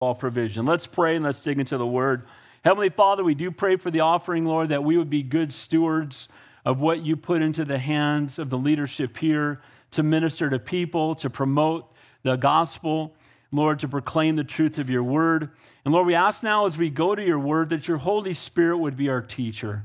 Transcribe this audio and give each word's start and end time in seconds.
all 0.00 0.14
provision. 0.14 0.64
Let's 0.64 0.86
pray 0.86 1.16
and 1.16 1.24
let's 1.26 1.40
dig 1.40 1.58
into 1.58 1.76
the 1.76 1.86
word. 1.86 2.22
Heavenly 2.64 2.88
Father, 2.88 3.22
we 3.22 3.34
do 3.34 3.50
pray 3.50 3.76
for 3.76 3.90
the 3.90 4.00
offering, 4.00 4.46
Lord, 4.46 4.70
that 4.70 4.82
we 4.82 4.96
would 4.96 5.10
be 5.10 5.22
good 5.22 5.52
stewards 5.52 6.26
of 6.64 6.80
what 6.80 7.04
you 7.04 7.16
put 7.16 7.42
into 7.42 7.66
the 7.66 7.76
hands 7.76 8.38
of 8.38 8.48
the 8.48 8.56
leadership 8.56 9.18
here 9.18 9.60
to 9.90 10.02
minister 10.02 10.48
to 10.48 10.58
people, 10.58 11.14
to 11.16 11.28
promote 11.28 11.92
the 12.22 12.36
gospel, 12.36 13.14
Lord, 13.52 13.78
to 13.80 13.88
proclaim 13.88 14.36
the 14.36 14.44
truth 14.44 14.78
of 14.78 14.88
your 14.88 15.02
word. 15.02 15.50
And 15.84 15.92
Lord, 15.92 16.06
we 16.06 16.14
ask 16.14 16.42
now 16.42 16.64
as 16.64 16.78
we 16.78 16.88
go 16.88 17.14
to 17.14 17.22
your 17.22 17.38
word 17.38 17.68
that 17.68 17.86
your 17.86 17.98
Holy 17.98 18.32
Spirit 18.32 18.78
would 18.78 18.96
be 18.96 19.10
our 19.10 19.20
teacher. 19.20 19.84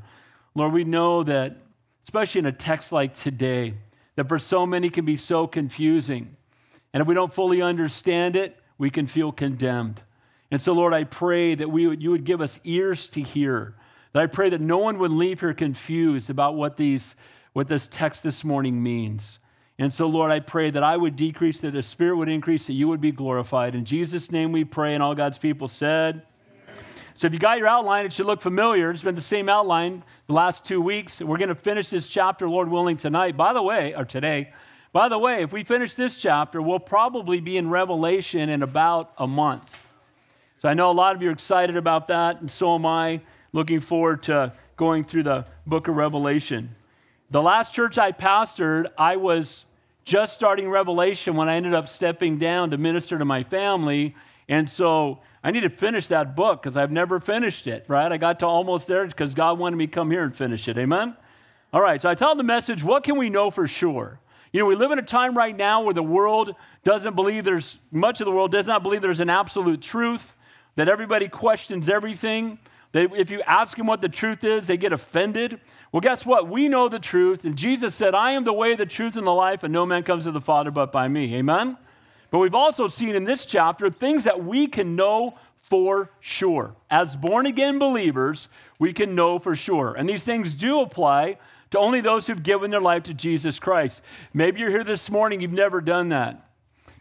Lord, 0.53 0.71
we 0.71 0.85
know 0.85 1.23
that, 1.23 1.57
especially 2.05 2.39
in 2.39 2.45
a 2.45 2.53
text 2.53 2.93
like 2.93 3.15
today, 3.15 3.73
that 4.15 4.29
for 4.29 4.39
so 4.39 4.65
many 4.65 4.89
can 4.89 5.03
be 5.03 5.17
so 5.17 5.45
confusing. 5.45 6.37
And 6.93 7.01
if 7.01 7.07
we 7.07 7.13
don't 7.13 7.33
fully 7.33 7.61
understand 7.61 8.37
it, 8.37 8.57
we 8.77 8.89
can 8.89 9.07
feel 9.07 9.31
condemned. 9.31 10.01
And 10.51 10.61
so, 10.61 10.73
Lord, 10.73 10.93
I 10.93 11.03
pray 11.03 11.55
that 11.55 11.69
we 11.69 11.87
would, 11.87 12.01
you 12.01 12.11
would 12.11 12.23
give 12.23 12.41
us 12.41 12.59
ears 12.63 13.09
to 13.09 13.21
hear. 13.21 13.75
That 14.13 14.23
I 14.23 14.27
pray 14.27 14.49
that 14.49 14.61
no 14.61 14.77
one 14.77 14.99
would 14.99 15.11
leave 15.11 15.39
here 15.39 15.53
confused 15.53 16.29
about 16.29 16.55
what, 16.55 16.77
these, 16.77 17.15
what 17.53 17.67
this 17.67 17.87
text 17.87 18.23
this 18.23 18.43
morning 18.43 18.81
means. 18.81 19.39
And 19.77 19.93
so, 19.93 20.07
Lord, 20.07 20.31
I 20.31 20.39
pray 20.39 20.71
that 20.71 20.83
I 20.83 20.95
would 20.95 21.15
decrease, 21.15 21.59
that 21.59 21.71
the 21.71 21.83
Spirit 21.83 22.15
would 22.15 22.29
increase, 22.29 22.67
that 22.67 22.73
you 22.73 22.87
would 22.87 23.01
be 23.01 23.11
glorified. 23.11 23.75
In 23.75 23.83
Jesus' 23.83 24.31
name 24.31 24.51
we 24.51 24.63
pray, 24.63 24.93
and 24.93 25.03
all 25.03 25.15
God's 25.15 25.37
people 25.37 25.67
said. 25.67 26.21
So, 27.17 27.27
if 27.27 27.33
you 27.33 27.39
got 27.39 27.57
your 27.57 27.67
outline, 27.67 28.05
it 28.05 28.13
should 28.13 28.25
look 28.25 28.41
familiar. 28.41 28.91
It's 28.91 29.03
been 29.03 29.15
the 29.15 29.21
same 29.21 29.49
outline 29.49 30.03
the 30.27 30.33
last 30.33 30.63
two 30.63 30.81
weeks. 30.81 31.19
We're 31.21 31.37
going 31.37 31.49
to 31.49 31.55
finish 31.55 31.89
this 31.89 32.07
chapter, 32.07 32.47
Lord 32.47 32.69
willing, 32.69 32.97
tonight. 32.97 33.35
By 33.35 33.51
the 33.51 33.61
way, 33.61 33.93
or 33.95 34.05
today. 34.05 34.53
By 34.93 35.09
the 35.09 35.17
way, 35.17 35.41
if 35.41 35.51
we 35.51 35.65
finish 35.65 35.93
this 35.93 36.15
chapter, 36.15 36.61
we'll 36.61 36.79
probably 36.79 37.41
be 37.41 37.57
in 37.57 37.69
Revelation 37.69 38.47
in 38.47 38.63
about 38.63 39.11
a 39.17 39.27
month. 39.27 39.84
So 40.65 40.69
I 40.69 40.73
know 40.73 40.89
a 40.89 40.93
lot 40.93 41.15
of 41.15 41.21
you 41.21 41.29
are 41.29 41.31
excited 41.31 41.77
about 41.77 42.07
that, 42.07 42.41
and 42.41 42.49
so 42.49 42.73
am 42.73 42.87
I. 42.87 43.21
Looking 43.53 43.81
forward 43.81 44.23
to 44.23 44.51
going 44.77 45.03
through 45.03 45.21
the 45.21 45.45
book 45.67 45.87
of 45.87 45.95
Revelation. 45.95 46.75
The 47.29 47.43
last 47.43 47.71
church 47.71 47.99
I 47.99 48.11
pastored, 48.11 48.87
I 48.97 49.17
was 49.17 49.65
just 50.05 50.33
starting 50.33 50.67
Revelation 50.67 51.35
when 51.35 51.49
I 51.49 51.55
ended 51.57 51.75
up 51.75 51.87
stepping 51.87 52.39
down 52.39 52.71
to 52.71 52.79
minister 52.79 53.19
to 53.19 53.25
my 53.25 53.43
family. 53.43 54.15
And 54.49 54.67
so 54.67 55.19
I 55.43 55.51
need 55.51 55.61
to 55.61 55.69
finish 55.69 56.07
that 56.07 56.35
book 56.35 56.63
because 56.63 56.77
I've 56.77 56.91
never 56.91 57.19
finished 57.19 57.67
it, 57.67 57.85
right? 57.87 58.11
I 58.11 58.17
got 58.17 58.39
to 58.39 58.47
almost 58.47 58.87
there 58.87 59.05
because 59.05 59.35
God 59.35 59.59
wanted 59.59 59.75
me 59.75 59.85
to 59.85 59.93
come 59.93 60.09
here 60.09 60.23
and 60.23 60.35
finish 60.35 60.67
it. 60.67 60.79
Amen? 60.79 61.15
All 61.73 61.81
right, 61.81 62.01
so 62.01 62.09
I 62.09 62.15
tell 62.15 62.33
the 62.33 62.41
message 62.41 62.83
what 62.83 63.03
can 63.03 63.19
we 63.19 63.29
know 63.29 63.51
for 63.51 63.67
sure? 63.67 64.19
You 64.51 64.61
know, 64.61 64.65
we 64.65 64.75
live 64.75 64.89
in 64.89 64.97
a 64.97 65.03
time 65.03 65.37
right 65.37 65.55
now 65.55 65.83
where 65.83 65.93
the 65.93 66.01
world 66.01 66.55
doesn't 66.83 67.15
believe 67.15 67.43
there's, 67.43 67.77
much 67.91 68.19
of 68.19 68.25
the 68.25 68.31
world 68.31 68.51
does 68.51 68.65
not 68.65 68.81
believe 68.81 69.03
there's 69.03 69.19
an 69.19 69.29
absolute 69.29 69.79
truth 69.79 70.31
that 70.75 70.87
everybody 70.89 71.27
questions 71.27 71.89
everything. 71.89 72.59
That 72.91 73.13
if 73.15 73.29
you 73.29 73.41
ask 73.41 73.77
them 73.77 73.87
what 73.87 74.01
the 74.01 74.09
truth 74.09 74.43
is, 74.43 74.67
they 74.67 74.77
get 74.77 74.93
offended. 74.93 75.59
Well, 75.91 76.01
guess 76.01 76.25
what? 76.25 76.49
We 76.49 76.69
know 76.69 76.89
the 76.89 76.99
truth. 76.99 77.45
And 77.45 77.55
Jesus 77.55 77.95
said, 77.95 78.15
I 78.15 78.31
am 78.31 78.43
the 78.43 78.53
way, 78.53 78.75
the 78.75 78.85
truth, 78.85 79.15
and 79.15 79.25
the 79.25 79.31
life, 79.31 79.63
and 79.63 79.73
no 79.73 79.85
man 79.85 80.03
comes 80.03 80.25
to 80.25 80.31
the 80.31 80.41
Father 80.41 80.71
but 80.71 80.91
by 80.91 81.07
me. 81.07 81.35
Amen? 81.35 81.77
But 82.31 82.39
we've 82.39 82.55
also 82.55 82.87
seen 82.87 83.15
in 83.15 83.23
this 83.23 83.45
chapter 83.45 83.89
things 83.89 84.25
that 84.25 84.43
we 84.43 84.67
can 84.67 84.95
know 84.95 85.35
for 85.69 86.11
sure. 86.19 86.75
As 86.89 87.15
born 87.15 87.45
again 87.45 87.79
believers, 87.79 88.47
we 88.77 88.93
can 88.93 89.15
know 89.15 89.39
for 89.39 89.55
sure. 89.55 89.95
And 89.95 90.07
these 90.07 90.23
things 90.23 90.53
do 90.53 90.81
apply 90.81 91.37
to 91.71 91.79
only 91.79 92.01
those 92.01 92.27
who've 92.27 92.43
given 92.43 92.71
their 92.71 92.81
life 92.81 93.03
to 93.03 93.13
Jesus 93.13 93.59
Christ. 93.59 94.01
Maybe 94.33 94.59
you're 94.59 94.69
here 94.69 94.83
this 94.83 95.09
morning, 95.09 95.41
you've 95.41 95.51
never 95.51 95.81
done 95.81 96.09
that. 96.09 96.44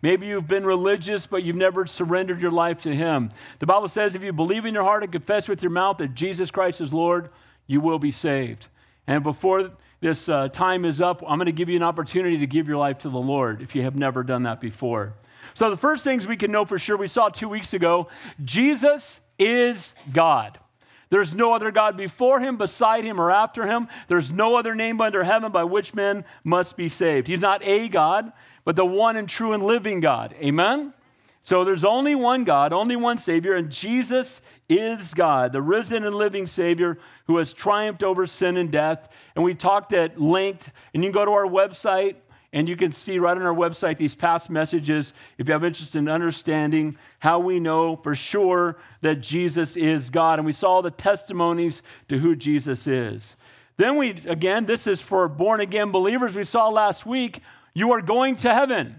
Maybe 0.04 0.26
you've 0.26 0.46
been 0.46 0.66
religious, 0.66 1.26
but 1.26 1.44
you've 1.44 1.56
never 1.56 1.86
surrendered 1.86 2.38
your 2.38 2.50
life 2.50 2.82
to 2.82 2.94
Him. 2.94 3.30
The 3.58 3.64
Bible 3.64 3.88
says 3.88 4.14
if 4.14 4.22
you 4.22 4.34
believe 4.34 4.66
in 4.66 4.74
your 4.74 4.82
heart 4.82 5.02
and 5.02 5.10
confess 5.10 5.48
with 5.48 5.62
your 5.62 5.70
mouth 5.70 5.96
that 5.96 6.14
Jesus 6.14 6.50
Christ 6.50 6.82
is 6.82 6.92
Lord, 6.92 7.30
you 7.66 7.80
will 7.80 7.98
be 7.98 8.10
saved. 8.10 8.66
And 9.06 9.22
before 9.22 9.70
this 10.02 10.28
uh, 10.28 10.48
time 10.48 10.84
is 10.84 11.00
up, 11.00 11.22
I'm 11.26 11.38
going 11.38 11.46
to 11.46 11.52
give 11.52 11.70
you 11.70 11.76
an 11.76 11.82
opportunity 11.82 12.36
to 12.36 12.46
give 12.46 12.68
your 12.68 12.76
life 12.76 12.98
to 12.98 13.08
the 13.08 13.16
Lord 13.16 13.62
if 13.62 13.74
you 13.74 13.80
have 13.80 13.96
never 13.96 14.22
done 14.22 14.42
that 14.42 14.60
before. 14.60 15.14
So, 15.54 15.70
the 15.70 15.78
first 15.78 16.04
things 16.04 16.28
we 16.28 16.36
can 16.36 16.52
know 16.52 16.66
for 16.66 16.78
sure, 16.78 16.98
we 16.98 17.08
saw 17.08 17.30
two 17.30 17.48
weeks 17.48 17.72
ago 17.72 18.08
Jesus 18.44 19.22
is 19.38 19.94
God. 20.12 20.58
There's 21.08 21.34
no 21.34 21.54
other 21.54 21.70
God 21.70 21.96
before 21.96 22.40
him, 22.40 22.58
beside 22.58 23.04
him, 23.04 23.18
or 23.18 23.30
after 23.30 23.66
him. 23.66 23.88
There's 24.08 24.32
no 24.32 24.56
other 24.56 24.74
name 24.74 25.00
under 25.00 25.24
heaven 25.24 25.50
by 25.52 25.64
which 25.64 25.94
men 25.94 26.26
must 26.42 26.76
be 26.76 26.90
saved. 26.90 27.28
He's 27.28 27.40
not 27.40 27.62
a 27.62 27.88
God, 27.88 28.32
but 28.64 28.76
the 28.76 28.84
one 28.84 29.16
and 29.16 29.28
true 29.28 29.52
and 29.52 29.62
living 29.62 30.00
God. 30.00 30.34
Amen? 30.40 30.92
So 31.42 31.62
there's 31.62 31.84
only 31.84 32.14
one 32.14 32.44
God, 32.44 32.72
only 32.72 32.96
one 32.96 33.18
Savior, 33.18 33.54
and 33.54 33.70
Jesus 33.70 34.40
is 34.68 35.12
God, 35.12 35.52
the 35.52 35.60
risen 35.60 36.04
and 36.04 36.14
living 36.14 36.46
Savior 36.46 36.98
who 37.26 37.36
has 37.36 37.52
triumphed 37.52 38.02
over 38.02 38.26
sin 38.26 38.56
and 38.56 38.70
death. 38.70 39.08
And 39.34 39.44
we 39.44 39.54
talked 39.54 39.92
at 39.92 40.18
length, 40.18 40.70
and 40.94 41.04
you 41.04 41.10
can 41.10 41.14
go 41.14 41.24
to 41.26 41.30
our 41.30 41.46
website 41.46 42.16
and 42.54 42.68
you 42.68 42.76
can 42.76 42.92
see 42.92 43.18
right 43.18 43.36
on 43.36 43.42
our 43.42 43.52
website 43.52 43.98
these 43.98 44.14
past 44.14 44.48
messages 44.48 45.12
if 45.38 45.48
you 45.48 45.52
have 45.52 45.64
interest 45.64 45.96
in 45.96 46.08
understanding 46.08 46.96
how 47.18 47.40
we 47.40 47.58
know 47.58 47.96
for 47.96 48.14
sure 48.14 48.76
that 49.00 49.16
Jesus 49.16 49.76
is 49.76 50.08
God. 50.08 50.38
And 50.38 50.46
we 50.46 50.52
saw 50.52 50.80
the 50.80 50.92
testimonies 50.92 51.82
to 52.08 52.18
who 52.20 52.36
Jesus 52.36 52.86
is. 52.86 53.34
Then 53.76 53.96
we, 53.96 54.10
again, 54.26 54.66
this 54.66 54.86
is 54.86 55.00
for 55.00 55.26
born 55.28 55.60
again 55.60 55.90
believers. 55.90 56.36
We 56.36 56.44
saw 56.44 56.68
last 56.68 57.04
week 57.04 57.40
you 57.74 57.92
are 57.92 58.00
going 58.00 58.36
to 58.36 58.54
heaven. 58.54 58.96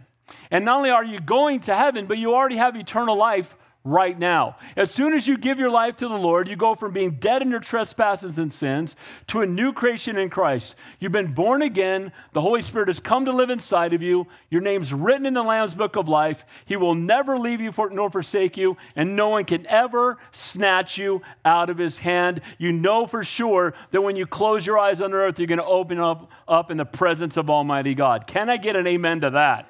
And 0.52 0.66
not 0.66 0.78
only 0.78 0.90
are 0.90 1.04
you 1.04 1.20
going 1.20 1.62
to 1.62 1.76
heaven, 1.76 2.08
but 2.08 2.18
you 2.18 2.34
already 2.34 2.58
have 2.58 2.76
eternal 2.76 3.16
life 3.16 3.56
right 3.86 4.18
now. 4.18 4.58
As 4.76 4.92
soon 4.92 5.14
as 5.14 5.28
you 5.28 5.38
give 5.38 5.60
your 5.60 5.70
life 5.70 5.96
to 5.98 6.08
the 6.08 6.18
Lord, 6.18 6.48
you 6.50 6.56
go 6.56 6.74
from 6.74 6.92
being 6.92 7.12
dead 7.12 7.44
in 7.44 7.52
your 7.52 7.60
trespasses 7.60 8.38
and 8.40 8.52
sins 8.52 8.96
to 9.28 9.42
a 9.42 9.46
new 9.46 9.72
creation 9.72 10.18
in 10.18 10.30
Christ. 10.30 10.76
You've 11.00 11.12
been 11.12 11.34
born 11.34 11.62
again. 11.62 12.12
The 12.34 12.42
Holy 12.42 12.64
Spirit 12.64 12.90
has 12.90 13.00
come 13.00 13.26
to 13.26 13.32
live 13.32 13.52
inside 13.52 13.94
of 13.94 14.02
you. 14.02 14.26
Your 14.50 14.62
name's 14.62 14.92
written 14.92 15.28
in 15.28 15.36
the 15.36 15.44
Lamb's 15.44 15.76
book 15.76 15.96
of 15.96 16.10
life. 16.10 16.44
He 16.66 16.76
will 16.76 16.96
never 16.96 17.38
leave 17.38 17.62
you 17.62 17.72
for, 17.72 17.90
nor 17.92 18.10
forsake 18.10 18.58
you, 18.58 18.76
and 18.96 19.16
no 19.16 19.30
one 19.30 19.46
can 19.46 19.68
ever 19.68 20.18
snatch 20.32 20.98
you 20.98 21.22
out 21.46 21.70
of 21.70 21.78
his 21.78 22.00
hand. 22.00 22.42
You 22.58 22.72
know 22.72 23.06
for 23.06 23.24
sure 23.24 23.76
that 23.92 24.02
when 24.02 24.16
you 24.16 24.26
close 24.26 24.66
your 24.66 24.80
eyes 24.80 25.00
on 25.00 25.14
earth, 25.14 25.38
you're 25.38 25.48
going 25.48 25.60
to 25.60 25.66
open 25.66 26.00
up, 26.00 26.32
up 26.48 26.72
in 26.72 26.78
the 26.78 26.86
presence 26.86 27.38
of 27.38 27.52
Almighty 27.52 27.94
God. 27.94 28.26
Can 28.26 28.50
I 28.50 28.58
get 28.58 28.76
an 28.76 28.88
amen 28.88 29.22
to 29.22 29.30
that? 29.30 29.70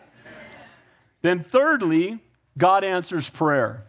Then, 1.21 1.41
thirdly, 1.41 2.19
God 2.57 2.85
answers 2.85 3.27
prayer. 3.27 3.83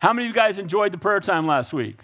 How 0.00 0.14
many 0.14 0.26
of 0.26 0.28
you 0.30 0.34
guys 0.34 0.58
enjoyed 0.58 0.92
the 0.92 0.98
prayer 0.98 1.20
time 1.20 1.46
last 1.46 1.74
week? 1.74 1.98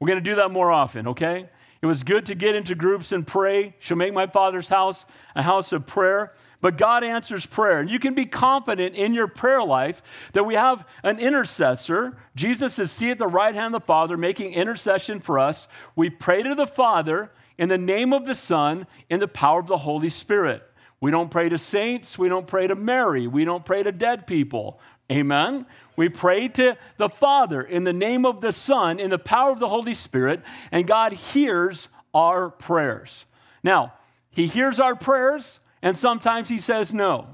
We're 0.00 0.08
going 0.08 0.22
to 0.22 0.30
do 0.30 0.36
that 0.36 0.50
more 0.50 0.72
often, 0.72 1.08
okay? 1.08 1.48
It 1.82 1.86
was 1.86 2.02
good 2.02 2.26
to 2.26 2.34
get 2.34 2.54
into 2.54 2.74
groups 2.74 3.12
and 3.12 3.26
pray. 3.26 3.74
She'll 3.80 3.98
make 3.98 4.14
my 4.14 4.26
father's 4.26 4.68
house 4.68 5.04
a 5.36 5.42
house 5.42 5.72
of 5.72 5.86
prayer. 5.86 6.32
But 6.60 6.78
God 6.78 7.04
answers 7.04 7.44
prayer. 7.44 7.80
And 7.80 7.90
you 7.90 7.98
can 7.98 8.14
be 8.14 8.24
confident 8.24 8.96
in 8.96 9.12
your 9.12 9.28
prayer 9.28 9.62
life 9.62 10.02
that 10.32 10.44
we 10.44 10.54
have 10.54 10.86
an 11.04 11.20
intercessor. 11.20 12.16
Jesus 12.34 12.78
is 12.78 12.90
seated 12.90 13.12
at 13.12 13.18
the 13.18 13.26
right 13.28 13.54
hand 13.54 13.74
of 13.74 13.82
the 13.82 13.86
Father, 13.86 14.16
making 14.16 14.54
intercession 14.54 15.20
for 15.20 15.38
us. 15.38 15.68
We 15.94 16.10
pray 16.10 16.42
to 16.42 16.54
the 16.54 16.66
Father 16.66 17.30
in 17.58 17.68
the 17.68 17.78
name 17.78 18.12
of 18.12 18.24
the 18.24 18.34
Son, 18.34 18.86
in 19.10 19.20
the 19.20 19.28
power 19.28 19.60
of 19.60 19.66
the 19.66 19.78
Holy 19.78 20.08
Spirit. 20.08 20.62
We 21.00 21.10
don't 21.12 21.30
pray 21.30 21.48
to 21.48 21.58
saints. 21.58 22.18
We 22.18 22.28
don't 22.28 22.46
pray 22.46 22.66
to 22.66 22.74
Mary. 22.74 23.28
We 23.28 23.44
don't 23.44 23.64
pray 23.64 23.82
to 23.84 23.92
dead 23.92 24.26
people. 24.26 24.80
Amen. 25.10 25.66
We 25.96 26.08
pray 26.08 26.48
to 26.48 26.76
the 26.96 27.08
Father 27.08 27.62
in 27.62 27.84
the 27.84 27.92
name 27.92 28.26
of 28.26 28.40
the 28.40 28.52
Son, 28.52 29.00
in 29.00 29.10
the 29.10 29.18
power 29.18 29.50
of 29.50 29.58
the 29.58 29.68
Holy 29.68 29.94
Spirit, 29.94 30.42
and 30.70 30.86
God 30.86 31.12
hears 31.12 31.88
our 32.12 32.50
prayers. 32.50 33.24
Now, 33.62 33.94
He 34.30 34.46
hears 34.46 34.78
our 34.78 34.94
prayers, 34.94 35.60
and 35.82 35.96
sometimes 35.96 36.48
He 36.48 36.58
says 36.58 36.92
no. 36.92 37.26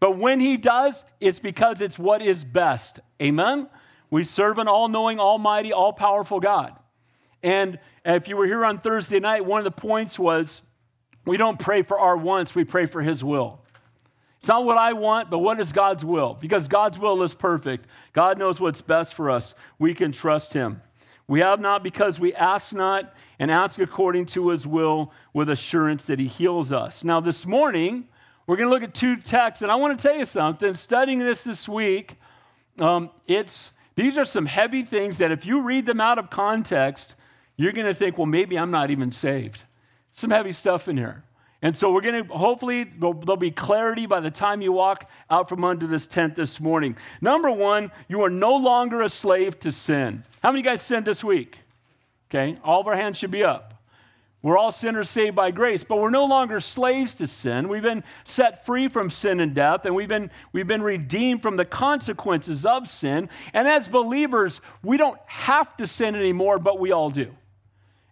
But 0.00 0.16
when 0.16 0.40
He 0.40 0.56
does, 0.56 1.04
it's 1.20 1.38
because 1.38 1.80
it's 1.80 1.98
what 1.98 2.22
is 2.22 2.42
best. 2.42 3.00
Amen. 3.20 3.68
We 4.10 4.24
serve 4.24 4.58
an 4.58 4.66
all 4.66 4.88
knowing, 4.88 5.20
almighty, 5.20 5.72
all 5.72 5.92
powerful 5.92 6.40
God. 6.40 6.74
And 7.42 7.78
if 8.04 8.28
you 8.28 8.36
were 8.36 8.46
here 8.46 8.64
on 8.64 8.78
Thursday 8.78 9.20
night, 9.20 9.44
one 9.44 9.58
of 9.58 9.64
the 9.64 9.70
points 9.70 10.18
was 10.18 10.62
we 11.26 11.36
don't 11.36 11.58
pray 11.58 11.82
for 11.82 12.00
our 12.00 12.16
wants, 12.16 12.54
we 12.54 12.64
pray 12.64 12.86
for 12.86 13.02
His 13.02 13.22
will. 13.22 13.60
It's 14.40 14.48
not 14.48 14.64
what 14.64 14.78
I 14.78 14.94
want, 14.94 15.30
but 15.30 15.40
what 15.40 15.60
is 15.60 15.70
God's 15.70 16.02
will? 16.02 16.36
Because 16.40 16.66
God's 16.66 16.98
will 16.98 17.22
is 17.22 17.34
perfect. 17.34 17.86
God 18.14 18.38
knows 18.38 18.58
what's 18.58 18.80
best 18.80 19.14
for 19.14 19.30
us. 19.30 19.54
We 19.78 19.94
can 19.94 20.12
trust 20.12 20.54
Him. 20.54 20.80
We 21.28 21.40
have 21.40 21.60
not 21.60 21.84
because 21.84 22.18
we 22.18 22.34
ask 22.34 22.72
not 22.72 23.14
and 23.38 23.50
ask 23.50 23.78
according 23.78 24.26
to 24.26 24.48
His 24.48 24.66
will 24.66 25.12
with 25.34 25.50
assurance 25.50 26.04
that 26.04 26.18
He 26.18 26.26
heals 26.26 26.72
us. 26.72 27.04
Now, 27.04 27.20
this 27.20 27.44
morning, 27.44 28.08
we're 28.46 28.56
going 28.56 28.70
to 28.70 28.74
look 28.74 28.82
at 28.82 28.94
two 28.94 29.16
texts, 29.16 29.60
and 29.60 29.70
I 29.70 29.74
want 29.74 29.98
to 29.98 30.02
tell 30.02 30.16
you 30.16 30.24
something. 30.24 30.74
Studying 30.74 31.18
this 31.18 31.44
this 31.44 31.68
week, 31.68 32.16
um, 32.78 33.10
it's 33.28 33.72
these 33.94 34.16
are 34.16 34.24
some 34.24 34.46
heavy 34.46 34.82
things 34.82 35.18
that 35.18 35.30
if 35.30 35.44
you 35.44 35.60
read 35.60 35.84
them 35.84 36.00
out 36.00 36.18
of 36.18 36.30
context, 36.30 37.14
you're 37.58 37.72
going 37.72 37.86
to 37.86 37.94
think, 37.94 38.16
well, 38.16 38.26
maybe 38.26 38.58
I'm 38.58 38.70
not 38.70 38.90
even 38.90 39.12
saved. 39.12 39.64
Some 40.14 40.30
heavy 40.30 40.52
stuff 40.52 40.88
in 40.88 40.96
here. 40.96 41.24
And 41.62 41.76
so 41.76 41.92
we're 41.92 42.00
going 42.00 42.26
to, 42.26 42.32
hopefully, 42.32 42.84
there'll, 42.84 43.36
be 43.36 43.50
clarity 43.50 44.06
by 44.06 44.20
the 44.20 44.30
time 44.30 44.62
you 44.62 44.72
walk 44.72 45.10
out 45.28 45.48
from 45.48 45.62
under 45.62 45.86
this 45.86 46.06
tent 46.06 46.34
this 46.34 46.58
morning. 46.58 46.96
Number 47.20 47.50
one, 47.50 47.90
you 48.08 48.22
are 48.22 48.30
no 48.30 48.56
longer 48.56 49.02
a 49.02 49.10
slave 49.10 49.58
to 49.60 49.72
sin. 49.72 50.24
How 50.42 50.52
many 50.52 50.62
guys 50.62 50.80
sinned 50.80 51.04
this 51.04 51.22
week? 51.22 51.58
Okay, 52.30 52.58
all 52.64 52.80
of 52.80 52.86
our 52.86 52.96
hands 52.96 53.18
should 53.18 53.30
be 53.30 53.44
up. 53.44 53.74
We're 54.42 54.56
all 54.56 54.72
sinners 54.72 55.10
saved 55.10 55.36
by 55.36 55.50
grace, 55.50 55.84
but 55.84 55.98
we're 55.98 56.08
no 56.08 56.24
longer 56.24 56.60
slaves 56.60 57.12
to 57.16 57.26
sin. 57.26 57.68
We've 57.68 57.82
been 57.82 58.04
set 58.24 58.64
free 58.64 58.88
from 58.88 59.10
sin 59.10 59.38
and 59.38 59.54
death, 59.54 59.84
and 59.84 59.94
we've 59.94 60.08
been, 60.08 60.30
we've 60.52 60.66
been 60.66 60.80
redeemed 60.80 61.42
from 61.42 61.56
the 61.56 61.66
consequences 61.66 62.64
of 62.64 62.88
sin. 62.88 63.28
And 63.52 63.68
as 63.68 63.86
believers, 63.86 64.62
we 64.82 64.96
don't 64.96 65.18
have 65.26 65.76
to 65.76 65.86
sin 65.86 66.14
anymore, 66.14 66.58
but 66.58 66.78
we 66.78 66.90
all 66.90 67.10
do. 67.10 67.34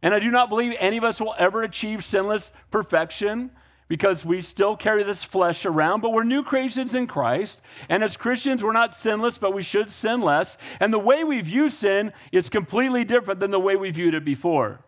And 0.02 0.14
I 0.14 0.18
do 0.20 0.30
not 0.30 0.48
believe 0.48 0.74
any 0.78 0.96
of 0.96 1.04
us 1.04 1.20
will 1.20 1.34
ever 1.38 1.62
achieve 1.62 2.04
sinless 2.04 2.52
perfection 2.70 3.50
because 3.88 4.24
we 4.24 4.42
still 4.42 4.76
carry 4.76 5.02
this 5.02 5.24
flesh 5.24 5.64
around, 5.64 6.02
but 6.02 6.12
we're 6.12 6.22
new 6.22 6.42
creations 6.42 6.94
in 6.94 7.06
Christ. 7.06 7.60
And 7.88 8.04
as 8.04 8.16
Christians, 8.16 8.62
we're 8.62 8.72
not 8.72 8.94
sinless, 8.94 9.38
but 9.38 9.54
we 9.54 9.62
should 9.62 9.90
sin 9.90 10.20
less. 10.20 10.58
And 10.78 10.92
the 10.92 10.98
way 10.98 11.24
we 11.24 11.40
view 11.40 11.70
sin 11.70 12.12
is 12.30 12.50
completely 12.50 13.04
different 13.04 13.40
than 13.40 13.50
the 13.50 13.58
way 13.58 13.76
we 13.76 13.90
viewed 13.90 14.14
it 14.14 14.24
before. 14.24 14.80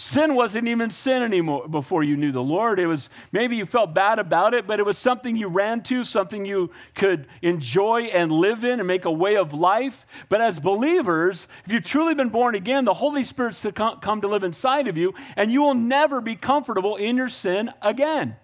Sin 0.00 0.36
wasn't 0.36 0.68
even 0.68 0.90
sin 0.90 1.24
anymore 1.24 1.66
before 1.66 2.04
you 2.04 2.16
knew 2.16 2.30
the 2.30 2.40
Lord. 2.40 2.78
It 2.78 2.86
was 2.86 3.10
maybe 3.32 3.56
you 3.56 3.66
felt 3.66 3.94
bad 3.94 4.20
about 4.20 4.54
it, 4.54 4.64
but 4.64 4.78
it 4.78 4.86
was 4.86 4.96
something 4.96 5.34
you 5.34 5.48
ran 5.48 5.82
to, 5.82 6.04
something 6.04 6.44
you 6.44 6.70
could 6.94 7.26
enjoy 7.42 8.02
and 8.02 8.30
live 8.30 8.62
in 8.62 8.78
and 8.78 8.86
make 8.86 9.06
a 9.06 9.10
way 9.10 9.36
of 9.36 9.52
life. 9.52 10.06
But 10.28 10.40
as 10.40 10.60
believers, 10.60 11.48
if 11.66 11.72
you've 11.72 11.82
truly 11.82 12.14
been 12.14 12.28
born 12.28 12.54
again, 12.54 12.84
the 12.84 12.94
Holy 12.94 13.24
Spirit's 13.24 13.60
to 13.62 13.72
come 13.72 14.20
to 14.20 14.28
live 14.28 14.44
inside 14.44 14.86
of 14.86 14.96
you, 14.96 15.14
and 15.34 15.50
you 15.50 15.62
will 15.62 15.74
never 15.74 16.20
be 16.20 16.36
comfortable 16.36 16.94
in 16.94 17.16
your 17.16 17.28
sin 17.28 17.72
again. 17.82 18.36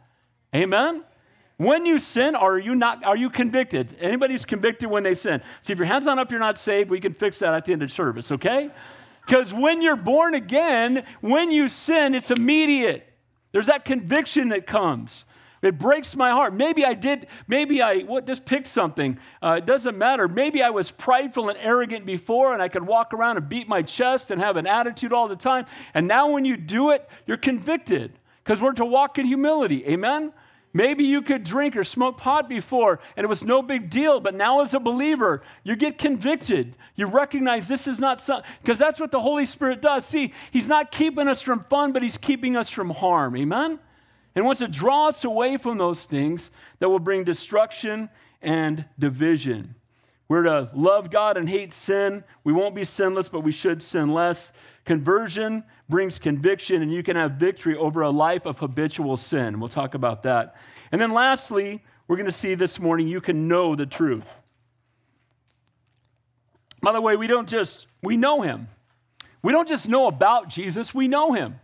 Amen? 0.57 1.05
When 1.57 1.87
you 1.87 2.01
sin, 2.01 2.35
are 2.35 2.59
you 2.59 2.75
not 2.75 3.05
are 3.05 3.17
you 3.17 3.31
convicted? 3.31 3.97
Anybody's 4.01 4.45
convicted 4.45 4.91
when 4.91 5.05
they 5.05 5.15
sin. 5.15 5.41
See, 5.63 5.73
if 5.73 5.79
your 5.79 5.87
hand's 5.87 6.07
not 6.07 6.19
up, 6.19 6.33
you're 6.33 6.41
not 6.41 6.59
saved. 6.59 6.91
We 6.91 6.99
can 6.99 7.15
fix 7.15 7.39
that 7.39 7.55
at 7.55 7.65
the 7.65 7.73
end 7.73 7.85
of 7.85 7.93
service, 7.93 8.33
okay? 8.33 8.73
Because 9.27 9.53
when 9.53 9.81
you're 9.83 9.97
born 9.97 10.35
again, 10.35 11.05
when 11.21 11.51
you 11.51 11.69
sin, 11.69 12.15
it's 12.15 12.31
immediate. 12.31 13.07
There's 13.53 13.67
that 13.67 13.85
conviction 13.85 14.51
that 14.51 14.67
comes. 14.67 15.25
It 15.63 15.79
breaks 15.79 16.15
my 16.15 16.31
heart. 16.31 16.53
Maybe 16.53 16.85
I 16.85 16.93
did, 16.93 17.27
maybe 17.49 17.81
I 17.81 18.01
what, 18.01 18.27
just 18.27 18.45
picked 18.45 18.67
something. 18.67 19.19
Uh, 19.43 19.55
it 19.59 19.67
doesn't 19.67 19.97
matter. 19.97 20.29
Maybe 20.29 20.63
I 20.63 20.69
was 20.69 20.91
prideful 20.91 21.49
and 21.49 21.59
arrogant 21.59 22.05
before, 22.05 22.53
and 22.53 22.63
I 22.63 22.69
could 22.69 22.87
walk 22.87 23.15
around 23.15 23.39
and 23.39 23.49
beat 23.49 23.67
my 23.67 23.81
chest 23.81 24.31
and 24.31 24.41
have 24.43 24.59
an 24.59 24.67
attitude 24.67 25.13
all 25.13 25.27
the 25.27 25.37
time. 25.37 25.65
And 25.95 26.07
now 26.07 26.31
when 26.31 26.45
you 26.45 26.59
do 26.59 26.91
it, 26.91 27.09
you're 27.27 27.39
convicted 27.39 28.19
because 28.43 28.61
we're 28.61 28.73
to 28.75 28.85
walk 28.85 29.19
in 29.19 29.25
humility. 29.25 29.87
Amen? 29.87 30.35
Maybe 30.77 31.05
you 31.05 31.23
could 31.23 31.45
drink 31.45 31.77
or 31.77 31.85
smoke 31.85 32.19
pot 32.19 32.49
before 32.49 32.99
and 33.17 33.25
it 33.25 33.29
was 33.29 33.45
no 33.45 33.63
big 33.63 33.89
deal, 33.89 34.19
but 34.19 34.35
now 34.35 34.61
as 34.61 34.75
a 34.75 34.81
believer, 34.81 35.41
you 35.63 35.77
get 35.77 35.99
convicted. 35.99 36.75
You 36.97 37.07
recognize 37.07 37.69
this 37.69 37.87
is 37.87 38.01
not 38.01 38.21
something, 38.21 38.51
because 38.61 38.79
that's 38.79 38.99
what 38.99 39.13
the 39.13 39.21
Holy 39.21 39.47
Spirit 39.47 39.81
does. 39.81 40.05
See, 40.05 40.35
He's 40.51 40.67
not 40.67 40.91
keeping 40.91 41.29
us 41.29 41.41
from 41.41 41.65
fun, 41.71 41.93
but 41.93 42.03
He's 42.03 42.19
keeping 42.19 42.57
us 42.57 42.69
from 42.69 42.91
harm. 42.91 43.37
Amen? 43.37 43.79
And 44.35 44.45
wants 44.45 44.59
to 44.59 44.69
draw 44.69 45.09
us 45.09 45.23
away 45.23 45.59
from 45.59 45.79
those 45.79 46.07
things 46.07 46.51
that 46.81 46.89
will 46.89 46.99
bring 46.99 47.23
destruction 47.23 48.11
and 48.43 48.85
division. 48.99 49.77
We're 50.35 50.43
to 50.43 50.69
love 50.75 51.11
God 51.11 51.37
and 51.37 51.49
hate 51.49 51.73
sin. 51.73 52.25
We 52.43 52.53
won't 52.53 52.75
be 52.75 52.85
sinless, 52.85 53.29
but 53.29 53.43
we 53.43 53.53
should 53.53 53.81
sin 53.81 54.13
less. 54.13 54.51
Conversion 54.85 55.63
brings 55.89 56.19
conviction, 56.19 56.83
and 56.83 56.93
you 56.93 57.05
can 57.05 57.15
have 57.15 57.35
victory 57.35 57.77
over 57.77 58.03
a 58.03 58.11
life 58.11 58.45
of 58.45 58.59
habitual 58.59 59.17
sin. 59.17 59.61
We'll 59.61 59.69
talk 59.69 59.95
about 59.95 60.25
that. 60.25 60.57
And 60.91 61.01
then 61.01 61.13
lastly, 61.13 61.85
we're 62.09 62.17
going 62.17 62.27
to 62.27 62.33
see 62.33 62.57
this 62.57 62.81
morning 62.81 63.07
you 63.07 63.21
can 63.21 63.47
know 63.47 63.77
the 63.77 63.87
truth. 63.87 64.27
By 66.83 66.91
the 66.91 67.01
way, 67.01 67.15
we 67.15 67.29
don't 67.29 67.49
just, 67.49 67.87
we 68.03 68.17
know 68.17 68.43
him. 68.43 68.67
We 69.41 69.53
don't 69.53 69.69
just 69.69 69.89
know 69.89 70.09
about 70.09 70.49
Jesus, 70.49 70.93
we 70.93 71.07
know 71.07 71.33
him. 71.33 71.61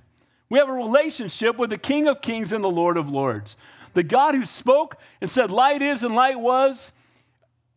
We 0.49 0.61
have 0.61 0.69
a 0.69 0.73
relationship 0.73 1.59
with 1.59 1.71
the 1.71 1.79
King 1.79 2.07
of 2.07 2.23
Kings 2.23 2.53
and 2.53 2.63
the 2.63 2.71
Lord 2.71 2.97
of 2.97 3.11
Lords. 3.11 3.57
The 3.95 4.05
God 4.05 4.37
who 4.37 4.45
spoke 4.45 4.95
and 5.21 5.29
said, 5.29 5.51
Light 5.51 5.83
is 5.83 6.05
and 6.05 6.15
light 6.15 6.39
was, 6.39 6.93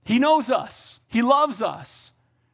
he 0.03 0.19
knows 0.19 0.49
us, 0.49 0.99
he 1.07 1.21
loves 1.21 1.61
us. 1.61 2.11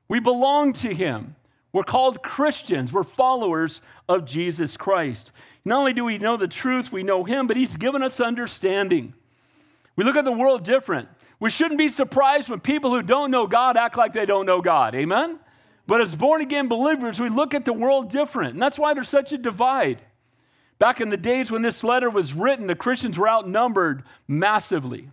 We 0.07 0.19
belong 0.19 0.73
to 0.73 0.93
him. 0.93 1.35
We're 1.71 1.83
called 1.83 2.23
Christians. 2.23 2.91
We're 2.91 3.03
followers 3.03 3.81
of 4.07 4.25
Jesus 4.25 4.75
Christ. 4.75 5.31
Not 5.65 5.79
only 5.79 5.93
do 5.93 6.03
we 6.03 6.17
know 6.17 6.35
the 6.35 6.47
truth, 6.47 6.91
we 6.91 7.03
know 7.03 7.23
Him, 7.23 7.47
but 7.47 7.57
He's 7.57 7.77
given 7.77 8.01
us 8.01 8.19
understanding. 8.19 9.13
We 9.95 10.03
look 10.03 10.15
at 10.15 10.25
the 10.25 10.31
world 10.31 10.63
different. 10.63 11.09
We 11.39 11.49
shouldn't 11.49 11.77
be 11.77 11.89
surprised 11.89 12.49
when 12.49 12.59
people 12.59 12.91
who 12.91 13.01
don't 13.01 13.31
know 13.31 13.47
God 13.47 13.77
act 13.77 13.97
like 13.97 14.13
they 14.13 14.25
don't 14.25 14.45
know 14.45 14.61
God. 14.61 14.95
Amen? 14.95 15.39
But 15.87 16.01
as 16.01 16.15
born 16.15 16.41
again 16.41 16.67
believers, 16.67 17.19
we 17.19 17.29
look 17.29 17.53
at 17.53 17.65
the 17.65 17.73
world 17.73 18.09
different. 18.09 18.53
And 18.53 18.61
that's 18.61 18.79
why 18.79 18.93
there's 18.93 19.09
such 19.09 19.31
a 19.31 19.37
divide. 19.37 20.01
Back 20.79 21.01
in 21.01 21.09
the 21.09 21.17
days 21.17 21.51
when 21.51 21.61
this 21.61 21.83
letter 21.83 22.09
was 22.09 22.33
written, 22.33 22.67
the 22.67 22.75
Christians 22.75 23.17
were 23.17 23.29
outnumbered 23.29 24.03
massively. 24.27 25.09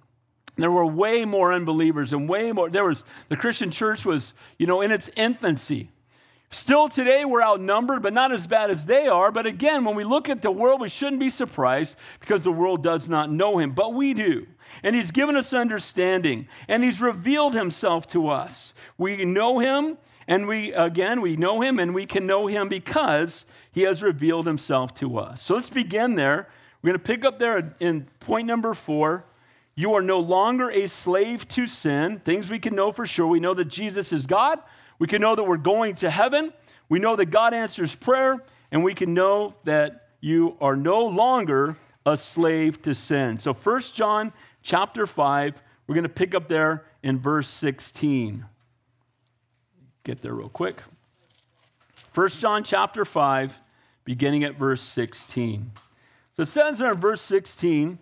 There 0.57 0.71
were 0.71 0.87
way 0.87 1.25
more 1.25 1.53
unbelievers 1.53 2.13
and 2.13 2.29
way 2.29 2.53
more. 2.53 2.71
There 2.71 2.85
was 2.85 3.05
the 3.29 3.37
Christian 3.37 3.71
church 3.71 4.05
was, 4.05 4.33
you 4.59 4.67
know, 4.67 4.81
in 4.81 4.91
its 4.91 5.11
infancy. 5.17 5.91
Still 6.51 6.89
today, 6.89 7.25
we're 7.25 7.43
outnumbered, 7.43 8.03
but 8.03 8.13
not 8.13 8.33
as 8.33 8.47
bad 8.47 8.71
as 8.71 8.87
they 8.87 9.09
are. 9.09 9.31
But 9.31 9.47
again, 9.47 9.85
when 9.85 9.97
we 9.97 10.05
look 10.05 10.29
at 10.29 10.43
the 10.43 10.51
world, 10.51 10.81
we 10.81 10.89
shouldn't 10.89 11.21
be 11.21 11.29
surprised 11.29 11.97
because 12.21 12.45
the 12.45 12.53
world 12.53 12.83
does 12.83 13.09
not 13.09 13.31
know 13.31 13.59
him, 13.59 13.73
but 13.73 13.93
we 13.93 14.15
do. 14.15 14.47
And 14.83 14.97
he's 14.97 15.11
given 15.11 15.37
us 15.37 15.53
understanding, 15.53 16.49
and 16.69 16.83
he's 16.83 17.01
revealed 17.01 17.55
himself 17.55 18.07
to 18.09 18.29
us. 18.29 18.75
We 18.97 19.25
know 19.25 19.59
him, 19.59 19.99
and 20.27 20.47
we, 20.47 20.73
again, 20.73 21.21
we 21.21 21.37
know 21.37 21.61
him, 21.61 21.79
and 21.79 21.95
we 21.95 22.07
can 22.07 22.27
know 22.27 22.47
him 22.47 22.69
because 22.69 23.45
he 23.71 23.83
has 23.83 24.03
revealed 24.03 24.47
himself 24.47 24.95
to 24.95 25.19
us. 25.19 25.43
So 25.43 25.55
let's 25.55 25.71
begin 25.71 26.15
there. 26.15 26.49
We're 26.81 26.91
going 26.91 27.01
to 27.01 27.05
pick 27.05 27.25
up 27.25 27.39
there 27.39 27.75
in 27.81 28.09
point 28.21 28.47
number 28.47 28.73
four. 28.73 29.25
You 29.77 29.95
are 29.95 30.03
no 30.03 30.19
longer 30.19 30.71
a 30.71 30.89
slave 30.89 31.47
to 31.49 31.67
sin. 31.67 32.19
Things 32.19 32.51
we 32.51 32.59
can 32.59 32.75
know 32.75 32.93
for 32.93 33.07
sure. 33.07 33.27
We 33.27 33.41
know 33.41 33.53
that 33.55 33.67
Jesus 33.67 34.11
is 34.11 34.27
God. 34.27 34.59
We 34.99 35.07
can 35.07 35.21
know 35.21 35.37
that 35.37 35.45
we're 35.45 35.59
going 35.59 35.95
to 35.97 36.11
heaven. 36.11 36.55
We 36.89 36.99
know 36.99 37.15
that 37.17 37.27
God 37.27 37.53
answers 37.53 37.95
prayer, 37.95 38.43
and 38.71 38.83
we 38.83 38.95
can 38.95 39.13
know 39.13 39.55
that 39.65 40.09
you 40.21 40.57
are 40.61 40.77
no 40.77 41.05
longer 41.05 41.77
a 42.07 42.17
slave 42.17 42.81
to 42.83 42.95
sin. 42.95 43.39
So 43.39 43.53
1 43.53 43.81
John 43.93 44.33
chapter 44.63 45.07
5, 45.07 45.63
we're 45.87 45.95
going 45.95 46.05
to 46.05 46.09
pick 46.09 46.35
up 46.35 46.49
there 46.49 46.87
in 47.03 47.19
verse 47.19 47.49
16. 47.49 48.47
Get 50.05 50.23
there 50.23 50.33
real 50.33 50.49
quick. 50.49 50.81
1 52.15 52.29
John 52.31 52.65
chapter 52.65 53.05
5, 53.05 53.55
beginning 54.05 54.43
at 54.43 54.57
verse 54.57 54.81
16. 54.81 55.73
So 56.35 56.45
it 56.45 56.47
says 56.47 56.79
there 56.79 56.93
in 56.93 56.99
verse 56.99 57.21
16, 57.21 57.99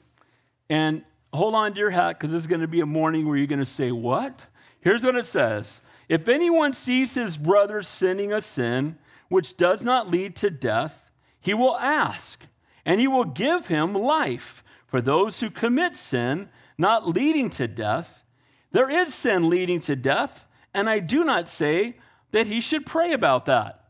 and 0.70 1.02
hold 1.34 1.54
on 1.54 1.74
to 1.74 1.80
your 1.80 1.90
hat 1.90 2.18
because 2.18 2.32
this 2.32 2.40
is 2.40 2.46
going 2.46 2.60
to 2.60 2.68
be 2.68 2.80
a 2.80 2.86
morning 2.86 3.26
where 3.26 3.36
you're 3.36 3.46
going 3.46 3.58
to 3.58 3.66
say, 3.66 3.90
What? 3.92 4.46
Here's 4.80 5.04
what 5.04 5.16
it 5.16 5.26
says 5.26 5.80
if 6.08 6.28
anyone 6.28 6.72
sees 6.72 7.14
his 7.14 7.36
brother 7.36 7.82
sinning 7.82 8.32
a 8.32 8.40
sin 8.40 8.98
which 9.28 9.56
does 9.56 9.82
not 9.82 10.10
lead 10.10 10.36
to 10.36 10.50
death, 10.50 11.10
he 11.40 11.54
will 11.54 11.76
ask, 11.76 12.46
and 12.84 13.00
he 13.00 13.08
will 13.08 13.24
give 13.24 13.66
him 13.66 13.94
life. 13.94 14.62
For 14.86 15.00
those 15.00 15.40
who 15.40 15.50
commit 15.50 15.96
sin 15.96 16.50
not 16.78 17.08
leading 17.08 17.50
to 17.50 17.66
death, 17.66 18.24
there 18.70 18.90
is 18.90 19.14
sin 19.14 19.48
leading 19.48 19.80
to 19.80 19.96
death, 19.96 20.46
and 20.72 20.88
I 20.88 21.00
do 21.00 21.24
not 21.24 21.48
say 21.48 21.96
that 22.32 22.46
he 22.46 22.60
should 22.60 22.86
pray 22.86 23.12
about 23.12 23.46
that. 23.46 23.88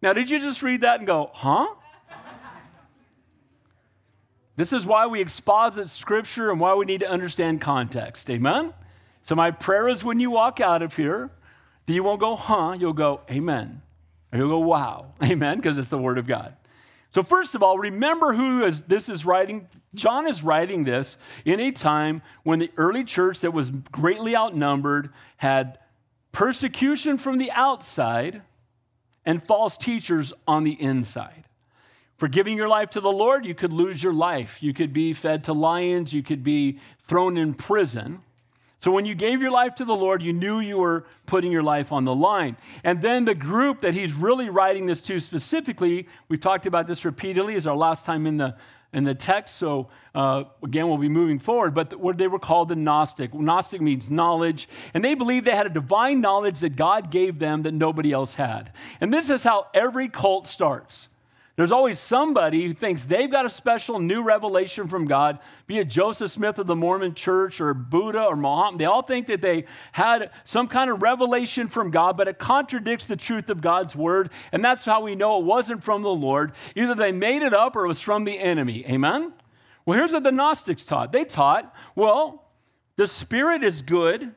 Now, 0.00 0.12
did 0.12 0.30
you 0.30 0.40
just 0.40 0.62
read 0.62 0.80
that 0.80 0.98
and 0.98 1.06
go, 1.06 1.30
huh? 1.32 1.66
This 4.56 4.72
is 4.72 4.84
why 4.84 5.06
we 5.06 5.20
exposit 5.20 5.90
scripture 5.90 6.50
and 6.50 6.60
why 6.60 6.74
we 6.74 6.84
need 6.84 7.00
to 7.00 7.10
understand 7.10 7.60
context. 7.60 8.28
Amen? 8.30 8.74
So, 9.24 9.34
my 9.34 9.50
prayer 9.50 9.88
is 9.88 10.04
when 10.04 10.20
you 10.20 10.30
walk 10.30 10.60
out 10.60 10.82
of 10.82 10.96
here, 10.96 11.30
that 11.86 11.92
you 11.92 12.02
won't 12.02 12.20
go, 12.20 12.36
huh, 12.36 12.76
you'll 12.78 12.92
go, 12.92 13.20
amen. 13.30 13.82
Or 14.32 14.38
you'll 14.38 14.48
go, 14.48 14.58
wow, 14.58 15.14
amen, 15.22 15.58
because 15.58 15.78
it's 15.78 15.88
the 15.88 15.98
word 15.98 16.18
of 16.18 16.26
God. 16.26 16.54
So, 17.14 17.22
first 17.22 17.54
of 17.54 17.62
all, 17.62 17.78
remember 17.78 18.32
who 18.32 18.64
is, 18.64 18.82
this 18.82 19.08
is 19.08 19.24
writing. 19.24 19.68
John 19.94 20.26
is 20.26 20.42
writing 20.42 20.84
this 20.84 21.18
in 21.44 21.60
a 21.60 21.70
time 21.70 22.22
when 22.42 22.58
the 22.58 22.70
early 22.76 23.04
church 23.04 23.40
that 23.40 23.52
was 23.52 23.70
greatly 23.70 24.34
outnumbered 24.34 25.10
had 25.36 25.78
persecution 26.32 27.18
from 27.18 27.36
the 27.36 27.50
outside 27.52 28.42
and 29.26 29.46
false 29.46 29.76
teachers 29.76 30.32
on 30.48 30.64
the 30.64 30.80
inside. 30.80 31.44
For 32.22 32.28
giving 32.28 32.56
your 32.56 32.68
life 32.68 32.90
to 32.90 33.00
the 33.00 33.10
Lord, 33.10 33.44
you 33.44 33.52
could 33.52 33.72
lose 33.72 34.00
your 34.00 34.12
life. 34.12 34.62
You 34.62 34.72
could 34.72 34.92
be 34.92 35.12
fed 35.12 35.42
to 35.42 35.52
lions, 35.52 36.12
you 36.12 36.22
could 36.22 36.44
be 36.44 36.78
thrown 37.08 37.36
in 37.36 37.52
prison. 37.52 38.20
So 38.78 38.92
when 38.92 39.06
you 39.06 39.16
gave 39.16 39.42
your 39.42 39.50
life 39.50 39.74
to 39.74 39.84
the 39.84 39.96
Lord, 39.96 40.22
you 40.22 40.32
knew 40.32 40.60
you 40.60 40.78
were 40.78 41.04
putting 41.26 41.50
your 41.50 41.64
life 41.64 41.90
on 41.90 42.04
the 42.04 42.14
line. 42.14 42.56
And 42.84 43.02
then 43.02 43.24
the 43.24 43.34
group 43.34 43.80
that 43.80 43.94
he's 43.94 44.12
really 44.12 44.50
writing 44.50 44.86
this 44.86 45.00
to 45.00 45.18
specifically, 45.18 46.06
we've 46.28 46.38
talked 46.38 46.64
about 46.64 46.86
this 46.86 47.04
repeatedly, 47.04 47.56
is 47.56 47.66
our 47.66 47.74
last 47.74 48.04
time 48.04 48.24
in 48.28 48.36
the 48.36 48.54
in 48.92 49.02
the 49.02 49.16
text. 49.16 49.56
So, 49.56 49.88
uh, 50.14 50.44
again, 50.62 50.86
we'll 50.86 50.98
be 50.98 51.08
moving 51.08 51.40
forward. 51.40 51.74
But 51.74 51.98
what 51.98 52.18
they 52.18 52.28
were 52.28 52.38
called 52.38 52.68
the 52.68 52.76
Gnostic. 52.76 53.34
Gnostic 53.34 53.80
means 53.80 54.12
knowledge. 54.12 54.68
And 54.94 55.02
they 55.02 55.16
believed 55.16 55.44
they 55.44 55.56
had 55.56 55.66
a 55.66 55.70
divine 55.70 56.20
knowledge 56.20 56.60
that 56.60 56.76
God 56.76 57.10
gave 57.10 57.40
them 57.40 57.62
that 57.62 57.72
nobody 57.72 58.12
else 58.12 58.34
had. 58.34 58.70
And 59.00 59.12
this 59.12 59.28
is 59.28 59.42
how 59.42 59.66
every 59.74 60.08
cult 60.08 60.46
starts. 60.46 61.08
There's 61.54 61.72
always 61.72 61.98
somebody 61.98 62.64
who 62.64 62.72
thinks 62.72 63.04
they've 63.04 63.30
got 63.30 63.44
a 63.44 63.50
special 63.50 63.98
new 63.98 64.22
revelation 64.22 64.88
from 64.88 65.04
God, 65.04 65.38
be 65.66 65.78
it 65.78 65.88
Joseph 65.88 66.30
Smith 66.30 66.58
of 66.58 66.66
the 66.66 66.74
Mormon 66.74 67.14
church 67.14 67.60
or 67.60 67.74
Buddha 67.74 68.24
or 68.24 68.36
Muhammad. 68.36 68.80
They 68.80 68.86
all 68.86 69.02
think 69.02 69.26
that 69.26 69.42
they 69.42 69.66
had 69.92 70.30
some 70.44 70.66
kind 70.66 70.90
of 70.90 71.02
revelation 71.02 71.68
from 71.68 71.90
God, 71.90 72.16
but 72.16 72.26
it 72.26 72.38
contradicts 72.38 73.06
the 73.06 73.16
truth 73.16 73.50
of 73.50 73.60
God's 73.60 73.94
word. 73.94 74.30
And 74.50 74.64
that's 74.64 74.86
how 74.86 75.02
we 75.02 75.14
know 75.14 75.38
it 75.38 75.44
wasn't 75.44 75.84
from 75.84 76.00
the 76.00 76.08
Lord. 76.08 76.52
Either 76.74 76.94
they 76.94 77.12
made 77.12 77.42
it 77.42 77.52
up 77.52 77.76
or 77.76 77.84
it 77.84 77.88
was 77.88 78.00
from 78.00 78.24
the 78.24 78.38
enemy. 78.38 78.86
Amen? 78.88 79.34
Well, 79.84 79.98
here's 79.98 80.12
what 80.12 80.22
the 80.22 80.32
Gnostics 80.32 80.86
taught 80.86 81.12
they 81.12 81.24
taught, 81.24 81.74
well, 81.94 82.48
the 82.96 83.06
spirit 83.06 83.62
is 83.62 83.82
good, 83.82 84.34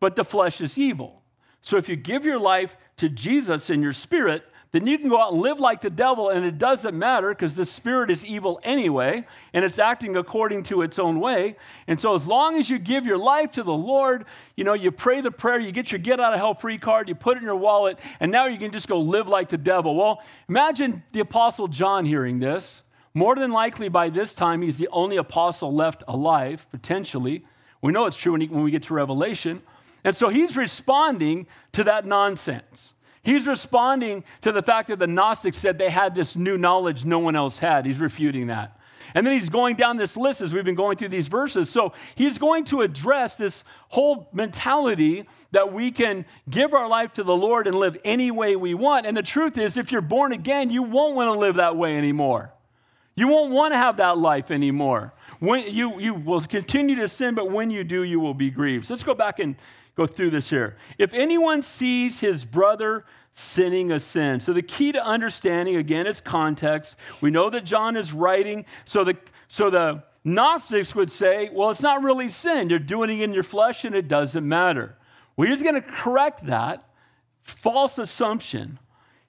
but 0.00 0.16
the 0.16 0.24
flesh 0.24 0.60
is 0.60 0.76
evil. 0.76 1.22
So 1.62 1.78
if 1.78 1.88
you 1.88 1.96
give 1.96 2.26
your 2.26 2.38
life 2.38 2.76
to 2.98 3.08
Jesus 3.08 3.70
in 3.70 3.82
your 3.82 3.92
spirit, 3.92 4.44
then 4.70 4.86
you 4.86 4.98
can 4.98 5.08
go 5.08 5.20
out 5.20 5.32
and 5.32 5.40
live 5.40 5.60
like 5.60 5.80
the 5.80 5.90
devil, 5.90 6.28
and 6.28 6.44
it 6.44 6.58
doesn't 6.58 6.96
matter 6.96 7.30
because 7.30 7.54
the 7.54 7.64
spirit 7.64 8.10
is 8.10 8.24
evil 8.24 8.60
anyway, 8.62 9.26
and 9.54 9.64
it's 9.64 9.78
acting 9.78 10.16
according 10.16 10.64
to 10.64 10.82
its 10.82 10.98
own 10.98 11.20
way. 11.20 11.56
And 11.86 11.98
so, 11.98 12.14
as 12.14 12.26
long 12.26 12.58
as 12.58 12.68
you 12.68 12.78
give 12.78 13.06
your 13.06 13.16
life 13.16 13.52
to 13.52 13.62
the 13.62 13.72
Lord, 13.72 14.26
you 14.56 14.64
know, 14.64 14.74
you 14.74 14.90
pray 14.92 15.22
the 15.22 15.30
prayer, 15.30 15.58
you 15.58 15.72
get 15.72 15.90
your 15.90 15.98
get 15.98 16.20
out 16.20 16.34
of 16.34 16.38
hell 16.38 16.54
free 16.54 16.76
card, 16.76 17.08
you 17.08 17.14
put 17.14 17.36
it 17.36 17.40
in 17.40 17.46
your 17.46 17.56
wallet, 17.56 17.98
and 18.20 18.30
now 18.30 18.46
you 18.46 18.58
can 18.58 18.70
just 18.70 18.88
go 18.88 19.00
live 19.00 19.26
like 19.26 19.48
the 19.48 19.56
devil. 19.56 19.96
Well, 19.96 20.22
imagine 20.48 21.02
the 21.12 21.20
Apostle 21.20 21.68
John 21.68 22.04
hearing 22.04 22.38
this. 22.38 22.82
More 23.14 23.34
than 23.34 23.50
likely, 23.52 23.88
by 23.88 24.10
this 24.10 24.34
time, 24.34 24.62
he's 24.62 24.76
the 24.76 24.88
only 24.92 25.16
apostle 25.16 25.74
left 25.74 26.04
alive, 26.06 26.66
potentially. 26.70 27.44
We 27.80 27.90
know 27.90 28.06
it's 28.06 28.16
true 28.16 28.32
when, 28.32 28.42
he, 28.42 28.48
when 28.48 28.62
we 28.62 28.70
get 28.70 28.84
to 28.84 28.94
Revelation. 28.94 29.62
And 30.04 30.14
so 30.14 30.28
he's 30.28 30.56
responding 30.56 31.46
to 31.72 31.84
that 31.84 32.06
nonsense. 32.06 32.94
He's 33.28 33.46
responding 33.46 34.24
to 34.40 34.52
the 34.52 34.62
fact 34.62 34.88
that 34.88 34.98
the 34.98 35.06
Gnostics 35.06 35.58
said 35.58 35.76
they 35.76 35.90
had 35.90 36.14
this 36.14 36.34
new 36.34 36.56
knowledge 36.56 37.04
no 37.04 37.18
one 37.18 37.36
else 37.36 37.58
had. 37.58 37.84
He's 37.84 37.98
refuting 37.98 38.46
that. 38.46 38.80
And 39.14 39.26
then 39.26 39.38
he's 39.38 39.50
going 39.50 39.76
down 39.76 39.98
this 39.98 40.16
list 40.16 40.40
as 40.40 40.54
we've 40.54 40.64
been 40.64 40.74
going 40.74 40.96
through 40.96 41.10
these 41.10 41.28
verses. 41.28 41.68
So 41.68 41.92
he's 42.14 42.38
going 42.38 42.64
to 42.64 42.80
address 42.80 43.36
this 43.36 43.64
whole 43.88 44.30
mentality 44.32 45.26
that 45.50 45.74
we 45.74 45.90
can 45.90 46.24
give 46.48 46.72
our 46.72 46.88
life 46.88 47.12
to 47.14 47.22
the 47.22 47.36
Lord 47.36 47.66
and 47.66 47.76
live 47.76 47.98
any 48.02 48.30
way 48.30 48.56
we 48.56 48.72
want. 48.72 49.04
And 49.04 49.14
the 49.14 49.22
truth 49.22 49.58
is, 49.58 49.76
if 49.76 49.92
you're 49.92 50.00
born 50.00 50.32
again, 50.32 50.70
you 50.70 50.82
won't 50.82 51.14
want 51.14 51.30
to 51.30 51.38
live 51.38 51.56
that 51.56 51.76
way 51.76 51.98
anymore. 51.98 52.54
You 53.14 53.28
won't 53.28 53.52
want 53.52 53.74
to 53.74 53.76
have 53.76 53.98
that 53.98 54.16
life 54.16 54.50
anymore. 54.50 55.12
When 55.38 55.74
you, 55.74 56.00
you 56.00 56.14
will 56.14 56.40
continue 56.40 56.96
to 56.96 57.08
sin, 57.08 57.34
but 57.34 57.50
when 57.50 57.68
you 57.68 57.84
do, 57.84 58.04
you 58.04 58.20
will 58.20 58.32
be 58.32 58.48
grieved. 58.48 58.86
So 58.86 58.94
let's 58.94 59.04
go 59.04 59.12
back 59.12 59.38
and 59.38 59.54
go 59.98 60.06
through 60.06 60.30
this 60.30 60.48
here. 60.48 60.78
If 60.96 61.12
anyone 61.12 61.60
sees 61.60 62.20
his 62.20 62.46
brother 62.46 63.04
sinning 63.32 63.92
a 63.92 64.00
sin. 64.00 64.40
So 64.40 64.52
the 64.52 64.62
key 64.62 64.92
to 64.92 65.04
understanding, 65.04 65.76
again, 65.76 66.06
is 66.06 66.20
context. 66.20 66.96
We 67.20 67.30
know 67.30 67.50
that 67.50 67.64
John 67.64 67.96
is 67.96 68.12
writing, 68.12 68.64
so 68.84 69.04
the, 69.04 69.16
so 69.48 69.70
the 69.70 70.02
Gnostics 70.24 70.94
would 70.94 71.10
say, 71.10 71.48
well, 71.52 71.70
it's 71.70 71.82
not 71.82 72.02
really 72.02 72.30
sin. 72.30 72.68
You're 72.68 72.78
doing 72.78 73.10
it 73.10 73.22
in 73.22 73.32
your 73.32 73.42
flesh 73.42 73.84
and 73.84 73.94
it 73.94 74.08
doesn't 74.08 74.46
matter. 74.46 74.96
We're 75.36 75.50
just 75.50 75.62
going 75.62 75.76
to 75.76 75.82
correct 75.82 76.46
that 76.46 76.84
false 77.44 77.98
assumption 77.98 78.78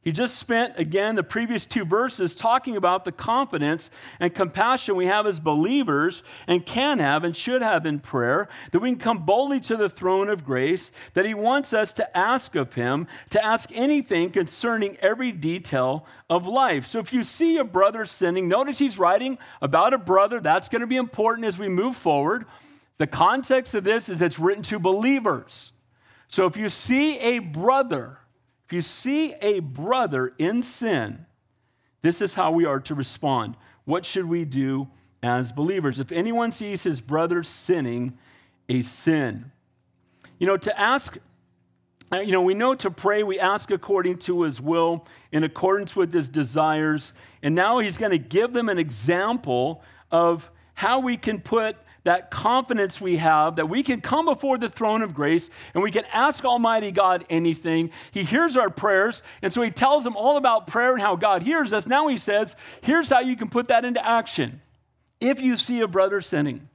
he 0.02 0.14
just 0.14 0.38
spent, 0.38 0.80
again, 0.80 1.16
the 1.16 1.24
previous 1.24 1.66
two 1.66 1.84
verses 1.84 2.34
talking 2.34 2.78
about 2.78 3.04
the 3.04 3.12
confidence 3.12 3.90
and 4.22 4.34
compassion 4.34 4.96
we 4.96 5.08
have 5.08 5.28
as 5.28 5.42
believers 5.42 6.24
and 6.48 6.66
can 6.66 7.00
have 7.00 7.26
and 7.26 7.36
should 7.36 7.62
have 7.62 7.86
in 7.86 8.00
prayer, 8.00 8.48
that 8.72 8.80
we 8.80 8.92
can 8.92 9.00
come 9.00 9.26
boldly 9.26 9.60
to 9.60 9.76
the 9.76 9.90
throne 9.90 10.30
of 10.30 10.46
grace, 10.46 10.92
that 11.16 11.26
He 11.26 11.34
wants 11.34 11.74
us 11.74 11.92
to 11.94 12.18
ask 12.18 12.56
of 12.56 12.76
Him, 12.76 13.08
to 13.30 13.44
ask 13.44 13.70
anything 13.74 14.32
concerning 14.32 14.96
every 15.02 15.34
detail 15.34 16.06
of 16.30 16.48
life. 16.48 16.88
So 16.88 17.00
if 17.00 17.12
you 17.12 17.26
see 17.26 17.58
a 17.58 17.66
brother 17.66 18.06
sinning, 18.06 18.48
notice 18.48 18.80
he's 18.80 18.98
writing 18.98 19.38
about 19.62 19.94
a 19.94 19.98
brother. 19.98 20.40
That's 20.40 20.70
going 20.70 20.82
to 20.82 20.88
be 20.88 20.96
important 20.96 21.46
as 21.46 21.60
we 21.60 21.68
move 21.68 21.98
forward. 21.98 22.46
The 23.00 23.08
context 23.08 23.76
of 23.76 23.84
this 23.84 24.08
is 24.08 24.22
it's 24.22 24.40
written 24.40 24.64
to 24.64 24.80
believers. 24.80 25.74
So 26.30 26.46
if 26.46 26.56
you 26.56 26.70
see 26.70 27.20
a 27.20 27.40
brother, 27.40 28.20
if 28.70 28.74
you 28.74 28.84
see 28.84 29.34
a 29.42 29.62
brother 29.62 30.32
in 30.38 30.62
sin, 30.62 31.26
this 32.04 32.22
is 32.22 32.36
how 32.36 32.52
we 32.52 32.66
are 32.66 32.80
to 32.82 32.94
respond. 32.94 33.56
What 33.86 34.06
should 34.06 34.26
we 34.26 34.46
do 34.46 34.90
as 35.24 35.52
believers? 35.52 36.00
If 36.00 36.12
anyone 36.12 36.52
sees 36.52 36.84
his 36.84 37.02
brother 37.02 37.42
sinning 37.42 38.16
a 38.70 38.84
sin, 38.84 39.52
you 40.38 40.46
know, 40.46 40.56
to 40.58 40.80
ask, 40.80 41.18
uh, 42.12 42.20
you 42.20 42.32
know, 42.32 42.44
we 42.44 42.54
know 42.54 42.76
to 42.76 42.92
pray, 42.92 43.24
we 43.24 43.40
ask 43.40 43.72
according 43.72 44.18
to 44.18 44.44
his 44.44 44.62
will, 44.62 45.08
in 45.32 45.44
accordance 45.44 45.96
with 45.96 46.14
his 46.14 46.30
desires. 46.30 47.12
And 47.42 47.56
now 47.56 47.80
he's 47.80 47.98
going 47.98 48.12
to 48.12 48.20
give 48.20 48.54
them 48.54 48.70
an 48.70 48.78
example 48.78 49.82
of 50.12 50.48
how 50.76 51.00
we 51.00 51.18
can 51.18 51.42
put 51.42 51.76
that 52.04 52.32
confidence 52.32 53.02
we 53.02 53.18
have 53.18 53.58
that 53.58 53.70
we 53.70 53.84
can 53.84 54.02
come 54.02 54.26
before 54.26 54.58
the 54.58 54.70
throne 54.70 55.02
of 55.02 55.14
grace 55.14 55.50
and 55.74 55.84
we 55.84 55.92
can 55.92 56.06
ask 56.12 56.44
Almighty 56.46 56.92
God 56.92 57.26
anything. 57.30 57.92
He 58.12 58.24
hears 58.24 58.56
our 58.56 58.70
prayers, 58.70 59.22
and 59.42 59.52
so 59.52 59.62
He 59.62 59.72
tells 59.72 60.04
them 60.04 60.16
all 60.16 60.38
about 60.38 60.68
prayer 60.68 60.94
and 60.94 61.02
how 61.02 61.16
God 61.16 61.44
hears 61.44 61.74
us. 61.74 61.88
Now 61.88 62.08
He 62.08 62.18
says, 62.18 62.56
here's 62.82 63.10
how 63.10 63.20
you 63.20 63.36
can 63.36 63.50
put 63.50 63.68
that 63.68 63.86
into 63.86 64.06
action. 64.06 64.62
If 65.20 65.42
you 65.42 65.58
see 65.58 65.82
a 65.82 65.88
brother 65.88 66.22
sinning, 66.22 66.70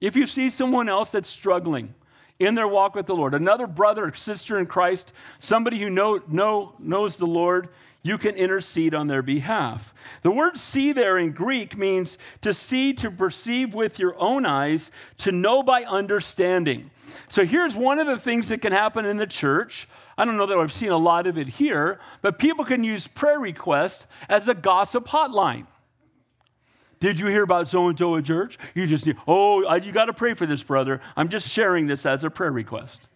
if 0.00 0.14
you 0.14 0.26
see 0.26 0.50
someone 0.50 0.88
else 0.88 1.10
that's 1.10 1.28
struggling, 1.28 1.94
in 2.38 2.54
their 2.54 2.68
walk 2.68 2.94
with 2.94 3.06
the 3.06 3.14
Lord, 3.14 3.34
another 3.34 3.66
brother 3.66 4.06
or 4.06 4.14
sister 4.14 4.58
in 4.58 4.66
Christ, 4.66 5.12
somebody 5.38 5.78
who 5.78 5.88
know, 5.88 6.20
know, 6.28 6.74
knows 6.78 7.16
the 7.16 7.26
Lord, 7.26 7.68
you 8.06 8.18
can 8.18 8.36
intercede 8.36 8.94
on 8.94 9.08
their 9.08 9.22
behalf. 9.22 9.92
The 10.22 10.30
word 10.30 10.56
see 10.56 10.92
there 10.92 11.18
in 11.18 11.32
Greek 11.32 11.76
means 11.76 12.18
to 12.42 12.54
see, 12.54 12.92
to 12.94 13.10
perceive 13.10 13.74
with 13.74 13.98
your 13.98 14.14
own 14.20 14.46
eyes, 14.46 14.90
to 15.18 15.32
know 15.32 15.62
by 15.62 15.82
understanding. 15.82 16.90
So 17.28 17.44
here's 17.44 17.74
one 17.74 17.98
of 17.98 18.06
the 18.06 18.18
things 18.18 18.48
that 18.48 18.62
can 18.62 18.72
happen 18.72 19.04
in 19.04 19.16
the 19.16 19.26
church. 19.26 19.88
I 20.16 20.24
don't 20.24 20.36
know 20.36 20.46
that 20.46 20.56
I've 20.56 20.72
seen 20.72 20.90
a 20.90 20.96
lot 20.96 21.26
of 21.26 21.36
it 21.36 21.48
here, 21.48 21.98
but 22.22 22.38
people 22.38 22.64
can 22.64 22.84
use 22.84 23.06
prayer 23.06 23.40
requests 23.40 24.06
as 24.28 24.48
a 24.48 24.54
gossip 24.54 25.08
hotline. 25.08 25.66
Did 27.00 27.18
you 27.18 27.26
hear 27.26 27.42
about 27.42 27.68
so 27.68 27.88
and 27.88 27.98
so 27.98 28.16
at 28.16 28.24
church? 28.24 28.58
You 28.74 28.86
just 28.86 29.04
need, 29.04 29.16
oh, 29.28 29.74
you 29.76 29.92
got 29.92 30.06
to 30.06 30.14
pray 30.14 30.34
for 30.34 30.46
this 30.46 30.62
brother. 30.62 31.00
I'm 31.16 31.28
just 31.28 31.48
sharing 31.48 31.86
this 31.86 32.06
as 32.06 32.24
a 32.24 32.30
prayer 32.30 32.52
request. 32.52 33.08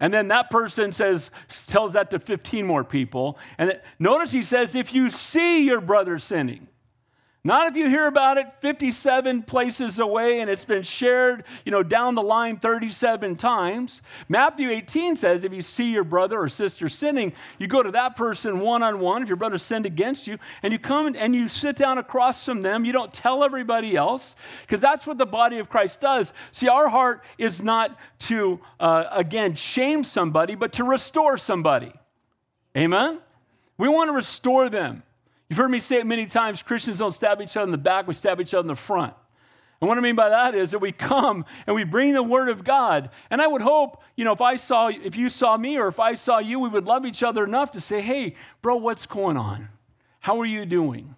And 0.00 0.12
then 0.14 0.28
that 0.28 0.50
person 0.50 0.92
says, 0.92 1.30
tells 1.66 1.94
that 1.94 2.10
to 2.10 2.18
15 2.18 2.66
more 2.66 2.84
people. 2.84 3.38
And 3.58 3.80
notice 3.98 4.32
he 4.32 4.42
says, 4.42 4.74
if 4.74 4.94
you 4.94 5.10
see 5.10 5.64
your 5.64 5.80
brother 5.80 6.18
sinning, 6.18 6.68
not 7.48 7.66
if 7.66 7.76
you 7.76 7.88
hear 7.88 8.06
about 8.06 8.36
it 8.36 8.46
57 8.60 9.42
places 9.44 9.98
away 9.98 10.40
and 10.40 10.50
it's 10.50 10.66
been 10.66 10.82
shared, 10.82 11.44
you 11.64 11.72
know, 11.72 11.82
down 11.82 12.14
the 12.14 12.22
line 12.22 12.58
37 12.58 13.36
times. 13.36 14.02
Matthew 14.28 14.68
18 14.68 15.16
says 15.16 15.44
if 15.44 15.52
you 15.54 15.62
see 15.62 15.90
your 15.90 16.04
brother 16.04 16.38
or 16.38 16.50
sister 16.50 16.90
sinning, 16.90 17.32
you 17.58 17.66
go 17.66 17.82
to 17.82 17.90
that 17.92 18.16
person 18.16 18.60
one 18.60 18.82
on 18.82 19.00
one 19.00 19.22
if 19.22 19.28
your 19.28 19.38
brother 19.38 19.56
sinned 19.56 19.86
against 19.86 20.26
you 20.26 20.36
and 20.62 20.74
you 20.74 20.78
come 20.78 21.16
and 21.16 21.34
you 21.34 21.48
sit 21.48 21.74
down 21.76 21.96
across 21.96 22.44
from 22.44 22.60
them. 22.60 22.84
You 22.84 22.92
don't 22.92 23.14
tell 23.14 23.42
everybody 23.42 23.96
else 23.96 24.36
because 24.66 24.82
that's 24.82 25.06
what 25.06 25.16
the 25.16 25.24
body 25.24 25.58
of 25.58 25.70
Christ 25.70 26.02
does. 26.02 26.34
See, 26.52 26.68
our 26.68 26.90
heart 26.90 27.24
is 27.38 27.62
not 27.62 27.98
to 28.20 28.60
uh, 28.78 29.04
again 29.10 29.54
shame 29.54 30.04
somebody, 30.04 30.54
but 30.54 30.74
to 30.74 30.84
restore 30.84 31.38
somebody. 31.38 31.94
Amen. 32.76 33.20
We 33.78 33.88
want 33.88 34.08
to 34.08 34.12
restore 34.12 34.68
them. 34.68 35.02
You've 35.48 35.58
heard 35.58 35.70
me 35.70 35.80
say 35.80 35.96
it 35.96 36.06
many 36.06 36.26
times 36.26 36.62
Christians 36.62 36.98
don't 36.98 37.12
stab 37.12 37.40
each 37.40 37.56
other 37.56 37.64
in 37.64 37.70
the 37.70 37.78
back, 37.78 38.06
we 38.06 38.14
stab 38.14 38.40
each 38.40 38.54
other 38.54 38.62
in 38.62 38.68
the 38.68 38.76
front. 38.76 39.14
And 39.80 39.88
what 39.88 39.96
I 39.96 40.00
mean 40.00 40.16
by 40.16 40.28
that 40.28 40.54
is 40.54 40.72
that 40.72 40.80
we 40.80 40.90
come 40.90 41.44
and 41.66 41.76
we 41.76 41.84
bring 41.84 42.12
the 42.12 42.22
word 42.22 42.48
of 42.48 42.64
God. 42.64 43.10
And 43.30 43.40
I 43.40 43.46
would 43.46 43.62
hope, 43.62 44.02
you 44.16 44.24
know, 44.24 44.32
if 44.32 44.40
I 44.40 44.56
saw, 44.56 44.88
if 44.88 45.14
you 45.14 45.28
saw 45.28 45.56
me 45.56 45.78
or 45.78 45.86
if 45.86 46.00
I 46.00 46.16
saw 46.16 46.38
you, 46.38 46.58
we 46.58 46.68
would 46.68 46.86
love 46.86 47.06
each 47.06 47.22
other 47.22 47.44
enough 47.44 47.70
to 47.72 47.80
say, 47.80 48.00
hey, 48.00 48.34
bro, 48.60 48.76
what's 48.76 49.06
going 49.06 49.36
on? 49.36 49.68
How 50.20 50.40
are 50.40 50.46
you 50.46 50.66
doing? 50.66 51.14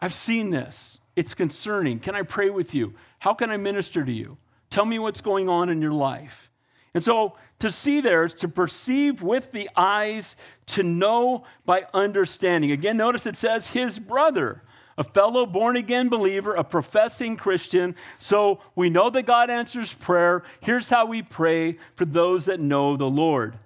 I've 0.00 0.14
seen 0.14 0.50
this. 0.50 0.98
It's 1.16 1.34
concerning. 1.34 1.98
Can 1.98 2.14
I 2.14 2.22
pray 2.22 2.48
with 2.48 2.74
you? 2.74 2.94
How 3.18 3.34
can 3.34 3.50
I 3.50 3.56
minister 3.56 4.04
to 4.04 4.12
you? 4.12 4.36
Tell 4.70 4.84
me 4.84 4.98
what's 4.98 5.20
going 5.20 5.48
on 5.48 5.68
in 5.68 5.82
your 5.82 5.92
life. 5.92 6.50
And 6.94 7.02
so 7.02 7.36
to 7.64 7.72
see 7.72 8.02
there 8.02 8.26
is 8.26 8.34
to 8.34 8.46
perceive 8.46 9.22
with 9.22 9.50
the 9.52 9.70
eyes, 9.74 10.36
to 10.66 10.82
know 10.82 11.44
by 11.64 11.86
understanding. 11.94 12.70
Again, 12.70 12.98
notice 12.98 13.24
it 13.24 13.36
says 13.36 13.68
his 13.68 13.98
brother, 13.98 14.60
a 14.98 15.02
fellow 15.02 15.46
born 15.46 15.74
again 15.74 16.10
believer, 16.10 16.54
a 16.54 16.62
professing 16.62 17.38
Christian. 17.38 17.96
So 18.18 18.60
we 18.76 18.90
know 18.90 19.08
that 19.08 19.22
God 19.22 19.48
answers 19.48 19.94
prayer. 19.94 20.42
Here's 20.60 20.90
how 20.90 21.06
we 21.06 21.22
pray 21.22 21.78
for 21.94 22.04
those 22.04 22.44
that 22.44 22.60
know 22.60 22.98
the 22.98 23.06
Lord. 23.06 23.58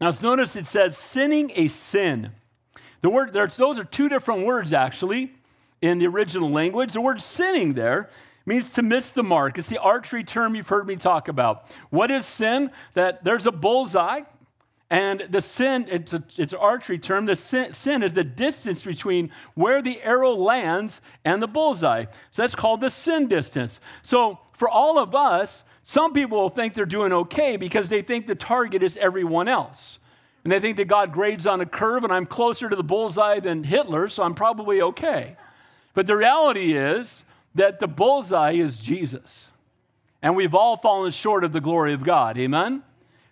Now, 0.00 0.10
notice 0.22 0.56
it 0.56 0.64
says 0.64 0.96
sinning 0.96 1.52
a 1.56 1.68
sin. 1.68 2.30
The 3.02 3.10
word, 3.10 3.34
those 3.34 3.78
are 3.78 3.84
two 3.84 4.08
different 4.08 4.46
words 4.46 4.72
actually. 4.72 5.34
in 5.80 5.98
the 5.98 6.06
original 6.06 6.50
language. 6.50 6.92
The 6.92 7.00
word 7.00 7.22
sinning 7.22 7.74
there 7.74 8.10
means 8.48 8.70
to 8.70 8.82
miss 8.82 9.10
the 9.10 9.22
mark. 9.22 9.58
It's 9.58 9.68
the 9.68 9.78
archery 9.78 10.24
term 10.24 10.54
you've 10.54 10.68
heard 10.68 10.86
me 10.86 10.96
talk 10.96 11.28
about. 11.28 11.70
What 11.90 12.10
is 12.10 12.26
sin? 12.26 12.70
That 12.94 13.22
there's 13.22 13.46
a 13.46 13.52
bullseye, 13.52 14.22
and 14.90 15.26
the 15.28 15.42
sin, 15.42 15.86
it's, 15.90 16.14
a, 16.14 16.24
it's 16.38 16.54
an 16.54 16.58
archery 16.58 16.98
term. 16.98 17.26
The 17.26 17.36
sin, 17.36 17.74
sin 17.74 18.02
is 18.02 18.14
the 18.14 18.24
distance 18.24 18.82
between 18.82 19.30
where 19.54 19.82
the 19.82 20.00
arrow 20.02 20.32
lands 20.32 21.02
and 21.24 21.42
the 21.42 21.46
bullseye. 21.46 22.06
So 22.30 22.42
that's 22.42 22.54
called 22.54 22.80
the 22.80 22.90
sin 22.90 23.28
distance. 23.28 23.80
So 24.02 24.38
for 24.54 24.68
all 24.68 24.98
of 24.98 25.14
us, 25.14 25.62
some 25.84 26.12
people 26.14 26.40
will 26.40 26.48
think 26.48 26.74
they're 26.74 26.86
doing 26.86 27.12
okay 27.12 27.56
because 27.56 27.90
they 27.90 28.00
think 28.00 28.26
the 28.26 28.34
target 28.34 28.82
is 28.82 28.96
everyone 28.96 29.46
else. 29.46 29.98
And 30.42 30.52
they 30.52 30.60
think 30.60 30.78
that 30.78 30.86
God 30.86 31.12
grades 31.12 31.46
on 31.46 31.60
a 31.60 31.66
curve 31.66 32.04
and 32.04 32.12
I'm 32.12 32.24
closer 32.24 32.70
to 32.70 32.76
the 32.76 32.82
bullseye 32.82 33.40
than 33.40 33.64
Hitler, 33.64 34.08
so 34.08 34.22
I'm 34.22 34.34
probably 34.34 34.80
okay. 34.80 35.36
But 35.92 36.06
the 36.06 36.16
reality 36.16 36.72
is 36.74 37.24
that 37.54 37.80
the 37.80 37.88
bullseye 37.88 38.52
is 38.52 38.76
Jesus. 38.76 39.48
And 40.22 40.36
we've 40.36 40.54
all 40.54 40.76
fallen 40.76 41.12
short 41.12 41.44
of 41.44 41.52
the 41.52 41.60
glory 41.60 41.94
of 41.94 42.04
God. 42.04 42.38
Amen? 42.38 42.82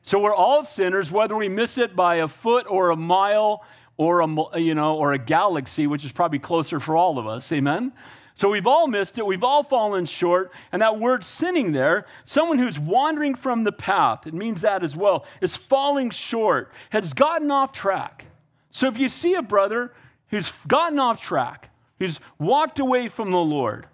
So 0.03 0.21
we're 0.21 0.35
all 0.35 0.65
sinners, 0.65 1.11
whether 1.11 1.37
we 1.37 1.49
miss 1.49 1.79
it 1.79 1.97
by 1.97 2.17
a 2.17 2.29
foot 2.29 2.67
or 2.69 2.91
a 2.91 2.97
mile 2.97 3.65
or 3.97 4.21
a, 4.21 4.59
you 4.59 4.75
know, 4.75 4.97
or 4.97 5.13
a 5.13 5.19
galaxy, 5.19 5.87
which 5.87 6.05
is 6.05 6.13
probably 6.13 6.39
closer 6.39 6.79
for 6.79 6.97
all 6.97 7.19
of 7.19 7.27
us. 7.27 7.51
Amen? 7.51 7.93
So 8.37 8.51
we've 8.51 8.67
all 8.67 8.87
missed 8.87 9.17
it. 9.19 9.27
We've 9.27 9.43
all 9.43 9.63
fallen 9.63 10.05
short. 10.05 10.53
And 10.71 10.83
that 10.83 11.01
word 11.01 11.25
sinning 11.25 11.73
there, 11.73 12.07
someone 12.25 12.59
who's 12.59 12.79
wandering 12.79 13.35
from 13.35 13.65
the 13.65 13.73
path, 13.73 14.27
it 14.27 14.35
means 14.35 14.61
that 14.61 14.85
as 14.85 14.95
well, 14.95 15.25
is 15.41 15.57
falling 15.57 16.11
short, 16.11 16.71
has 16.91 17.15
gotten 17.15 17.51
off 17.51 17.73
track. 17.73 18.27
So 18.71 18.89
if 18.89 18.99
you 18.99 19.09
see 19.09 19.35
a 19.35 19.43
brother 19.43 19.93
who's 20.29 20.53
gotten 20.69 20.99
off 20.99 21.21
track, 21.21 21.71
who's 21.99 22.21
walked 22.39 22.79
away 22.79 23.09
from 23.09 23.31
the 23.31 23.39
Lord, 23.39 23.87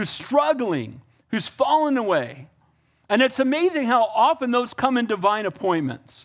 who's 0.00 0.08
struggling, 0.08 1.02
who's 1.28 1.46
fallen 1.46 1.98
away. 1.98 2.48
And 3.10 3.20
it's 3.20 3.38
amazing 3.38 3.86
how 3.86 4.04
often 4.04 4.50
those 4.50 4.72
come 4.72 4.96
in 4.96 5.04
divine 5.04 5.44
appointments. 5.44 6.24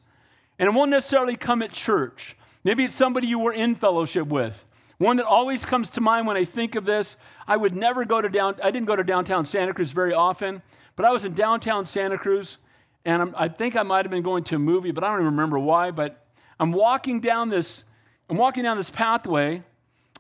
And 0.58 0.68
it 0.68 0.72
won't 0.72 0.92
necessarily 0.92 1.36
come 1.36 1.62
at 1.62 1.74
church. 1.74 2.38
Maybe 2.64 2.86
it's 2.86 2.96
somebody 2.96 3.28
you 3.28 3.38
were 3.38 3.52
in 3.52 3.76
fellowship 3.76 4.28
with. 4.28 4.64
One 4.98 5.18
that 5.18 5.26
always 5.26 5.66
comes 5.66 5.90
to 5.90 6.00
mind 6.00 6.26
when 6.26 6.38
I 6.38 6.46
think 6.46 6.76
of 6.76 6.86
this, 6.86 7.18
I 7.46 7.58
would 7.58 7.76
never 7.76 8.06
go 8.06 8.22
to 8.22 8.30
down, 8.30 8.56
I 8.64 8.72
didn't 8.72 8.88
go 8.88 8.96
to 8.96 9.04
downtown 9.04 9.44
Santa 9.44 9.74
Cruz 9.74 9.92
very 9.92 10.14
often, 10.14 10.62
but 10.96 11.06
I 11.06 11.12
was 11.12 11.26
in 11.26 11.34
downtown 11.34 11.86
Santa 11.86 12.18
Cruz, 12.18 12.60
and 13.04 13.22
I'm, 13.22 13.36
i 13.38 13.50
think 13.50 13.76
I 13.76 13.84
might 13.84 14.06
have 14.06 14.10
been 14.12 14.24
going 14.24 14.46
to 14.46 14.56
a 14.56 14.60
movie, 14.60 14.92
but 14.92 15.04
I 15.04 15.08
don't 15.08 15.18
even 15.18 15.26
remember 15.26 15.60
why. 15.60 15.92
But 15.92 16.26
I'm 16.62 16.72
walking 16.72 17.20
down 17.20 17.50
this, 17.50 17.84
I'm 18.30 18.38
walking 18.38 18.64
down 18.64 18.78
this 18.78 18.90
pathway, 18.90 19.64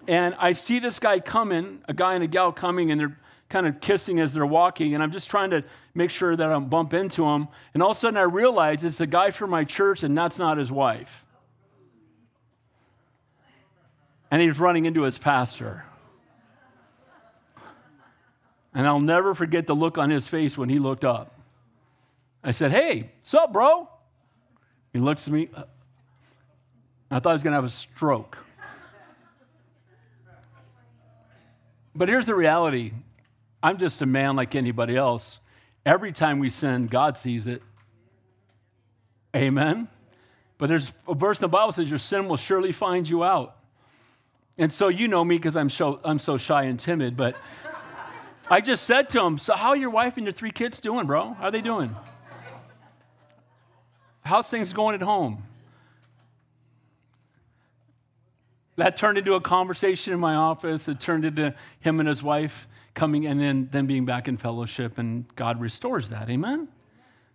and 0.09 0.35
I 0.37 0.51
see 0.51 0.79
this 0.79 0.99
guy 0.99 1.21
coming, 1.21 1.79
a 1.87 1.93
guy 1.93 2.15
and 2.15 2.23
a 2.25 2.27
gal 2.27 2.51
coming, 2.51 2.91
and 2.91 2.99
they're 2.99 3.17
kind 3.49 3.67
of 3.67 3.79
kissing 3.79 4.19
as 4.19 4.33
they're 4.33 4.45
walking, 4.45 4.93
and 4.93 5.03
I'm 5.03 5.11
just 5.11 5.29
trying 5.29 5.51
to 5.51 5.63
make 5.93 6.09
sure 6.09 6.35
that 6.35 6.45
I 6.45 6.51
don't 6.51 6.69
bump 6.69 6.93
into 6.93 7.23
him. 7.25 7.47
And 7.73 7.83
all 7.83 7.91
of 7.91 7.97
a 7.97 7.99
sudden, 7.99 8.17
I 8.17 8.23
realize 8.23 8.83
it's 8.83 8.99
a 8.99 9.07
guy 9.07 9.31
from 9.31 9.49
my 9.49 9.63
church, 9.63 10.03
and 10.03 10.17
that's 10.17 10.39
not 10.39 10.57
his 10.57 10.71
wife. 10.71 11.23
And 14.31 14.41
he's 14.41 14.59
running 14.59 14.85
into 14.85 15.03
his 15.03 15.17
pastor. 15.17 15.85
And 18.73 18.85
I'll 18.85 18.99
never 18.99 19.33
forget 19.33 19.67
the 19.67 19.75
look 19.75 19.97
on 19.97 20.09
his 20.09 20.27
face 20.27 20.57
when 20.57 20.67
he 20.67 20.79
looked 20.79 21.05
up. 21.05 21.39
I 22.43 22.51
said, 22.51 22.71
Hey, 22.71 23.11
what's 23.21 23.33
up, 23.33 23.53
bro? 23.53 23.87
He 24.91 24.99
looks 24.99 25.27
at 25.27 25.33
me. 25.33 25.49
I 27.09 27.19
thought 27.19 27.29
he 27.29 27.33
was 27.33 27.43
going 27.43 27.51
to 27.51 27.57
have 27.57 27.65
a 27.65 27.69
stroke. 27.69 28.37
But 31.95 32.09
here's 32.09 32.25
the 32.25 32.35
reality 32.35 32.91
I'm 33.61 33.77
just 33.77 34.01
a 34.01 34.05
man 34.05 34.35
like 34.35 34.55
anybody 34.55 34.95
else. 34.95 35.39
Every 35.85 36.11
time 36.11 36.39
we 36.39 36.49
sin, 36.49 36.87
God 36.87 37.17
sees 37.17 37.47
it. 37.47 37.61
Amen. 39.35 39.87
But 40.57 40.67
there's 40.67 40.93
a 41.07 41.13
verse 41.13 41.39
in 41.39 41.43
the 41.43 41.49
Bible 41.49 41.73
says 41.73 41.89
your 41.89 41.99
sin 41.99 42.27
will 42.27 42.37
surely 42.37 42.71
find 42.71 43.07
you 43.07 43.23
out. 43.23 43.57
And 44.57 44.71
so 44.71 44.87
you 44.87 45.07
know 45.07 45.23
me 45.23 45.37
because 45.37 45.57
I'm 45.57 45.69
so, 45.69 45.99
I'm 46.03 46.19
so 46.19 46.37
shy 46.37 46.63
and 46.63 46.79
timid, 46.79 47.17
but 47.17 47.35
I 48.49 48.61
just 48.61 48.85
said 48.85 49.09
to 49.09 49.21
him, 49.21 49.37
So, 49.37 49.55
how 49.55 49.73
your 49.73 49.89
wife 49.89 50.17
and 50.17 50.25
your 50.25 50.33
three 50.33 50.51
kids 50.51 50.79
doing, 50.79 51.07
bro? 51.07 51.33
How 51.33 51.45
are 51.45 51.51
they 51.51 51.61
doing? 51.61 51.95
How's 54.21 54.47
things 54.47 54.71
going 54.71 54.95
at 54.95 55.01
home? 55.01 55.43
That 58.77 58.97
turned 58.97 59.17
into 59.17 59.35
a 59.35 59.41
conversation 59.41 60.13
in 60.13 60.19
my 60.19 60.35
office. 60.35 60.87
It 60.87 60.99
turned 60.99 61.25
into 61.25 61.53
him 61.79 61.99
and 61.99 62.07
his 62.09 62.23
wife 62.23 62.67
coming 62.95 63.27
and 63.27 63.39
then, 63.39 63.69
then 63.71 63.85
being 63.85 64.05
back 64.05 64.27
in 64.27 64.37
fellowship, 64.37 64.97
and 64.97 65.25
God 65.35 65.61
restores 65.61 66.09
that. 66.09 66.29
Amen? 66.29 66.67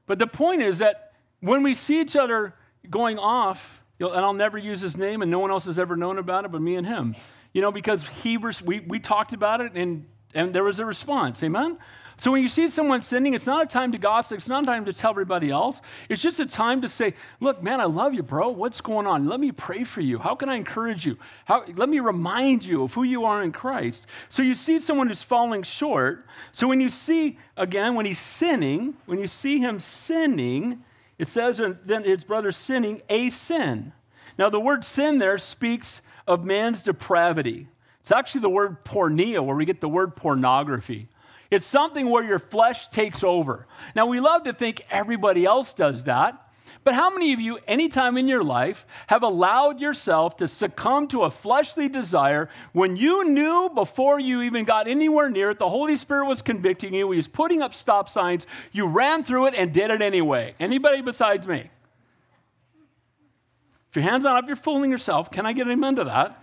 But 0.06 0.18
the 0.18 0.26
point 0.26 0.62
is 0.62 0.78
that 0.78 1.12
when 1.40 1.62
we 1.62 1.74
see 1.74 2.00
each 2.00 2.16
other 2.16 2.54
going 2.88 3.18
off, 3.18 3.82
and 4.00 4.16
I'll 4.16 4.32
never 4.32 4.58
use 4.58 4.80
his 4.80 4.96
name, 4.96 5.22
and 5.22 5.30
no 5.30 5.38
one 5.38 5.50
else 5.50 5.66
has 5.66 5.78
ever 5.78 5.94
known 5.94 6.18
about 6.18 6.44
it 6.44 6.50
but 6.50 6.60
me 6.60 6.74
and 6.74 6.86
him, 6.86 7.14
you 7.52 7.60
know, 7.60 7.70
because 7.70 8.06
he 8.22 8.36
we, 8.36 8.80
we 8.80 8.98
talked 8.98 9.32
about 9.32 9.60
it 9.60 9.72
and, 9.74 10.06
and 10.34 10.54
there 10.54 10.64
was 10.64 10.78
a 10.78 10.84
response. 10.84 11.42
Amen? 11.42 11.78
So 12.20 12.30
when 12.30 12.42
you 12.42 12.48
see 12.48 12.68
someone 12.68 13.00
sinning, 13.00 13.32
it's 13.32 13.46
not 13.46 13.62
a 13.62 13.66
time 13.66 13.92
to 13.92 13.98
gossip, 13.98 14.36
it's 14.36 14.46
not 14.46 14.64
a 14.64 14.66
time 14.66 14.84
to 14.84 14.92
tell 14.92 15.10
everybody 15.10 15.48
else. 15.48 15.80
It's 16.10 16.20
just 16.20 16.38
a 16.38 16.44
time 16.44 16.82
to 16.82 16.88
say, 16.88 17.14
Look, 17.40 17.62
man, 17.62 17.80
I 17.80 17.86
love 17.86 18.12
you, 18.12 18.22
bro. 18.22 18.50
What's 18.50 18.82
going 18.82 19.06
on? 19.06 19.26
Let 19.26 19.40
me 19.40 19.52
pray 19.52 19.84
for 19.84 20.02
you. 20.02 20.18
How 20.18 20.34
can 20.34 20.50
I 20.50 20.56
encourage 20.56 21.06
you? 21.06 21.16
How, 21.46 21.64
let 21.76 21.88
me 21.88 21.98
remind 21.98 22.62
you 22.62 22.82
of 22.82 22.92
who 22.92 23.04
you 23.04 23.24
are 23.24 23.42
in 23.42 23.52
Christ. 23.52 24.06
So 24.28 24.42
you 24.42 24.54
see 24.54 24.80
someone 24.80 25.08
who's 25.08 25.22
falling 25.22 25.62
short. 25.62 26.26
So 26.52 26.68
when 26.68 26.78
you 26.78 26.90
see, 26.90 27.38
again, 27.56 27.94
when 27.94 28.04
he's 28.04 28.18
sinning, 28.18 28.96
when 29.06 29.18
you 29.18 29.26
see 29.26 29.58
him 29.58 29.80
sinning, 29.80 30.84
it 31.16 31.26
says, 31.26 31.58
then 31.86 32.04
his 32.04 32.24
brother 32.24 32.52
sinning 32.52 33.00
a 33.08 33.30
sin. 33.30 33.94
Now, 34.38 34.50
the 34.50 34.60
word 34.60 34.84
sin 34.84 35.18
there 35.18 35.38
speaks 35.38 36.02
of 36.26 36.44
man's 36.44 36.82
depravity. 36.82 37.68
It's 38.02 38.12
actually 38.12 38.42
the 38.42 38.50
word 38.50 38.84
porneia, 38.84 39.42
where 39.42 39.56
we 39.56 39.64
get 39.64 39.80
the 39.80 39.88
word 39.88 40.16
pornography. 40.16 41.08
It's 41.50 41.66
something 41.66 42.08
where 42.08 42.22
your 42.22 42.38
flesh 42.38 42.88
takes 42.88 43.24
over. 43.24 43.66
Now, 43.96 44.06
we 44.06 44.20
love 44.20 44.44
to 44.44 44.52
think 44.52 44.82
everybody 44.90 45.44
else 45.44 45.74
does 45.74 46.04
that. 46.04 46.46
But 46.82 46.94
how 46.94 47.10
many 47.10 47.32
of 47.32 47.40
you, 47.40 47.58
anytime 47.66 48.16
in 48.16 48.26
your 48.26 48.42
life, 48.42 48.86
have 49.08 49.22
allowed 49.22 49.80
yourself 49.80 50.36
to 50.38 50.48
succumb 50.48 51.08
to 51.08 51.24
a 51.24 51.30
fleshly 51.30 51.88
desire 51.88 52.48
when 52.72 52.96
you 52.96 53.28
knew 53.28 53.70
before 53.74 54.18
you 54.18 54.42
even 54.42 54.64
got 54.64 54.88
anywhere 54.88 55.28
near 55.28 55.50
it, 55.50 55.58
the 55.58 55.68
Holy 55.68 55.96
Spirit 55.96 56.26
was 56.26 56.40
convicting 56.40 56.94
you, 56.94 57.10
He 57.10 57.16
was 57.18 57.28
putting 57.28 57.60
up 57.60 57.74
stop 57.74 58.08
signs, 58.08 58.46
you 58.72 58.86
ran 58.86 59.24
through 59.24 59.48
it 59.48 59.54
and 59.54 59.74
did 59.74 59.90
it 59.90 60.00
anyway? 60.00 60.54
Anybody 60.58 61.02
besides 61.02 61.46
me? 61.46 61.68
If 63.90 63.96
your 63.96 64.04
hand's 64.04 64.24
not 64.24 64.36
up, 64.36 64.46
you're 64.46 64.56
fooling 64.56 64.90
yourself. 64.90 65.30
Can 65.30 65.44
I 65.44 65.52
get 65.52 65.66
an 65.66 65.72
amen 65.72 65.96
to 65.96 66.04
that? 66.04 66.42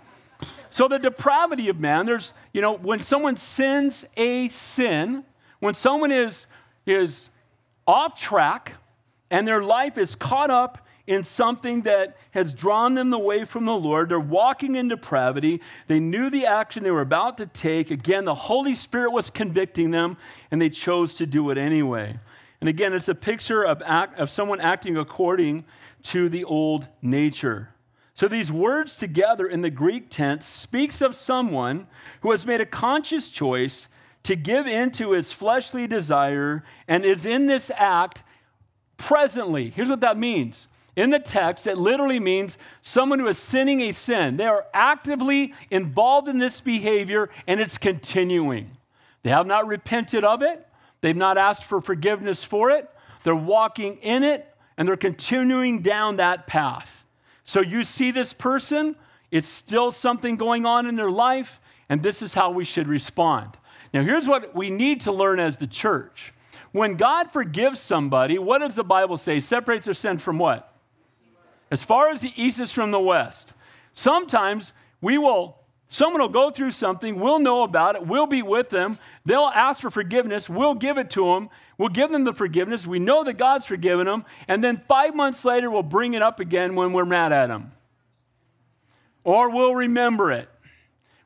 So 0.69 0.87
the 0.87 0.99
depravity 0.99 1.69
of 1.69 1.79
man, 1.79 2.05
there's, 2.05 2.33
you 2.53 2.61
know, 2.61 2.73
when 2.73 3.01
someone 3.01 3.35
sins 3.35 4.05
a 4.15 4.49
sin, 4.49 5.23
when 5.59 5.73
someone 5.73 6.11
is, 6.11 6.45
is 6.85 7.29
off 7.87 8.19
track 8.19 8.73
and 9.31 9.47
their 9.47 9.63
life 9.63 9.97
is 9.97 10.15
caught 10.15 10.51
up 10.51 10.87
in 11.07 11.23
something 11.23 11.83
that 11.83 12.17
has 12.31 12.53
drawn 12.53 12.93
them 12.93 13.13
away 13.13 13.45
from 13.45 13.65
the 13.65 13.73
Lord. 13.73 14.09
They're 14.09 14.19
walking 14.19 14.75
in 14.75 14.89
depravity. 14.89 15.61
They 15.87 15.99
knew 15.99 16.29
the 16.29 16.45
action 16.45 16.83
they 16.83 16.91
were 16.91 17.01
about 17.01 17.37
to 17.37 17.45
take. 17.45 17.89
Again, 17.89 18.25
the 18.25 18.35
Holy 18.35 18.75
Spirit 18.75 19.11
was 19.11 19.29
convicting 19.29 19.91
them, 19.91 20.17
and 20.51 20.61
they 20.61 20.69
chose 20.69 21.13
to 21.15 21.25
do 21.25 21.49
it 21.49 21.57
anyway. 21.57 22.19
And 22.59 22.67
again, 22.67 22.93
it's 22.93 23.07
a 23.07 23.15
picture 23.15 23.63
of, 23.63 23.81
act, 23.85 24.19
of 24.19 24.29
someone 24.29 24.59
acting 24.59 24.97
according 24.97 25.63
to 26.03 26.27
the 26.27 26.43
old 26.43 26.87
nature. 27.01 27.69
So 28.17 28.27
these 28.27 28.51
words 28.51 28.95
together 28.95 29.45
in 29.45 29.61
the 29.61 29.69
Greek 29.69 30.09
tense 30.09 30.43
speaks 30.43 31.03
of 31.03 31.15
someone 31.15 31.85
who 32.21 32.31
has 32.31 32.47
made 32.47 32.59
a 32.61 32.65
conscious 32.65 33.29
choice 33.29 33.87
to 34.23 34.35
give 34.35 34.65
in 34.65 34.89
to 34.93 35.11
his 35.11 35.31
fleshly 35.31 35.85
desire 35.85 36.63
and 36.87 37.05
is 37.05 37.27
in 37.27 37.45
this 37.45 37.69
act 37.75 38.23
presently. 38.97 39.69
Here's 39.69 39.89
what 39.89 39.99
that 39.99 40.17
means. 40.17 40.67
In 40.95 41.11
the 41.11 41.19
text, 41.19 41.67
it 41.67 41.77
literally 41.77 42.19
means 42.19 42.57
someone 42.81 43.19
who 43.19 43.27
is 43.27 43.37
sinning 43.37 43.81
a 43.81 43.91
sin. 43.91 44.37
They 44.37 44.47
are 44.47 44.65
actively 44.73 45.53
involved 45.69 46.27
in 46.27 46.39
this 46.39 46.59
behavior 46.59 47.29
and 47.45 47.61
it's 47.61 47.77
continuing. 47.77 48.71
They 49.21 49.29
have 49.29 49.45
not 49.45 49.67
repented 49.67 50.23
of 50.23 50.41
it, 50.41 50.67
they've 51.01 51.15
not 51.15 51.37
asked 51.37 51.65
for 51.65 51.81
forgiveness 51.81 52.43
for 52.43 52.71
it. 52.71 52.89
They're 53.23 53.35
walking 53.35 53.97
in 53.97 54.23
it 54.23 54.51
and 54.75 54.87
they're 54.87 54.97
continuing 54.97 55.83
down 55.83 56.15
that 56.15 56.47
path. 56.47 57.03
So 57.47 57.61
you 57.61 57.85
see 57.85 58.11
this 58.11 58.33
person, 58.33 58.97
it's 59.31 59.47
still 59.47 59.91
something 59.93 60.35
going 60.35 60.65
on 60.65 60.85
in 60.85 60.97
their 60.97 61.09
life, 61.09 61.61
and 61.87 62.03
this 62.03 62.21
is 62.21 62.33
how 62.33 62.51
we 62.51 62.65
should 62.65 62.89
respond. 62.89 63.57
Now, 63.93 64.03
here's 64.03 64.27
what 64.27 64.53
we 64.53 64.69
need 64.69 64.99
to 65.01 65.13
learn 65.13 65.39
as 65.39 65.55
the 65.55 65.65
church. 65.65 66.33
When 66.73 66.97
God 66.97 67.31
forgives 67.31 67.79
somebody, 67.79 68.37
what 68.37 68.57
does 68.57 68.75
the 68.75 68.83
Bible 68.83 69.15
say? 69.15 69.39
Separates 69.39 69.85
their 69.85 69.93
sin 69.93 70.17
from 70.17 70.37
what? 70.37 70.75
As 71.71 71.83
far 71.83 72.09
as 72.09 72.19
the 72.19 72.33
east 72.35 72.59
is 72.59 72.73
from 72.73 72.91
the 72.91 72.99
west. 72.99 73.53
Sometimes 73.93 74.73
we 74.99 75.17
will 75.17 75.57
Someone 75.89 76.21
will 76.21 76.29
go 76.29 76.51
through 76.51 76.71
something, 76.71 77.19
we'll 77.19 77.39
know 77.39 77.63
about 77.63 77.95
it, 77.95 78.05
we'll 78.05 78.27
be 78.27 78.41
with 78.41 78.69
them, 78.69 78.97
they'll 79.25 79.51
ask 79.53 79.81
for 79.81 79.89
forgiveness, 79.89 80.49
we'll 80.49 80.73
give 80.73 80.97
it 80.97 81.09
to 81.11 81.25
them, 81.25 81.49
we'll 81.77 81.87
give 81.87 82.11
them 82.11 82.25
the 82.25 82.33
forgiveness, 82.33 82.85
we 82.85 82.99
know 82.99 83.23
that 83.23 83.33
God's 83.33 83.65
forgiven 83.65 84.05
them, 84.05 84.25
and 84.49 84.61
then 84.61 84.81
five 84.89 85.15
months 85.15 85.45
later 85.45 85.71
we'll 85.71 85.83
bring 85.83 86.13
it 86.13 86.21
up 86.21 86.41
again 86.41 86.75
when 86.75 86.91
we're 86.91 87.05
mad 87.05 87.31
at 87.31 87.47
them. 87.47 87.71
Or 89.23 89.49
we'll 89.49 89.75
remember 89.75 90.31
it. 90.31 90.49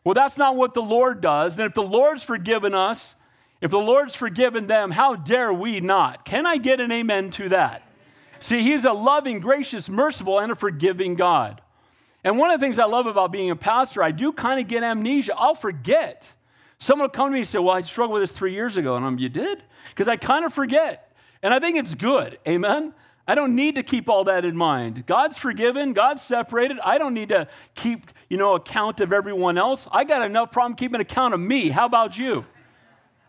Well, 0.03 0.13
that's 0.13 0.37
not 0.37 0.55
what 0.55 0.73
the 0.73 0.81
Lord 0.81 1.21
does. 1.21 1.57
And 1.57 1.67
if 1.67 1.75
the 1.75 1.83
Lord's 1.83 2.23
forgiven 2.23 2.73
us, 2.73 3.15
if 3.61 3.69
the 3.69 3.79
Lord's 3.79 4.15
forgiven 4.15 4.65
them, 4.67 4.91
how 4.91 5.15
dare 5.15 5.53
we 5.53 5.79
not? 5.79 6.25
Can 6.25 6.47
I 6.47 6.57
get 6.57 6.79
an 6.79 6.91
amen 6.91 7.29
to 7.31 7.49
that? 7.49 7.83
See, 8.39 8.63
He's 8.63 8.85
a 8.85 8.91
loving, 8.91 9.39
gracious, 9.39 9.87
merciful, 9.87 10.39
and 10.39 10.51
a 10.51 10.55
forgiving 10.55 11.13
God. 11.13 11.60
And 12.23 12.37
one 12.37 12.51
of 12.51 12.59
the 12.59 12.65
things 12.65 12.77
I 12.77 12.85
love 12.85 13.07
about 13.07 13.31
being 13.31 13.49
a 13.49 13.55
pastor, 13.55 14.03
I 14.03 14.11
do 14.11 14.31
kind 14.31 14.59
of 14.59 14.67
get 14.67 14.83
amnesia. 14.83 15.33
I'll 15.35 15.55
forget. 15.55 16.27
Someone 16.77 17.05
will 17.05 17.09
come 17.09 17.29
to 17.29 17.33
me 17.33 17.39
and 17.39 17.47
say, 17.47 17.59
Well, 17.59 17.75
I 17.75 17.81
struggled 17.81 18.19
with 18.19 18.29
this 18.29 18.37
three 18.37 18.53
years 18.53 18.77
ago. 18.77 18.95
And 18.95 19.05
I'm, 19.05 19.17
You 19.17 19.29
did? 19.29 19.63
Because 19.89 20.07
I 20.07 20.17
kind 20.17 20.45
of 20.45 20.53
forget. 20.53 21.15
And 21.43 21.53
I 21.53 21.59
think 21.59 21.77
it's 21.77 21.95
good. 21.95 22.37
Amen? 22.47 22.93
I 23.27 23.35
don't 23.35 23.55
need 23.55 23.75
to 23.75 23.83
keep 23.83 24.09
all 24.09 24.25
that 24.25 24.45
in 24.45 24.57
mind. 24.57 25.05
God's 25.05 25.37
forgiven, 25.37 25.93
God's 25.93 26.21
separated. 26.21 26.79
I 26.83 26.97
don't 26.97 27.13
need 27.13 27.29
to 27.29 27.47
keep, 27.75 28.11
you 28.29 28.37
know, 28.37 28.55
account 28.55 28.99
of 28.99 29.13
everyone 29.13 29.57
else. 29.57 29.87
I 29.91 30.03
got 30.03 30.23
enough 30.23 30.51
problem 30.51 30.75
keeping 30.75 30.99
account 30.99 31.33
of 31.33 31.39
me. 31.39 31.69
How 31.69 31.85
about 31.85 32.17
you? 32.17 32.45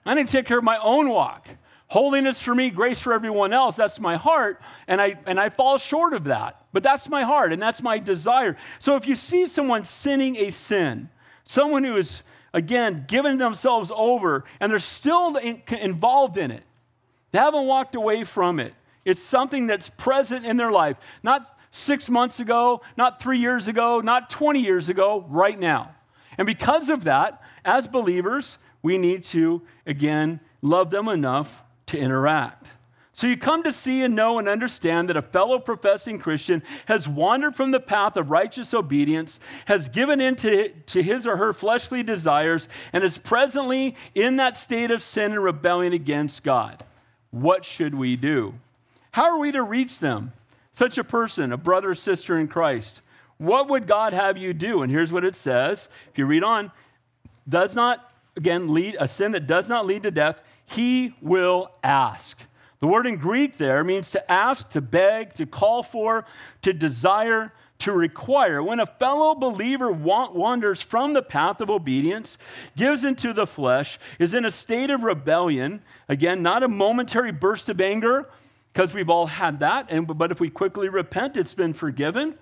I 0.05 0.15
need 0.15 0.27
to 0.29 0.33
take 0.33 0.47
care 0.47 0.59
of 0.59 0.65
my 0.65 0.79
own 0.79 1.09
walk. 1.09 1.49
Holiness 1.93 2.41
for 2.41 2.55
me, 2.55 2.71
grace 2.71 3.01
for 3.01 3.13
everyone 3.13 3.53
else. 3.53 3.77
That's 3.77 4.01
my 4.01 4.17
heart. 4.17 4.63
And 4.89 4.99
I, 4.99 5.15
and 5.27 5.39
I 5.39 5.51
fall 5.51 5.77
short 5.77 6.15
of 6.15 6.25
that. 6.25 6.65
But 6.73 6.83
that's 6.83 7.07
my 7.07 7.23
heart 7.23 7.53
and 7.53 7.61
that's 7.61 7.83
my 7.83 7.99
desire. 7.99 8.57
So 8.79 8.97
if 8.97 9.07
you 9.07 9.15
see 9.15 9.47
someone 9.47 9.85
sinning 9.85 10.37
a 10.37 10.53
sin, 10.53 11.11
someone 11.45 11.85
who 11.85 11.99
is, 11.99 12.23
again, 12.55 13.05
giving 13.07 13.37
themselves 13.37 13.93
over 13.95 14.45
and 14.59 14.73
they're 14.73 14.79
still 14.79 15.37
in, 15.37 15.61
involved 15.69 16.39
in 16.39 16.51
it, 16.51 16.63
they 17.31 17.39
haven't 17.39 17.67
walked 17.67 17.95
away 17.95 18.25
from 18.25 18.59
it. 18.59 18.73
It's 19.05 19.21
something 19.23 19.67
that's 19.67 19.91
present 19.91 20.47
in 20.47 20.57
their 20.57 20.73
life. 20.73 20.97
Not 21.23 21.59
six 21.73 22.09
months 22.09 22.41
ago, 22.41 22.81
not 22.97 23.21
three 23.21 23.39
years 23.39 23.69
ago, 23.69 24.01
not 24.01 24.31
20 24.31 24.61
years 24.61 24.89
ago, 24.89 25.27
right 25.29 25.61
now. 25.61 25.95
And 26.39 26.47
because 26.47 26.89
of 26.89 27.05
that, 27.05 27.43
as 27.67 27.87
believers, 27.87 28.57
we 28.81 28.97
need 28.97 29.25
to, 29.25 29.61
again, 29.87 30.41
love 30.63 30.89
them 30.89 31.07
enough 31.09 31.63
to 31.93 31.99
interact. 31.99 32.67
So 33.15 33.27
you 33.27 33.37
come 33.37 33.63
to 33.63 33.73
see 33.73 34.03
and 34.03 34.17
know 34.17 34.39
and 34.39 34.49
understand 34.49 35.09
that 35.09 35.17
a 35.17 35.23
fellow 35.23 35.59
professing 35.59 36.19
Christian 36.19 36.63
has 36.87 37.07
wandered 37.07 37.55
from 37.55 37.71
the 37.71 37.79
path 37.79 38.17
of 38.17 38.31
righteous 38.31 38.73
obedience, 38.73 39.39
has 39.67 39.89
given 39.89 40.21
in 40.21 40.35
to, 40.37 40.71
to 40.71 41.03
his 41.03 41.27
or 41.27 41.37
her 41.37 41.53
fleshly 41.53 42.03
desires, 42.03 42.69
and 42.93 43.05
is 43.05 43.19
presently 43.19 43.95
in 44.15 44.37
that 44.37 44.57
state 44.57 44.91
of 44.91 45.03
sin 45.03 45.33
and 45.33 45.45
rebellion 45.45 45.93
against 45.93 46.43
God. 46.43 46.85
What 47.31 47.65
should 47.65 47.95
we 47.95 48.17
do? 48.17 48.55
How 49.13 49.25
are 49.25 49.39
we 49.39 49.53
to 49.53 49.63
reach 49.63 50.01
them? 50.01 50.33
Such 50.73 50.97
a 50.97 51.05
person, 51.05 51.53
a 51.53 51.59
brother 51.59 51.91
or 51.91 51.95
sister 51.95 52.39
in 52.39 52.49
Christ. 52.49 53.03
What 53.37 53.69
would 53.69 53.87
God 53.87 54.15
have 54.15 54.39
you 54.39 54.55
do? 54.55 54.83
And 54.83 54.91
here's 54.91 55.13
what 55.13 55.25
it 55.25 55.37
says. 55.37 55.89
If 56.11 56.19
you 56.19 56.25
read 56.25 56.43
on, 56.43 56.73
does 57.47 57.77
not, 57.77 58.11
again, 58.37 58.73
lead 58.73 58.97
a 58.99 59.07
sin 59.07 59.33
that 59.33 59.47
does 59.47 59.69
not 59.69 59.85
lead 59.85 60.03
to 60.05 60.11
death 60.11 60.41
he 60.73 61.15
will 61.21 61.71
ask. 61.83 62.39
The 62.81 62.87
word 62.87 63.07
in 63.07 63.17
Greek 63.17 63.59
there 63.59 63.85
means 63.85 64.11
to 64.11 64.31
ask, 64.31 64.69
to 64.71 64.81
beg, 64.81 65.35
to 65.35 65.47
call 65.47 65.83
for, 65.83 66.25
to 66.63 66.73
desire, 66.73 67.53
to 67.79 67.93
require. 67.93 68.63
When 68.63 68.81
a 68.81 68.87
fellow 68.87 69.35
believer 69.35 69.93
wanders 69.93 70.83
from 70.83 71.13
the 71.13 71.23
path 71.23 71.61
of 71.61 71.71
obedience, 71.71 72.39
gives 72.77 73.05
into 73.05 73.33
the 73.33 73.47
flesh, 73.47 74.01
is 74.19 74.35
in 74.35 74.45
a 74.45 74.51
state 74.51 74.91
of 74.91 75.05
rebellion, 75.05 75.83
again, 76.09 76.43
not 76.43 76.63
a 76.63 76.69
momentary 76.69 77.33
burst 77.33 77.69
of 77.69 77.81
anger, 77.81 78.29
because 78.73 78.95
we've 78.95 79.11
all 79.11 79.27
had 79.27 79.61
that, 79.61 79.87
and, 79.91 80.07
but 80.19 80.33
if 80.33 80.41
we 80.41 80.51
quickly 80.51 80.89
repent, 80.89 81.37
it's 81.37 81.55
been 81.55 81.75
forgiven 81.75 82.37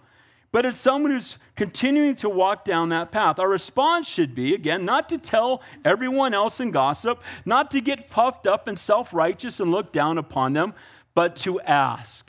but 0.52 0.66
it's 0.66 0.78
someone 0.78 1.12
who's 1.12 1.38
continuing 1.54 2.14
to 2.16 2.28
walk 2.28 2.64
down 2.64 2.88
that 2.88 3.12
path. 3.12 3.38
Our 3.38 3.48
response 3.48 4.08
should 4.08 4.34
be, 4.34 4.54
again, 4.54 4.84
not 4.84 5.08
to 5.10 5.18
tell 5.18 5.62
everyone 5.84 6.34
else 6.34 6.58
and 6.58 6.72
gossip, 6.72 7.22
not 7.44 7.70
to 7.70 7.80
get 7.80 8.10
puffed 8.10 8.46
up 8.46 8.66
and 8.66 8.78
self 8.78 9.14
righteous 9.14 9.60
and 9.60 9.70
look 9.70 9.92
down 9.92 10.18
upon 10.18 10.52
them, 10.52 10.74
but 11.14 11.36
to 11.36 11.60
ask. 11.60 12.28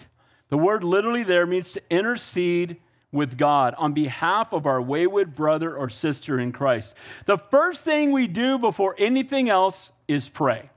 The 0.50 0.58
word 0.58 0.84
literally 0.84 1.24
there 1.24 1.48
means 1.48 1.72
to 1.72 1.82
intercede 1.90 2.78
with 3.12 3.38
God 3.38 3.74
on 3.78 3.94
behalf 3.94 4.54
of 4.54 4.66
our 4.66 4.82
wayward 4.82 5.36
brother 5.36 5.76
or 5.76 5.90
sister 5.90 6.40
in 6.40 6.52
Christ. 6.52 6.96
The 7.26 7.38
first 7.38 7.84
thing 7.84 8.12
we 8.12 8.28
do 8.28 8.58
before 8.58 8.96
anything 8.98 9.50
else 9.50 9.92
is 10.08 10.30
pray. 10.30 10.70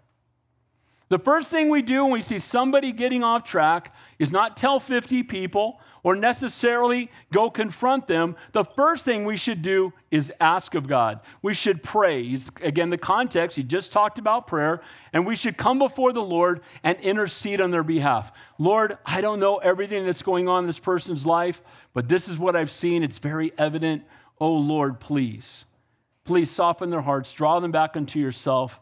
The 1.08 1.18
first 1.18 1.50
thing 1.50 1.68
we 1.68 1.82
do 1.82 2.02
when 2.04 2.12
we 2.12 2.22
see 2.22 2.38
somebody 2.38 2.90
getting 2.90 3.22
off 3.22 3.44
track 3.44 3.94
is 4.18 4.32
not 4.32 4.56
tell 4.56 4.80
50 4.80 5.22
people 5.24 5.80
or 6.04 6.14
necessarily 6.14 7.10
go 7.32 7.50
confront 7.50 8.06
them, 8.06 8.36
the 8.52 8.62
first 8.62 9.04
thing 9.04 9.24
we 9.24 9.36
should 9.36 9.62
do 9.62 9.92
is 10.10 10.30
ask 10.38 10.74
of 10.74 10.86
God. 10.86 11.18
We 11.42 11.54
should 11.54 11.82
pray. 11.82 12.38
Again, 12.60 12.90
the 12.90 12.98
context, 12.98 13.56
he 13.56 13.64
just 13.64 13.90
talked 13.90 14.18
about 14.18 14.46
prayer, 14.46 14.82
and 15.12 15.26
we 15.26 15.34
should 15.34 15.56
come 15.56 15.80
before 15.80 16.12
the 16.12 16.22
Lord 16.22 16.60
and 16.84 16.96
intercede 16.98 17.60
on 17.60 17.72
their 17.72 17.82
behalf. 17.82 18.30
Lord, 18.58 18.98
I 19.04 19.22
don't 19.22 19.40
know 19.40 19.56
everything 19.56 20.04
that's 20.04 20.22
going 20.22 20.48
on 20.48 20.64
in 20.64 20.66
this 20.66 20.78
person's 20.78 21.26
life, 21.26 21.62
but 21.94 22.06
this 22.06 22.28
is 22.28 22.38
what 22.38 22.54
I've 22.54 22.70
seen. 22.70 23.02
It's 23.02 23.18
very 23.18 23.52
evident. 23.58 24.04
Oh, 24.38 24.52
Lord, 24.52 25.00
please. 25.00 25.64
Please 26.24 26.50
soften 26.50 26.90
their 26.90 27.00
hearts, 27.02 27.32
draw 27.32 27.60
them 27.60 27.72
back 27.72 27.96
unto 27.96 28.18
yourself. 28.18 28.78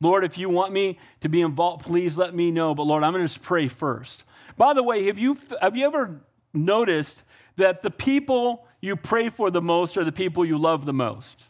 Lord, 0.00 0.24
if 0.24 0.36
you 0.36 0.48
want 0.48 0.72
me 0.72 0.98
to 1.20 1.28
be 1.28 1.40
involved, 1.40 1.84
please 1.84 2.18
let 2.18 2.34
me 2.34 2.50
know. 2.50 2.74
But 2.74 2.82
Lord, 2.82 3.04
I'm 3.04 3.12
going 3.12 3.26
to 3.26 3.40
pray 3.40 3.68
first. 3.68 4.24
By 4.56 4.74
the 4.74 4.82
way, 4.82 5.06
have 5.06 5.18
you, 5.18 5.38
have 5.62 5.76
you 5.76 5.86
ever 5.86 6.20
noticed 6.54 7.22
that 7.56 7.82
the 7.82 7.90
people 7.90 8.66
you 8.80 8.96
pray 8.96 9.28
for 9.28 9.50
the 9.50 9.62
most 9.62 9.96
are 9.96 10.04
the 10.04 10.12
people 10.12 10.44
you 10.44 10.58
love 10.58 10.84
the 10.84 10.92
most. 10.92 11.44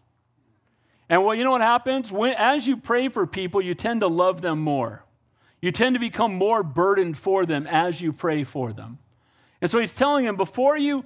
And 1.08 1.24
well, 1.24 1.34
you 1.34 1.44
know 1.44 1.50
what 1.50 1.60
happens? 1.60 2.10
When, 2.10 2.32
as 2.34 2.66
you 2.66 2.76
pray 2.76 3.08
for 3.08 3.26
people, 3.26 3.60
you 3.60 3.74
tend 3.74 4.00
to 4.00 4.06
love 4.06 4.40
them 4.40 4.58
more. 4.60 5.04
You 5.60 5.72
tend 5.72 5.94
to 5.94 6.00
become 6.00 6.34
more 6.34 6.62
burdened 6.62 7.18
for 7.18 7.46
them 7.46 7.66
as 7.66 8.00
you 8.00 8.12
pray 8.12 8.44
for 8.44 8.72
them. 8.72 8.98
And 9.60 9.70
so 9.70 9.78
he's 9.78 9.92
telling 9.92 10.24
him 10.24 10.36
before 10.36 10.76
you 10.76 11.04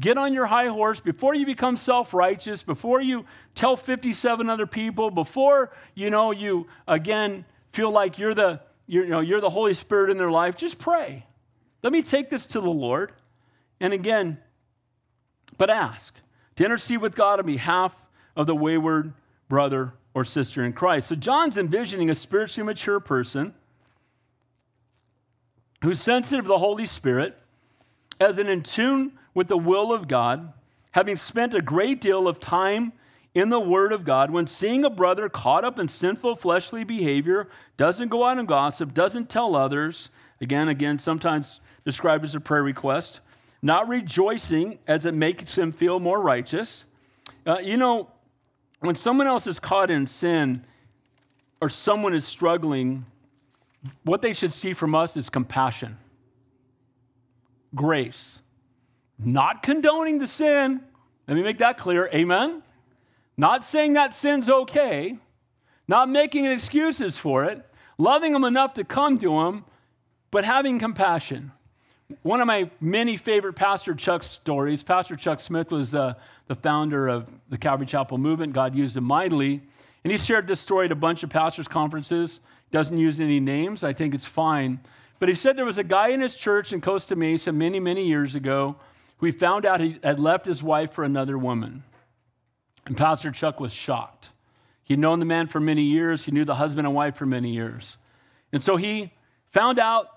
get 0.00 0.16
on 0.16 0.32
your 0.32 0.46
high 0.46 0.68
horse, 0.68 1.00
before 1.00 1.34
you 1.34 1.44
become 1.44 1.76
self 1.76 2.14
righteous, 2.14 2.62
before 2.62 3.00
you 3.00 3.24
tell 3.54 3.76
57 3.76 4.48
other 4.48 4.66
people, 4.66 5.10
before 5.10 5.70
you 5.94 6.10
know 6.10 6.30
you 6.30 6.66
again 6.86 7.44
feel 7.72 7.90
like 7.90 8.18
you're 8.18 8.34
the, 8.34 8.60
you're, 8.86 9.04
you 9.04 9.10
know, 9.10 9.20
you're 9.20 9.40
the 9.40 9.50
Holy 9.50 9.74
Spirit 9.74 10.10
in 10.10 10.16
their 10.16 10.30
life, 10.30 10.56
just 10.56 10.78
pray. 10.78 11.26
Let 11.82 11.92
me 11.92 12.02
take 12.02 12.30
this 12.30 12.46
to 12.48 12.60
the 12.60 12.70
Lord. 12.70 13.12
And 13.80 13.92
again, 13.92 14.38
but 15.56 15.70
ask 15.70 16.14
to 16.56 16.64
intercede 16.64 17.00
with 17.00 17.14
God 17.14 17.38
on 17.38 17.46
behalf 17.46 17.94
of 18.36 18.46
the 18.46 18.54
wayward 18.54 19.12
brother 19.48 19.92
or 20.14 20.24
sister 20.24 20.64
in 20.64 20.72
Christ. 20.72 21.08
So 21.08 21.14
John's 21.14 21.56
envisioning 21.56 22.10
a 22.10 22.14
spiritually 22.14 22.66
mature 22.66 23.00
person 23.00 23.54
who's 25.82 26.00
sensitive 26.00 26.44
to 26.44 26.48
the 26.48 26.58
Holy 26.58 26.86
Spirit, 26.86 27.36
as 28.20 28.38
an 28.38 28.48
in 28.48 28.62
tune 28.62 29.12
with 29.32 29.46
the 29.46 29.56
will 29.56 29.92
of 29.92 30.08
God, 30.08 30.52
having 30.90 31.16
spent 31.16 31.54
a 31.54 31.62
great 31.62 32.00
deal 32.00 32.26
of 32.26 32.40
time 32.40 32.92
in 33.34 33.50
the 33.50 33.60
Word 33.60 33.92
of 33.92 34.04
God, 34.04 34.32
when 34.32 34.48
seeing 34.48 34.84
a 34.84 34.90
brother 34.90 35.28
caught 35.28 35.64
up 35.64 35.78
in 35.78 35.86
sinful 35.86 36.34
fleshly 36.34 36.82
behavior, 36.82 37.48
doesn't 37.76 38.08
go 38.08 38.24
out 38.24 38.38
and 38.38 38.48
gossip, 38.48 38.92
doesn't 38.92 39.28
tell 39.28 39.54
others, 39.54 40.08
again, 40.40 40.68
again, 40.68 40.98
sometimes 40.98 41.60
described 41.84 42.24
as 42.24 42.34
a 42.34 42.40
prayer 42.40 42.62
request, 42.62 43.20
not 43.62 43.88
rejoicing 43.88 44.78
as 44.86 45.04
it 45.04 45.14
makes 45.14 45.56
him 45.56 45.72
feel 45.72 46.00
more 46.00 46.20
righteous. 46.20 46.84
Uh, 47.46 47.58
you 47.58 47.76
know, 47.76 48.08
when 48.80 48.94
someone 48.94 49.26
else 49.26 49.46
is 49.46 49.58
caught 49.58 49.90
in 49.90 50.06
sin 50.06 50.64
or 51.60 51.68
someone 51.68 52.14
is 52.14 52.24
struggling, 52.24 53.04
what 54.04 54.22
they 54.22 54.32
should 54.32 54.52
see 54.52 54.72
from 54.72 54.94
us 54.94 55.16
is 55.16 55.28
compassion, 55.28 55.98
grace, 57.74 58.40
not 59.18 59.62
condoning 59.62 60.18
the 60.18 60.26
sin. 60.26 60.80
Let 61.26 61.34
me 61.34 61.42
make 61.42 61.58
that 61.58 61.76
clear. 61.76 62.08
Amen. 62.14 62.62
Not 63.36 63.64
saying 63.64 63.92
that 63.94 64.14
sin's 64.14 64.48
okay, 64.48 65.18
not 65.86 66.08
making 66.08 66.46
excuses 66.46 67.18
for 67.18 67.44
it, 67.44 67.64
loving 67.96 68.32
them 68.32 68.44
enough 68.44 68.74
to 68.74 68.84
come 68.84 69.18
to 69.18 69.30
them, 69.30 69.64
but 70.30 70.44
having 70.44 70.78
compassion. 70.78 71.52
One 72.22 72.40
of 72.40 72.46
my 72.46 72.70
many 72.80 73.18
favorite 73.18 73.52
Pastor 73.52 73.94
Chuck 73.94 74.22
stories, 74.22 74.82
Pastor 74.82 75.14
Chuck 75.14 75.40
Smith 75.40 75.70
was 75.70 75.94
uh, 75.94 76.14
the 76.46 76.54
founder 76.54 77.06
of 77.06 77.30
the 77.50 77.58
Calvary 77.58 77.86
Chapel 77.86 78.16
movement. 78.16 78.54
God 78.54 78.74
used 78.74 78.96
him 78.96 79.04
mightily. 79.04 79.62
And 80.04 80.10
he 80.10 80.16
shared 80.16 80.46
this 80.46 80.60
story 80.60 80.86
at 80.86 80.92
a 80.92 80.96
bunch 80.96 81.22
of 81.22 81.28
pastors' 81.28 81.68
conferences. 81.68 82.40
Doesn't 82.70 82.96
use 82.96 83.20
any 83.20 83.40
names. 83.40 83.84
I 83.84 83.92
think 83.92 84.14
it's 84.14 84.24
fine. 84.24 84.80
But 85.18 85.28
he 85.28 85.34
said 85.34 85.58
there 85.58 85.66
was 85.66 85.76
a 85.76 85.84
guy 85.84 86.08
in 86.08 86.20
his 86.22 86.34
church 86.34 86.72
in 86.72 86.80
Costa 86.80 87.14
Mesa 87.14 87.52
many, 87.52 87.78
many 87.78 88.06
years 88.06 88.34
ago 88.34 88.76
who 89.18 89.26
he 89.26 89.32
found 89.32 89.66
out 89.66 89.80
he 89.80 89.98
had 90.02 90.18
left 90.18 90.46
his 90.46 90.62
wife 90.62 90.92
for 90.92 91.04
another 91.04 91.36
woman. 91.36 91.82
And 92.86 92.96
Pastor 92.96 93.30
Chuck 93.30 93.60
was 93.60 93.72
shocked. 93.72 94.30
He'd 94.84 94.98
known 94.98 95.18
the 95.18 95.26
man 95.26 95.46
for 95.46 95.60
many 95.60 95.82
years, 95.82 96.24
he 96.24 96.32
knew 96.32 96.46
the 96.46 96.54
husband 96.54 96.86
and 96.86 96.96
wife 96.96 97.16
for 97.16 97.26
many 97.26 97.52
years. 97.52 97.98
And 98.50 98.62
so 98.62 98.76
he 98.76 99.12
found 99.50 99.78
out 99.78 100.08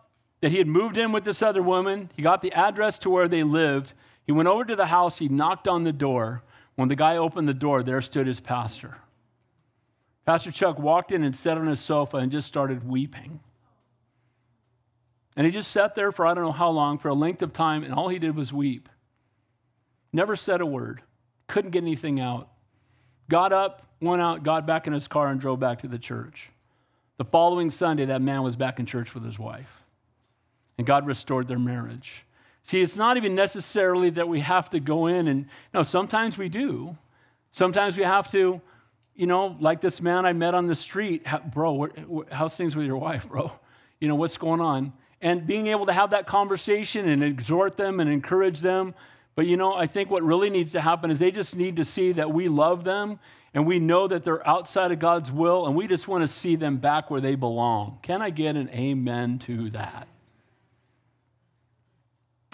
that 0.42 0.52
he 0.52 0.58
had 0.58 0.68
moved 0.68 0.98
in 0.98 1.12
with 1.12 1.24
this 1.24 1.42
other 1.42 1.62
woman. 1.64 2.10
He 2.16 2.22
got 2.22 2.42
the 2.42 2.52
address 2.54 2.98
to 3.00 3.10
where 3.10 3.28
they 3.28 3.44
lived. 3.44 3.94
He 4.26 4.32
went 4.32 4.50
over 4.50 4.66
to 4.66 4.76
the 4.76 4.88
house, 4.88 5.20
he 5.20 5.30
knocked 5.30 5.68
on 5.68 5.84
the 5.84 5.94
door. 5.94 6.44
When 6.76 6.90
the 6.90 6.96
guy 6.96 7.18
opened 7.18 7.48
the 7.48 7.54
door, 7.54 7.84
there 7.84 8.02
stood 8.02 8.28
his 8.28 8.40
pastor. 8.40 8.98
Pastor 10.26 10.52
Chuck 10.52 10.80
walked 10.80 11.12
in 11.12 11.24
and 11.24 11.36
sat 11.36 11.58
on 11.58 11.68
his 11.68 11.80
sofa 11.80 12.18
and 12.18 12.32
just 12.32 12.48
started 12.48 12.88
weeping. 12.88 13.40
And 15.36 15.46
he 15.46 15.52
just 15.52 15.72
sat 15.72 15.96
there 15.96 16.12
for 16.12 16.26
I 16.26 16.34
don't 16.34 16.44
know 16.44 16.52
how 16.52 16.70
long, 16.70 16.98
for 16.98 17.10
a 17.10 17.14
length 17.14 17.42
of 17.42 17.54
time, 17.54 17.84
and 17.84 17.94
all 17.94 18.10
he 18.10 18.20
did 18.20 18.36
was 18.36 18.52
weep. 18.52 18.90
Never 20.14 20.36
said 20.36 20.62
a 20.62 20.66
word, 20.66 21.02
couldn't 21.48 21.72
get 21.72 21.84
anything 21.84 22.20
out. 22.20 22.50
Got 23.30 23.54
up, 23.54 23.88
went 24.02 24.22
out, 24.22 24.44
got 24.44 24.68
back 24.68 24.88
in 24.88 24.94
his 24.94 25.08
car, 25.08 25.30
and 25.30 25.40
drove 25.40 25.60
back 25.60 25.80
to 25.80 25.88
the 25.88 25.98
church. 25.98 26.50
The 27.18 27.26
following 27.26 27.72
Sunday, 27.72 28.06
that 28.06 28.22
man 28.22 28.44
was 28.44 28.56
back 28.56 28.80
in 28.80 28.86
church 28.86 29.14
with 29.14 29.24
his 29.24 29.40
wife, 29.40 29.81
and 30.82 30.88
God 30.88 31.06
restored 31.06 31.48
their 31.48 31.60
marriage. 31.60 32.26
See, 32.64 32.82
it's 32.82 32.98
not 32.98 33.16
even 33.16 33.36
necessarily 33.36 34.10
that 34.10 34.28
we 34.28 34.40
have 34.40 34.68
to 34.72 34.80
go 34.80 35.06
in 35.06 35.28
and, 35.28 35.46
no, 35.76 35.84
sometimes 35.84 36.40
we 36.40 36.50
do. 36.50 36.98
Sometimes 37.52 37.96
we 37.98 38.04
have 38.04 38.32
to, 38.32 38.60
you 39.14 39.28
know, 39.28 39.56
like 39.60 39.80
this 39.80 40.02
man 40.02 40.26
I 40.26 40.34
met 40.34 40.56
on 40.56 40.66
the 40.66 40.74
street, 40.74 41.28
bro, 41.54 41.88
how's 42.32 42.56
things 42.56 42.76
with 42.76 42.88
your 42.88 42.98
wife, 42.98 43.30
bro? 43.30 43.52
You 44.00 44.08
know, 44.08 44.16
what's 44.16 44.38
going 44.38 44.60
on? 44.60 44.92
And 45.22 45.46
being 45.46 45.68
able 45.68 45.86
to 45.86 45.94
have 45.94 46.10
that 46.10 46.26
conversation 46.26 47.08
and 47.08 47.24
exhort 47.24 47.78
them 47.78 48.00
and 48.00 48.10
encourage 48.10 48.62
them. 48.62 48.96
But, 49.36 49.46
you 49.46 49.58
know, 49.58 49.76
I 49.76 49.86
think 49.86 50.10
what 50.10 50.24
really 50.24 50.50
needs 50.50 50.72
to 50.72 50.82
happen 50.82 51.12
is 51.12 51.20
they 51.20 51.30
just 51.30 51.56
need 51.56 51.76
to 51.76 51.86
see 51.86 52.14
that 52.14 52.34
we 52.34 52.48
love 52.48 52.84
them 52.86 53.20
and 53.54 53.68
we 53.68 53.78
know 53.78 54.08
that 54.08 54.24
they're 54.24 54.48
outside 54.48 54.92
of 54.92 54.98
God's 54.98 55.32
will 55.32 55.68
and 55.68 55.76
we 55.76 55.86
just 55.86 56.08
want 56.08 56.24
to 56.24 56.28
see 56.28 56.56
them 56.56 56.78
back 56.78 57.12
where 57.12 57.22
they 57.22 57.36
belong. 57.36 58.00
Can 58.02 58.24
I 58.24 58.32
get 58.32 58.56
an 58.56 58.68
amen 58.70 59.38
to 59.40 59.70
that? 59.70 60.08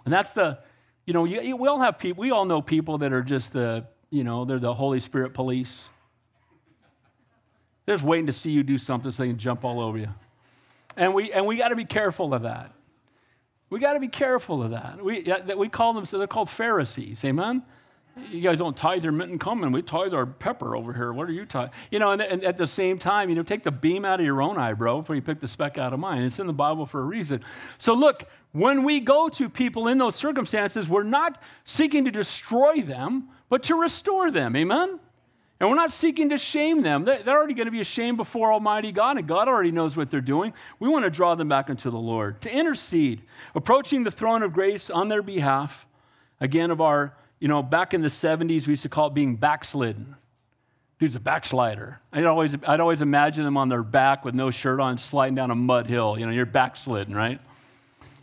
And 0.07 0.13
that's 0.13 0.31
the, 0.31 0.59
you 1.05 1.13
know, 1.13 1.25
you, 1.25 1.57
we 1.57 1.67
all 1.67 1.81
have 1.81 1.99
people, 1.99 2.21
we 2.21 2.31
all 2.31 2.45
know 2.45 2.61
people 2.61 2.99
that 2.99 3.11
are 3.11 3.21
just 3.21 3.51
the, 3.51 3.87
you 4.09 4.23
know, 4.23 4.45
they're 4.45 4.57
the 4.57 4.73
Holy 4.73 5.01
Spirit 5.01 5.33
police. 5.33 5.83
They're 7.85 7.95
just 7.95 8.05
waiting 8.05 8.27
to 8.27 8.31
see 8.31 8.51
you 8.51 8.63
do 8.63 8.77
something 8.77 9.11
so 9.11 9.23
they 9.23 9.27
can 9.27 9.37
jump 9.37 9.65
all 9.65 9.81
over 9.81 9.97
you. 9.97 10.07
And 10.95 11.13
we, 11.13 11.33
and 11.33 11.45
we 11.45 11.57
got 11.57 11.69
to 11.69 11.75
be 11.75 11.83
careful 11.83 12.33
of 12.33 12.43
that. 12.43 12.71
We 13.69 13.81
got 13.81 13.95
to 13.95 13.99
be 13.99 14.07
careful 14.07 14.63
of 14.63 14.71
that. 14.71 15.03
We, 15.03 15.29
we 15.57 15.67
call 15.67 15.91
them, 15.91 16.05
so 16.05 16.17
they're 16.17 16.25
called 16.25 16.49
Pharisees. 16.49 17.25
Amen? 17.25 17.63
You 18.31 18.39
guys 18.39 18.59
don't 18.59 18.77
tithe 18.77 19.03
your 19.03 19.11
mint 19.11 19.31
and 19.31 19.41
cumin. 19.41 19.73
We 19.73 19.81
tithe 19.81 20.13
our 20.13 20.25
pepper 20.25 20.73
over 20.73 20.93
here. 20.93 21.11
What 21.11 21.27
are 21.27 21.33
you 21.33 21.45
tithe? 21.45 21.71
You 21.91 21.99
know, 21.99 22.11
and, 22.11 22.21
and, 22.21 22.45
at 22.45 22.57
the 22.57 22.65
same 22.65 22.97
time, 22.97 23.29
you 23.29 23.35
know, 23.35 23.43
take 23.43 23.65
the 23.65 23.71
beam 23.71 24.05
out 24.05 24.21
of 24.21 24.25
your 24.25 24.41
own 24.41 24.57
eye, 24.57 24.71
bro, 24.71 25.01
before 25.01 25.17
you 25.17 25.21
pick 25.21 25.41
the 25.41 25.49
speck 25.49 25.77
out 25.77 25.91
of 25.91 25.99
mine. 25.99 26.23
It's 26.23 26.39
in 26.39 26.47
the 26.47 26.53
Bible 26.53 26.85
for 26.85 27.01
a 27.01 27.03
reason. 27.03 27.43
So 27.77 27.93
look, 27.93 28.23
when 28.51 28.83
we 28.83 28.99
go 28.99 29.29
to 29.29 29.49
people 29.49 29.87
in 29.87 29.97
those 29.97 30.15
circumstances, 30.15 30.87
we're 30.87 31.03
not 31.03 31.41
seeking 31.63 32.05
to 32.05 32.11
destroy 32.11 32.81
them, 32.81 33.29
but 33.49 33.63
to 33.63 33.75
restore 33.75 34.31
them. 34.31 34.55
Amen? 34.55 34.99
And 35.59 35.69
we're 35.69 35.75
not 35.75 35.91
seeking 35.91 36.29
to 36.29 36.37
shame 36.37 36.83
them. 36.83 37.03
They're 37.03 37.27
already 37.27 37.55
going 37.55 37.65
to 37.65 37.71
be 37.71 37.81
ashamed 37.81 38.17
before 38.17 38.53
Almighty 38.53 38.91
God, 38.91 39.17
and 39.17 39.27
God 39.27 39.47
already 39.47 39.71
knows 39.71 39.97
what 39.97 40.11
they're 40.11 40.21
doing. 40.21 40.53
We 40.79 40.87
want 40.87 41.05
to 41.05 41.09
draw 41.09 41.33
them 41.33 41.49
back 41.49 41.69
into 41.69 41.89
the 41.89 41.97
Lord, 41.97 42.41
to 42.43 42.51
intercede, 42.51 43.23
approaching 43.55 44.03
the 44.03 44.11
throne 44.11 44.43
of 44.43 44.53
grace 44.53 44.89
on 44.91 45.07
their 45.07 45.23
behalf, 45.23 45.87
again, 46.39 46.69
of 46.69 46.79
our, 46.79 47.15
you 47.39 47.47
know, 47.47 47.63
back 47.63 47.95
in 47.95 48.01
the 48.01 48.07
70s, 48.07 48.67
we 48.67 48.73
used 48.73 48.83
to 48.83 48.89
call 48.89 49.07
it 49.07 49.15
being 49.15 49.35
backslidden. 49.35 50.15
Dude's 50.99 51.15
a 51.15 51.19
backslider. 51.19 51.99
I'd 52.11 52.25
always, 52.25 52.55
I'd 52.67 52.79
always 52.79 53.01
imagine 53.01 53.43
them 53.43 53.57
on 53.57 53.69
their 53.69 53.83
back 53.83 54.25
with 54.25 54.35
no 54.35 54.51
shirt 54.51 54.79
on, 54.79 54.97
sliding 54.97 55.35
down 55.35 55.51
a 55.51 55.55
mud 55.55 55.87
hill. 55.87 56.17
You 56.19 56.25
know, 56.25 56.31
you're 56.31 56.45
backslidden, 56.45 57.15
right? 57.15 57.39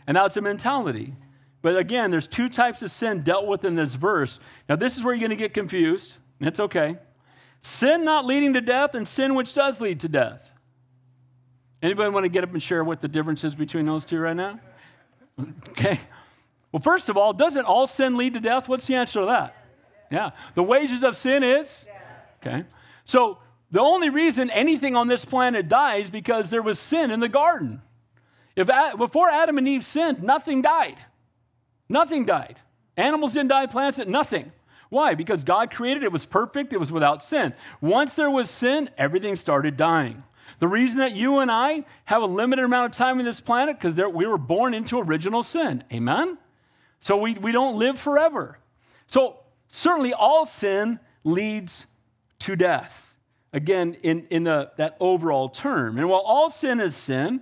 And 0.07 0.17
that's 0.17 0.37
a 0.37 0.41
mentality. 0.41 1.15
But 1.61 1.77
again, 1.77 2.11
there's 2.11 2.27
two 2.27 2.47
types 2.49 2.81
of 2.81 2.91
sin 2.91 3.23
dealt 3.23 3.47
with 3.47 3.65
in 3.65 3.75
this 3.75 3.95
verse. 3.95 4.39
Now, 4.69 4.75
this 4.75 4.97
is 4.97 5.03
where 5.03 5.13
you're 5.13 5.27
going 5.27 5.31
to 5.31 5.35
get 5.35 5.53
confused. 5.53 6.13
and 6.39 6.47
it's 6.47 6.59
okay. 6.59 6.97
Sin 7.61 8.05
not 8.05 8.25
leading 8.25 8.53
to 8.53 8.61
death 8.61 8.93
and 8.93 9.07
sin 9.07 9.33
which 9.33 9.53
does 9.53 9.81
lead 9.81 10.01
to 10.01 10.07
death. 10.07 10.51
Anybody 11.81 12.09
want 12.11 12.23
to 12.23 12.29
get 12.29 12.43
up 12.43 12.53
and 12.53 12.61
share 12.61 12.83
what 12.83 13.01
the 13.01 13.07
difference 13.07 13.43
is 13.43 13.55
between 13.55 13.85
those 13.85 14.05
two 14.05 14.19
right 14.19 14.35
now? 14.35 14.59
Okay. 15.69 15.99
Well, 16.71 16.81
first 16.81 17.09
of 17.09 17.17
all, 17.17 17.33
doesn't 17.33 17.65
all 17.65 17.87
sin 17.87 18.17
lead 18.17 18.33
to 18.33 18.39
death? 18.39 18.67
What's 18.67 18.85
the 18.85 18.95
answer 18.95 19.21
to 19.21 19.25
that? 19.25 19.55
Yeah. 20.11 20.31
The 20.55 20.63
wages 20.63 21.03
of 21.03 21.17
sin 21.17 21.43
is? 21.43 21.85
Okay. 22.41 22.65
So 23.05 23.39
the 23.71 23.81
only 23.81 24.09
reason 24.09 24.49
anything 24.49 24.95
on 24.95 25.07
this 25.07 25.25
planet 25.25 25.67
dies 25.67 26.09
because 26.09 26.49
there 26.49 26.61
was 26.61 26.79
sin 26.79 27.11
in 27.11 27.19
the 27.19 27.29
garden. 27.29 27.81
If 28.55 28.69
before 28.97 29.29
Adam 29.29 29.57
and 29.57 29.67
Eve 29.67 29.83
sinned, 29.85 30.23
nothing 30.23 30.61
died. 30.61 30.97
Nothing 31.89 32.25
died. 32.25 32.59
Animals 32.97 33.33
didn't 33.33 33.49
die, 33.49 33.67
plants 33.67 33.97
didn't, 33.97 34.11
nothing. 34.11 34.51
Why? 34.89 35.15
Because 35.15 35.43
God 35.43 35.71
created 35.71 36.03
it, 36.03 36.11
was 36.11 36.25
perfect, 36.25 36.71
it 36.71 36.79
was 36.79 36.91
without 36.91 37.21
sin. 37.21 37.53
Once 37.81 38.13
there 38.13 38.29
was 38.29 38.49
sin, 38.49 38.89
everything 38.97 39.35
started 39.35 39.75
dying. 39.75 40.23
The 40.59 40.67
reason 40.67 40.99
that 40.99 41.15
you 41.15 41.39
and 41.39 41.51
I 41.51 41.83
have 42.05 42.21
a 42.21 42.27
limited 42.27 42.63
amount 42.63 42.85
of 42.85 42.97
time 42.97 43.19
on 43.19 43.25
this 43.25 43.41
planet, 43.41 43.77
because 43.77 43.97
we 44.13 44.25
were 44.25 44.37
born 44.37 44.73
into 44.73 44.99
original 44.99 45.43
sin. 45.43 45.83
Amen? 45.91 46.37
So 47.01 47.17
we, 47.17 47.33
we 47.33 47.51
don't 47.51 47.77
live 47.77 47.99
forever. 47.99 48.57
So 49.07 49.39
certainly 49.67 50.13
all 50.13 50.45
sin 50.45 50.99
leads 51.23 51.87
to 52.39 52.55
death. 52.55 53.13
Again, 53.51 53.97
in, 54.01 54.27
in 54.29 54.43
the, 54.45 54.71
that 54.77 54.97
overall 54.99 55.49
term. 55.49 55.97
And 55.97 56.09
while 56.09 56.21
all 56.21 56.49
sin 56.49 56.79
is 56.79 56.95
sin, 56.95 57.41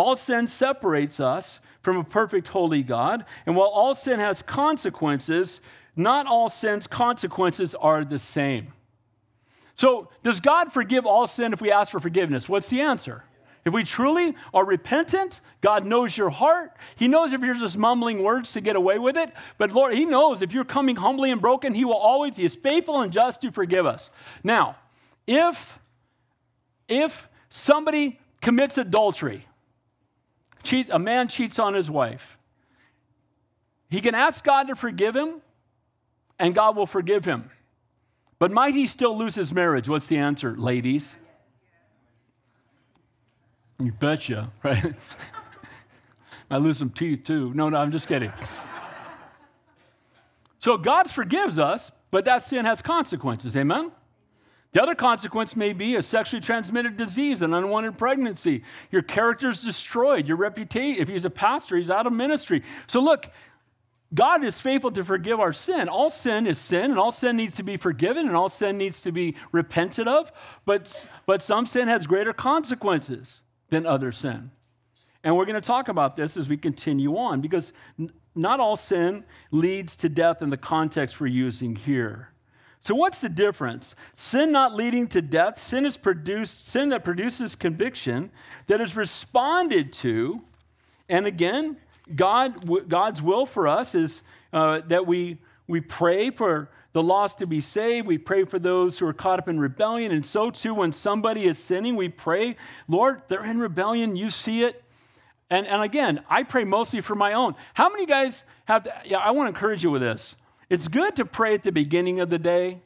all 0.00 0.16
sin 0.16 0.46
separates 0.46 1.20
us 1.20 1.60
from 1.82 1.96
a 1.98 2.04
perfect, 2.04 2.48
holy 2.48 2.82
God. 2.82 3.24
And 3.44 3.54
while 3.54 3.68
all 3.68 3.94
sin 3.94 4.18
has 4.18 4.42
consequences, 4.42 5.60
not 5.94 6.26
all 6.26 6.48
sin's 6.48 6.86
consequences 6.86 7.74
are 7.74 8.04
the 8.04 8.18
same. 8.18 8.72
So, 9.76 10.08
does 10.22 10.40
God 10.40 10.72
forgive 10.72 11.06
all 11.06 11.26
sin 11.26 11.52
if 11.52 11.60
we 11.60 11.70
ask 11.70 11.92
for 11.92 12.00
forgiveness? 12.00 12.48
What's 12.48 12.68
the 12.68 12.80
answer? 12.80 13.24
If 13.64 13.74
we 13.74 13.84
truly 13.84 14.34
are 14.54 14.64
repentant, 14.64 15.40
God 15.60 15.84
knows 15.84 16.16
your 16.16 16.30
heart. 16.30 16.76
He 16.96 17.06
knows 17.06 17.34
if 17.34 17.42
you're 17.42 17.54
just 17.54 17.76
mumbling 17.76 18.22
words 18.22 18.52
to 18.52 18.62
get 18.62 18.76
away 18.76 18.98
with 18.98 19.18
it. 19.18 19.32
But 19.58 19.72
Lord, 19.72 19.94
He 19.94 20.06
knows 20.06 20.40
if 20.40 20.52
you're 20.52 20.64
coming 20.64 20.96
humbly 20.96 21.30
and 21.30 21.40
broken, 21.40 21.74
He 21.74 21.84
will 21.84 21.92
always, 21.92 22.36
He 22.36 22.44
is 22.44 22.54
faithful 22.54 23.02
and 23.02 23.12
just 23.12 23.42
to 23.42 23.50
forgive 23.50 23.84
us. 23.84 24.10
Now, 24.42 24.76
if 25.26 25.78
if 26.88 27.28
somebody 27.50 28.18
commits 28.40 28.76
adultery, 28.78 29.46
cheat, 30.62 30.88
a 30.90 30.98
man 30.98 31.28
cheats 31.28 31.58
on 31.58 31.74
his 31.74 31.90
wife, 31.90 32.38
he 33.88 34.00
can 34.00 34.14
ask 34.14 34.44
God 34.44 34.68
to 34.68 34.76
forgive 34.76 35.16
him, 35.16 35.42
and 36.38 36.54
God 36.54 36.76
will 36.76 36.86
forgive 36.86 37.24
him. 37.24 37.50
But 38.38 38.50
might 38.50 38.74
he 38.74 38.86
still 38.86 39.16
lose 39.16 39.34
his 39.34 39.52
marriage? 39.52 39.88
What's 39.88 40.06
the 40.06 40.16
answer, 40.16 40.56
ladies? 40.56 41.16
You 43.78 43.92
betcha, 43.92 44.52
right? 44.62 44.94
I 46.50 46.56
lose 46.56 46.78
some 46.78 46.90
teeth 46.90 47.24
too. 47.24 47.52
No, 47.54 47.68
no, 47.68 47.76
I'm 47.76 47.92
just 47.92 48.08
kidding. 48.08 48.32
so 50.58 50.76
God 50.76 51.10
forgives 51.10 51.58
us, 51.58 51.90
but 52.10 52.24
that 52.24 52.42
sin 52.42 52.64
has 52.64 52.82
consequences. 52.82 53.56
Amen? 53.56 53.92
The 54.72 54.82
other 54.82 54.94
consequence 54.94 55.56
may 55.56 55.72
be 55.72 55.96
a 55.96 56.02
sexually 56.02 56.40
transmitted 56.40 56.96
disease, 56.96 57.42
an 57.42 57.54
unwanted 57.54 57.98
pregnancy. 57.98 58.62
Your 58.92 59.02
character's 59.02 59.62
destroyed. 59.62 60.28
Your 60.28 60.36
reputation, 60.36 61.02
if 61.02 61.08
he's 61.08 61.24
a 61.24 61.30
pastor, 61.30 61.76
he's 61.76 61.90
out 61.90 62.06
of 62.06 62.12
ministry. 62.12 62.62
So 62.86 63.00
look, 63.00 63.30
God 64.14 64.44
is 64.44 64.60
faithful 64.60 64.90
to 64.92 65.04
forgive 65.04 65.40
our 65.40 65.52
sin. 65.52 65.88
All 65.88 66.10
sin 66.10 66.46
is 66.46 66.58
sin, 66.58 66.90
and 66.90 66.98
all 66.98 67.12
sin 67.12 67.36
needs 67.36 67.56
to 67.56 67.62
be 67.62 67.76
forgiven, 67.76 68.26
and 68.26 68.36
all 68.36 68.48
sin 68.48 68.78
needs 68.78 69.02
to 69.02 69.12
be 69.12 69.36
repented 69.52 70.06
of. 70.06 70.32
But, 70.64 71.06
but 71.26 71.42
some 71.42 71.66
sin 71.66 71.88
has 71.88 72.06
greater 72.06 72.32
consequences 72.32 73.42
than 73.70 73.86
other 73.86 74.12
sin. 74.12 74.50
And 75.22 75.36
we're 75.36 75.44
going 75.46 75.60
to 75.60 75.66
talk 75.66 75.88
about 75.88 76.16
this 76.16 76.36
as 76.36 76.48
we 76.48 76.56
continue 76.56 77.16
on, 77.16 77.40
because 77.40 77.72
not 78.34 78.60
all 78.60 78.76
sin 78.76 79.24
leads 79.50 79.96
to 79.96 80.08
death 80.08 80.42
in 80.42 80.50
the 80.50 80.56
context 80.56 81.20
we're 81.20 81.26
using 81.26 81.76
here. 81.76 82.30
So 82.80 82.94
what's 82.94 83.20
the 83.20 83.28
difference? 83.28 83.94
Sin 84.14 84.52
not 84.52 84.74
leading 84.74 85.06
to 85.08 85.20
death, 85.20 85.62
sin 85.62 85.84
is 85.84 85.96
produced, 85.96 86.66
sin 86.66 86.88
that 86.90 87.04
produces 87.04 87.54
conviction 87.54 88.30
that 88.68 88.80
is 88.80 88.96
responded 88.96 89.92
to, 89.94 90.42
and 91.08 91.26
again, 91.26 91.76
God, 92.14 92.88
God's 92.88 93.20
will 93.20 93.44
for 93.44 93.68
us 93.68 93.94
is 93.94 94.22
uh, 94.52 94.80
that 94.88 95.06
we, 95.06 95.38
we 95.66 95.80
pray 95.80 96.30
for 96.30 96.70
the 96.92 97.02
lost 97.02 97.38
to 97.38 97.46
be 97.46 97.60
saved. 97.60 98.06
We 98.06 98.18
pray 98.18 98.44
for 98.44 98.58
those 98.58 98.98
who 98.98 99.06
are 99.06 99.12
caught 99.12 99.38
up 99.38 99.48
in 99.48 99.60
rebellion. 99.60 100.10
And 100.10 100.24
so, 100.24 100.50
too, 100.50 100.74
when 100.74 100.92
somebody 100.92 101.44
is 101.44 101.58
sinning, 101.58 101.96
we 101.96 102.08
pray, 102.08 102.56
Lord, 102.88 103.22
they're 103.28 103.44
in 103.44 103.58
rebellion. 103.58 104.16
You 104.16 104.30
see 104.30 104.62
it. 104.62 104.82
And, 105.50 105.66
and 105.66 105.82
again, 105.82 106.24
I 106.28 106.44
pray 106.44 106.64
mostly 106.64 107.00
for 107.00 107.14
my 107.14 107.32
own. 107.32 107.54
How 107.74 107.88
many 107.90 108.06
guys 108.06 108.44
have 108.64 108.84
to? 108.84 108.94
Yeah, 109.04 109.18
I 109.18 109.32
want 109.32 109.46
to 109.46 109.48
encourage 109.48 109.82
you 109.82 109.90
with 109.90 110.02
this. 110.02 110.36
It's 110.70 110.88
good 110.88 111.16
to 111.16 111.26
pray 111.26 111.52
at 111.52 111.64
the 111.64 111.72
beginning 111.72 112.20
of 112.20 112.30
the 112.30 112.38
day 112.38 112.80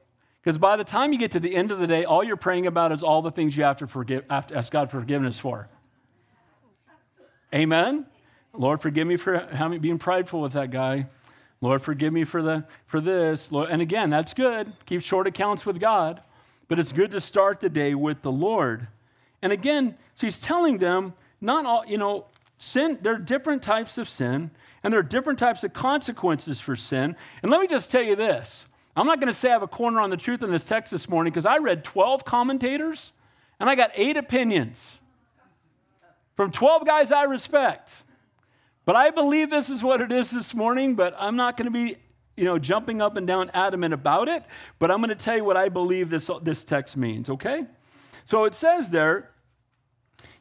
Because 0.44 0.58
by 0.58 0.76
the 0.76 0.84
time 0.84 1.14
you 1.14 1.18
get 1.18 1.30
to 1.30 1.40
the 1.40 1.56
end 1.56 1.70
of 1.70 1.78
the 1.78 1.86
day, 1.86 2.04
all 2.04 2.22
you're 2.22 2.36
praying 2.36 2.66
about 2.66 2.92
is 2.92 3.02
all 3.02 3.22
the 3.22 3.30
things 3.30 3.56
you 3.56 3.64
have 3.64 3.78
to 3.78 3.86
forgive, 3.86 4.24
have 4.28 4.46
to 4.48 4.56
ask 4.56 4.70
God 4.70 4.90
forgiveness 4.90 5.40
for. 5.40 5.68
Amen? 7.54 8.04
Lord, 8.52 8.82
forgive 8.82 9.06
me 9.06 9.16
for 9.16 9.38
having, 9.38 9.80
being 9.80 9.98
prideful 9.98 10.42
with 10.42 10.52
that 10.52 10.70
guy. 10.70 11.06
Lord, 11.62 11.80
forgive 11.80 12.12
me 12.12 12.24
for, 12.24 12.42
the, 12.42 12.66
for 12.86 13.00
this. 13.00 13.50
Lord, 13.50 13.70
and 13.70 13.80
again, 13.80 14.10
that's 14.10 14.34
good. 14.34 14.70
Keep 14.84 15.00
short 15.00 15.26
accounts 15.26 15.64
with 15.64 15.80
God. 15.80 16.20
But 16.68 16.78
it's 16.78 16.92
good 16.92 17.10
to 17.12 17.20
start 17.22 17.60
the 17.60 17.70
day 17.70 17.94
with 17.94 18.20
the 18.20 18.32
Lord. 18.32 18.88
And 19.40 19.50
again, 19.50 19.96
she's 20.16 20.36
telling 20.36 20.76
them, 20.76 21.14
not 21.40 21.64
all, 21.64 21.86
you 21.86 21.96
know, 21.96 22.26
sin, 22.58 22.98
there 23.02 23.14
are 23.14 23.18
different 23.18 23.62
types 23.62 23.98
of 23.98 24.08
sin, 24.08 24.50
and 24.82 24.92
there 24.92 25.00
are 25.00 25.04
different 25.04 25.38
types 25.38 25.64
of 25.64 25.72
consequences 25.72 26.60
for 26.60 26.76
sin. 26.76 27.16
And 27.42 27.50
let 27.50 27.60
me 27.60 27.66
just 27.66 27.90
tell 27.90 28.02
you 28.02 28.16
this 28.16 28.66
I'm 28.96 29.06
not 29.06 29.18
going 29.18 29.32
to 29.32 29.38
say 29.38 29.48
I 29.48 29.52
have 29.52 29.62
a 29.62 29.68
corner 29.68 30.00
on 30.00 30.10
the 30.10 30.16
truth 30.16 30.42
in 30.42 30.50
this 30.50 30.64
text 30.64 30.92
this 30.92 31.08
morning 31.08 31.32
because 31.32 31.46
I 31.46 31.58
read 31.58 31.82
12 31.84 32.24
commentators 32.24 33.12
and 33.58 33.68
I 33.68 33.74
got 33.74 33.90
eight 33.94 34.16
opinions 34.16 34.98
from 36.36 36.52
12 36.52 36.86
guys 36.86 37.10
I 37.10 37.24
respect. 37.24 37.92
But 38.84 38.96
I 38.96 39.10
believe 39.10 39.50
this 39.50 39.70
is 39.70 39.82
what 39.82 40.00
it 40.00 40.12
is 40.12 40.30
this 40.30 40.54
morning, 40.54 40.94
but 40.94 41.14
I'm 41.18 41.36
not 41.36 41.56
going 41.56 41.66
to 41.66 41.70
be, 41.70 41.96
you 42.36 42.44
know, 42.44 42.58
jumping 42.58 43.00
up 43.00 43.16
and 43.16 43.26
down 43.26 43.50
adamant 43.54 43.94
about 43.94 44.28
it, 44.28 44.44
but 44.78 44.90
I'm 44.90 44.98
going 44.98 45.08
to 45.08 45.14
tell 45.14 45.36
you 45.36 45.44
what 45.44 45.56
I 45.56 45.70
believe 45.70 46.10
this, 46.10 46.30
this 46.42 46.64
text 46.64 46.96
means, 46.96 47.30
okay? 47.30 47.64
So 48.26 48.44
it 48.44 48.54
says 48.54 48.90
there, 48.90 49.30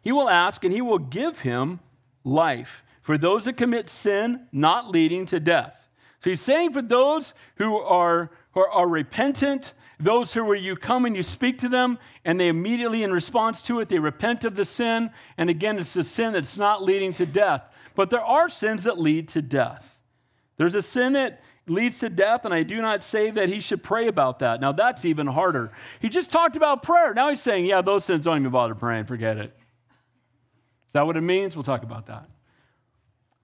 he 0.02 0.12
will 0.12 0.30
ask 0.30 0.64
and 0.64 0.74
he 0.74 0.82
will 0.82 1.00
give 1.00 1.40
him 1.40 1.80
life 2.24 2.84
for 3.02 3.18
those 3.18 3.46
that 3.46 3.58
commit 3.58 3.90
sin 3.90 4.48
not 4.52 4.90
leading 4.90 5.26
to 5.28 5.40
death. 5.40 5.90
So 6.24 6.30
he's 6.30 6.42
saying 6.42 6.74
for 6.74 6.82
those 6.82 7.34
who 7.58 7.76
are, 7.78 8.32
who 8.54 8.62
are, 8.62 8.88
repentant, 8.88 9.74
those 10.00 10.34
who 10.34 10.46
where 10.46 10.56
you 10.56 10.76
come 10.76 11.06
and 11.06 11.16
you 11.16 11.24
speak 11.24 11.60
to 11.60 11.70
them 11.70 11.98
and 12.24 12.40
they 12.40 12.48
immediately 12.48 13.04
in 13.04 13.12
response 13.12 13.62
to 13.64 13.80
it 13.80 13.90
they 13.90 14.00
repent 14.00 14.44
of 14.44 14.56
the 14.56 14.66
sin 14.66 15.12
and 15.38 15.50
again 15.50 15.78
it's 15.78 15.96
a 15.96 16.04
sin 16.04 16.34
that's 16.34 16.58
not 16.58 16.84
leading 16.84 17.12
to 17.14 17.26
death 17.26 17.64
but 17.96 18.10
there 18.10 18.24
are 18.24 18.50
sins 18.50 18.84
that 18.84 19.00
lead 19.00 19.28
to 19.30 19.42
death. 19.42 19.98
There's 20.58 20.76
a 20.76 20.82
sin 20.82 21.14
that 21.14 21.42
leads 21.68 22.00
to 22.00 22.10
death, 22.10 22.46
and 22.46 22.54
I 22.54 22.64
do 22.64 22.82
not 22.82 23.04
say 23.04 23.32
that 23.32 23.50
he 23.50 23.60
should 23.60 23.84
pray 23.84 24.08
about 24.08 24.40
that. 24.40 24.60
Now, 24.60 24.72
that's 24.72 25.06
even 25.06 25.28
harder. 25.28 25.72
He 26.00 26.10
just 26.10 26.32
talked 26.32 26.56
about 26.56 26.84
prayer. 26.84 27.14
Now 27.14 27.30
he's 27.30 27.42
saying, 27.42 27.66
yeah, 27.66 27.82
those 27.82 28.06
sins 28.06 28.26
don't 28.26 28.40
even 28.40 28.52
bother 28.52 28.76
praying, 28.76 29.06
forget 29.06 29.38
it. 29.38 29.56
Is 30.94 31.00
that 31.00 31.08
what 31.08 31.18
it 31.18 31.22
means? 31.22 31.56
We'll 31.56 31.64
talk 31.64 31.82
about 31.82 32.06
that. 32.06 32.30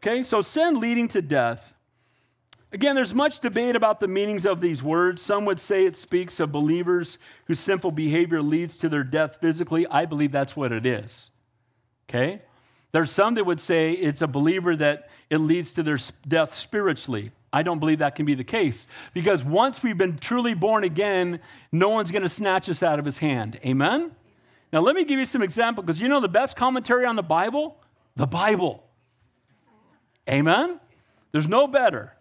Okay, 0.03 0.23
so 0.23 0.39
sin 0.39 0.79
leading 0.79 1.07
to 1.07 1.21
death. 1.23 1.73
Again, 2.71 2.93
there's 2.93 3.15
much 3.15 3.39
debate 3.39 3.75
about 3.75 3.99
the 3.99 4.07
meanings 4.07 4.45
of 4.45 4.61
these 4.61 4.83
words. 4.83 5.19
Some 5.19 5.45
would 5.45 5.59
say 5.59 5.85
it 5.85 5.95
speaks 5.95 6.39
of 6.39 6.51
believers 6.51 7.17
whose 7.45 7.59
sinful 7.59 7.89
behavior 7.93 8.43
leads 8.43 8.77
to 8.77 8.87
their 8.87 9.03
death 9.03 9.37
physically. 9.41 9.87
I 9.87 10.05
believe 10.05 10.31
that's 10.31 10.55
what 10.55 10.71
it 10.71 10.85
is. 10.85 11.31
Okay? 12.07 12.43
There's 12.91 13.11
some 13.11 13.33
that 13.33 13.47
would 13.47 13.59
say 13.59 13.93
it's 13.93 14.21
a 14.21 14.27
believer 14.27 14.75
that 14.75 15.09
it 15.31 15.39
leads 15.39 15.73
to 15.73 15.81
their 15.81 15.97
death 16.27 16.55
spiritually. 16.55 17.31
I 17.51 17.63
don't 17.63 17.79
believe 17.79 17.97
that 17.97 18.15
can 18.15 18.27
be 18.27 18.35
the 18.35 18.43
case 18.43 18.85
because 19.15 19.43
once 19.43 19.81
we've 19.81 19.97
been 19.97 20.19
truly 20.19 20.53
born 20.53 20.83
again, 20.83 21.39
no 21.71 21.89
one's 21.89 22.11
going 22.11 22.21
to 22.21 22.29
snatch 22.29 22.69
us 22.69 22.83
out 22.83 22.99
of 22.99 23.05
his 23.05 23.17
hand. 23.17 23.59
Amen? 23.65 24.11
Now, 24.71 24.81
let 24.81 24.95
me 24.95 25.03
give 25.03 25.19
you 25.19 25.25
some 25.25 25.41
examples 25.41 25.85
because 25.85 26.01
you 26.01 26.07
know 26.07 26.19
the 26.19 26.27
best 26.27 26.55
commentary 26.55 27.05
on 27.05 27.15
the 27.15 27.23
Bible? 27.23 27.77
The 28.15 28.27
Bible. 28.27 28.83
Amen? 30.29 30.79
There's 31.31 31.47
no 31.47 31.67
better. 31.67 32.13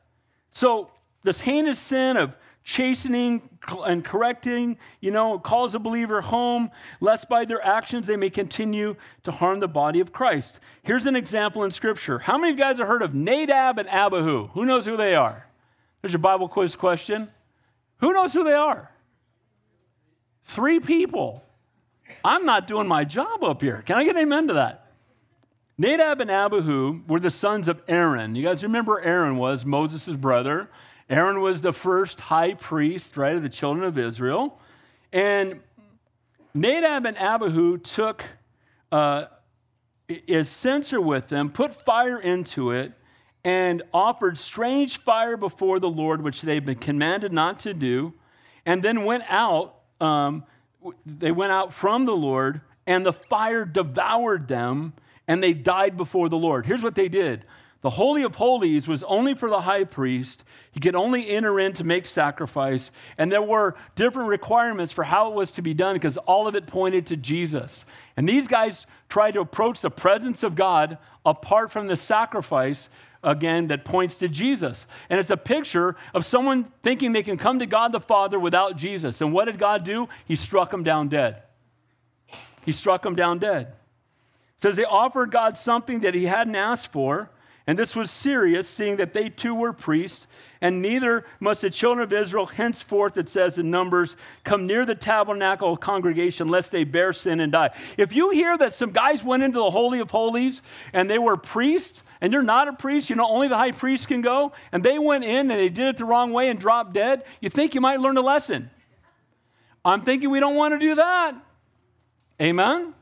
So, 0.53 0.91
this 1.25 1.41
heinous 1.41 1.79
sin 1.79 2.17
of 2.17 2.35
chastening 2.65 3.43
and 3.87 4.05
correcting, 4.05 4.79
you 5.01 5.11
know, 5.11 5.39
calls 5.39 5.75
a 5.75 5.79
believer 5.79 6.21
home, 6.21 6.71
lest 7.01 7.29
by 7.29 7.45
their 7.45 7.65
actions 7.65 8.07
they 8.07 8.17
may 8.17 8.31
continue 8.31 8.95
to 9.25 9.33
harm 9.33 9.61
the 9.61 9.69
body 9.69 10.01
of 10.01 10.13
Christ. 10.13 10.61
Here's 10.83 11.07
an 11.07 11.17
example 11.17 11.65
in 11.65 11.71
Scripture. 11.71 12.19
How 12.19 12.37
many 12.37 12.53
of 12.53 12.59
you 12.59 12.65
guys 12.65 12.79
have 12.79 12.87
heard 12.87 13.03
of 13.03 13.15
Nadab 13.15 13.79
and 13.79 13.89
Abihu? 13.89 14.49
Who 14.49 14.65
knows 14.65 14.85
who 14.85 14.97
they 14.97 15.15
are? 15.15 15.47
There's 16.03 16.13
your 16.13 16.21
Bible 16.21 16.49
quiz 16.49 16.77
question. 16.77 17.29
Who 18.01 18.13
knows 18.13 18.33
who 18.33 18.45
they 18.45 18.55
are? 18.55 18.91
Three 20.45 20.81
people. 20.81 21.43
I'm 22.25 22.45
not 22.45 22.67
doing 22.67 22.87
my 22.87 23.05
job 23.05 23.43
up 23.45 23.63
here. 23.63 23.83
Can 23.87 23.97
I 23.97 24.05
get 24.05 24.17
amen 24.17 24.49
to 24.49 24.55
that? 24.55 24.87
Nadab 25.77 26.21
and 26.21 26.31
Abihu 26.31 27.03
were 27.07 27.21
the 27.21 27.31
sons 27.31 27.69
of 27.69 27.81
Aaron. 27.87 28.35
You 28.35 28.43
guys 28.43 28.63
remember 28.63 29.01
Aaron 29.01 29.37
was 29.37 29.65
Moses' 29.65 30.09
brother. 30.09 30.69
Aaron 31.09 31.41
was 31.41 31.63
the 31.63 31.73
first 31.73 32.21
high 32.21 32.55
priest, 32.55 33.17
right, 33.17 33.37
of 33.37 33.43
the 33.43 33.49
children 33.49 33.85
of 33.85 33.97
Israel. 33.97 34.59
And 35.13 35.61
Nadab 36.53 37.07
and 37.07 37.17
Abihu 37.17 37.79
took 37.79 38.25
uh, 38.91 39.27
a 40.09 40.45
censer 40.45 41.01
with 41.01 41.29
them, 41.29 41.51
put 41.51 41.75
fire 41.85 42.19
into 42.19 42.73
it, 42.73 42.93
and 43.45 43.83
offered 43.95 44.37
strange 44.37 44.99
fire 44.99 45.37
before 45.37 45.79
the 45.79 45.89
Lord, 45.89 46.23
which 46.23 46.43
they've 46.43 46.65
been 46.65 46.79
commanded 46.79 47.33
not 47.33 47.61
to 47.61 47.73
do, 47.73 48.15
and 48.67 48.83
then 48.83 49.05
went 49.05 49.25
out. 49.29 49.77
Um, 50.01 50.45
they 51.05 51.33
went 51.33 51.53
out 51.53 51.75
from 51.75 52.05
the 52.05 52.17
Lord, 52.17 52.61
and 52.87 53.05
the 53.05 53.13
fire 53.13 53.65
devoured 53.65 54.49
them, 54.49 54.95
and 55.27 55.43
they 55.43 55.53
died 55.53 55.97
before 55.97 56.29
the 56.29 56.37
Lord. 56.37 56.67
Here's 56.67 56.83
what 56.83 56.95
they 56.95 57.09
did 57.09 57.45
the 57.81 57.91
Holy 57.91 58.25
of 58.25 58.35
Holies 58.35 58.89
was 58.89 59.05
only 59.05 59.35
for 59.35 59.49
the 59.49 59.61
high 59.61 59.85
priest. 59.85 60.43
He 60.73 60.81
could 60.81 60.97
only 60.97 61.31
enter 61.31 61.61
in 61.61 61.75
to 61.75 61.85
make 61.85 62.07
sacrifice. 62.07 62.91
And 63.17 63.31
there 63.31 63.43
were 63.43 63.77
different 63.95 64.29
requirements 64.29 64.93
for 64.93 65.05
how 65.05 65.29
it 65.29 65.35
was 65.35 65.53
to 65.53 65.63
be 65.63 65.75
done 65.75 65.95
because 65.95 66.17
all 66.17 66.49
of 66.49 66.57
it 66.57 66.67
pointed 66.67 67.07
to 67.07 67.17
Jesus. 67.17 67.85
And 68.17 68.29
these 68.29 68.49
guys 68.49 68.85
tried 69.09 69.35
to 69.35 69.41
approach 69.41 69.81
the 69.81 69.91
presence 69.91 70.43
of 70.43 70.57
God 70.57 70.99
apart 71.25 71.71
from 71.71 71.87
the 71.87 71.97
sacrifice, 71.97 72.91
again, 73.23 73.69
that 73.69 73.85
points 73.85 74.17
to 74.17 74.29
Jesus. 74.29 74.87
And 75.11 75.19
it's 75.19 75.31
a 75.31 75.37
picture 75.37 75.97
of 76.15 76.25
someone 76.25 76.73
thinking 76.83 77.13
they 77.13 77.23
can 77.23 77.37
come 77.37 77.59
to 77.59 77.67
God 77.67 77.93
the 77.93 78.01
Father 78.01 78.39
without 78.39 78.77
Jesus. 78.77 79.21
And 79.21 79.33
what 79.33 79.47
did 79.47 79.59
God 79.59 79.85
do? 79.85 80.09
He 80.27 80.37
struck 80.37 80.71
them 80.71 80.85
down 80.85 81.09
dead. 81.09 81.43
He 82.65 82.73
struck 82.73 83.03
them 83.03 83.15
down 83.15 83.39
dead. 83.39 83.69
It 84.57 84.63
says 84.63 84.77
they 84.77 84.85
offered 84.85 85.31
God 85.31 85.57
something 85.57 86.01
that 86.01 86.15
he 86.15 86.27
hadn't 86.27 86.57
asked 86.57 86.93
for. 86.93 87.31
And 87.67 87.79
this 87.79 87.95
was 87.95 88.11
serious, 88.11 88.67
seeing 88.67 88.97
that 88.97 89.13
they 89.13 89.29
too 89.29 89.55
were 89.55 89.75
priests, 89.75 90.27
and 90.63 90.81
neither 90.81 91.27
must 91.39 91.61
the 91.61 91.69
children 91.69 92.03
of 92.03 92.15
Israel 92.15 92.47
henceforth, 92.47 93.19
it 93.19 93.29
says 93.29 93.59
in 93.59 93.71
Numbers, 93.71 94.17
come 94.43 94.67
near 94.67 94.87
the 94.87 94.95
tabernacle 94.95 95.77
congregation 95.77 96.49
lest 96.49 96.71
they 96.71 96.85
bear 96.85 97.13
sin 97.13 97.41
and 97.41 97.53
die. 97.53 97.69
If 97.99 98.15
you 98.15 98.31
hear 98.31 98.57
that 98.57 98.73
some 98.73 98.91
guys 98.91 99.23
went 99.23 99.43
into 99.43 99.59
the 99.59 99.71
Holy 99.71 100.01
of 100.01 100.11
Holies 100.11 100.63
and 100.95 101.11
they 101.11 101.19
were 101.19 101.37
priests, 101.37 102.03
and 102.21 102.33
you're 102.33 102.43
not 102.43 102.69
a 102.69 102.73
priest, 102.73 103.11
you 103.11 103.17
know, 103.17 103.29
only 103.29 103.49
the 103.49 103.57
high 103.57 103.73
priest 103.73 104.09
can 104.09 104.21
go, 104.21 104.53
and 104.73 104.83
they 104.83 104.99
went 104.99 105.25
in 105.25 105.51
and 105.51 105.61
they 105.61 105.69
did 105.69 105.89
it 105.89 105.97
the 105.97 106.05
wrong 106.05 106.33
way 106.33 106.49
and 106.49 106.59
dropped 106.59 106.93
dead, 106.93 107.25
you 107.41 107.49
think 107.49 107.75
you 107.75 107.81
might 107.81 108.01
learn 108.01 108.17
a 108.17 108.23
lesson. 108.23 108.71
I'm 109.85 110.03
thinking 110.03 110.31
we 110.31 110.41
don't 110.41 110.57
want 110.57 110.75
to 110.75 110.79
do 110.79 110.95
that. 110.97 111.35
Amen? 112.41 112.95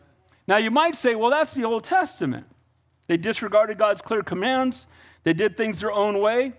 Now 0.47 0.59
you 0.59 0.71
might 0.71 0.95
say, 0.95 1.15
well, 1.15 1.31
that's 1.31 1.55
the 1.55 1.65
Old 1.65 1.85
Testament. 1.85 2.47
They 3.07 3.17
disregarded 3.17 3.79
God's 3.79 4.01
clear 4.01 4.23
commands. 4.23 4.87
They 5.25 5.33
did 5.33 5.57
things 5.57 5.81
their 5.81 5.93
own 5.93 6.21
way, 6.21 6.53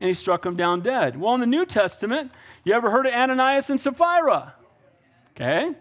and 0.00 0.08
he 0.08 0.14
struck 0.14 0.42
them 0.42 0.56
down 0.56 0.80
dead. 0.80 1.18
Well, 1.18 1.34
in 1.34 1.40
the 1.40 1.46
New 1.46 1.66
Testament, 1.66 2.32
you 2.64 2.72
ever 2.72 2.90
heard 2.90 3.06
of 3.06 3.12
Ananias 3.12 3.70
and 3.70 3.80
Sapphira? 3.80 4.54
Okay. 5.34 5.74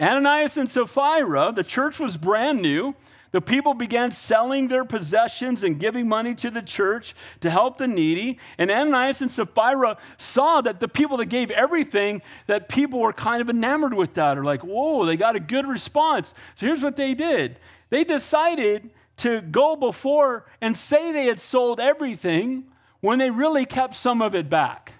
Ananias 0.00 0.56
and 0.56 0.68
Sapphira, 0.68 1.52
the 1.54 1.64
church 1.64 1.98
was 1.98 2.16
brand 2.16 2.62
new. 2.62 2.94
The 3.32 3.40
people 3.40 3.72
began 3.72 4.10
selling 4.10 4.68
their 4.68 4.84
possessions 4.84 5.64
and 5.64 5.80
giving 5.80 6.06
money 6.06 6.34
to 6.36 6.50
the 6.50 6.60
church 6.60 7.14
to 7.40 7.50
help 7.50 7.78
the 7.78 7.88
needy. 7.88 8.38
And 8.58 8.70
Ananias 8.70 9.22
and 9.22 9.30
Sapphira 9.30 9.96
saw 10.18 10.60
that 10.60 10.80
the 10.80 10.88
people 10.88 11.16
that 11.16 11.26
gave 11.26 11.50
everything, 11.50 12.20
that 12.46 12.68
people 12.68 13.00
were 13.00 13.14
kind 13.14 13.40
of 13.40 13.48
enamored 13.48 13.94
with 13.94 14.14
that, 14.14 14.36
or 14.36 14.44
like, 14.44 14.60
whoa, 14.60 15.06
they 15.06 15.16
got 15.16 15.34
a 15.34 15.40
good 15.40 15.66
response. 15.66 16.34
So 16.56 16.66
here's 16.66 16.82
what 16.82 16.96
they 16.96 17.14
did 17.14 17.58
they 17.88 18.04
decided 18.04 18.90
to 19.18 19.40
go 19.40 19.76
before 19.76 20.46
and 20.60 20.76
say 20.76 21.12
they 21.12 21.26
had 21.26 21.38
sold 21.38 21.80
everything 21.80 22.64
when 23.00 23.18
they 23.18 23.30
really 23.30 23.66
kept 23.66 23.94
some 23.96 24.22
of 24.22 24.34
it 24.34 24.48
back. 24.48 24.92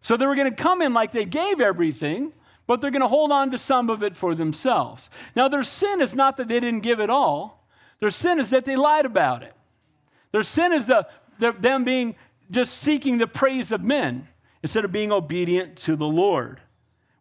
So 0.00 0.16
they 0.16 0.26
were 0.26 0.36
going 0.36 0.50
to 0.50 0.62
come 0.62 0.82
in 0.82 0.94
like 0.94 1.12
they 1.12 1.24
gave 1.24 1.60
everything, 1.60 2.32
but 2.66 2.80
they're 2.80 2.90
going 2.90 3.00
to 3.02 3.08
hold 3.08 3.32
on 3.32 3.50
to 3.50 3.58
some 3.58 3.90
of 3.90 4.02
it 4.02 4.16
for 4.16 4.34
themselves. 4.34 5.08
Now, 5.34 5.48
their 5.48 5.62
sin 5.62 6.00
is 6.00 6.14
not 6.14 6.36
that 6.36 6.48
they 6.48 6.60
didn't 6.60 6.80
give 6.80 7.00
it 7.00 7.10
all, 7.10 7.66
their 8.00 8.10
sin 8.10 8.38
is 8.38 8.50
that 8.50 8.64
they 8.64 8.76
lied 8.76 9.06
about 9.06 9.42
it. 9.42 9.54
Their 10.32 10.42
sin 10.42 10.72
is 10.72 10.86
the, 10.86 11.06
the, 11.38 11.52
them 11.52 11.84
being 11.84 12.16
just 12.50 12.76
seeking 12.78 13.18
the 13.18 13.26
praise 13.26 13.72
of 13.72 13.82
men 13.82 14.28
instead 14.62 14.84
of 14.84 14.92
being 14.92 15.12
obedient 15.12 15.76
to 15.76 15.96
the 15.96 16.06
Lord. 16.06 16.60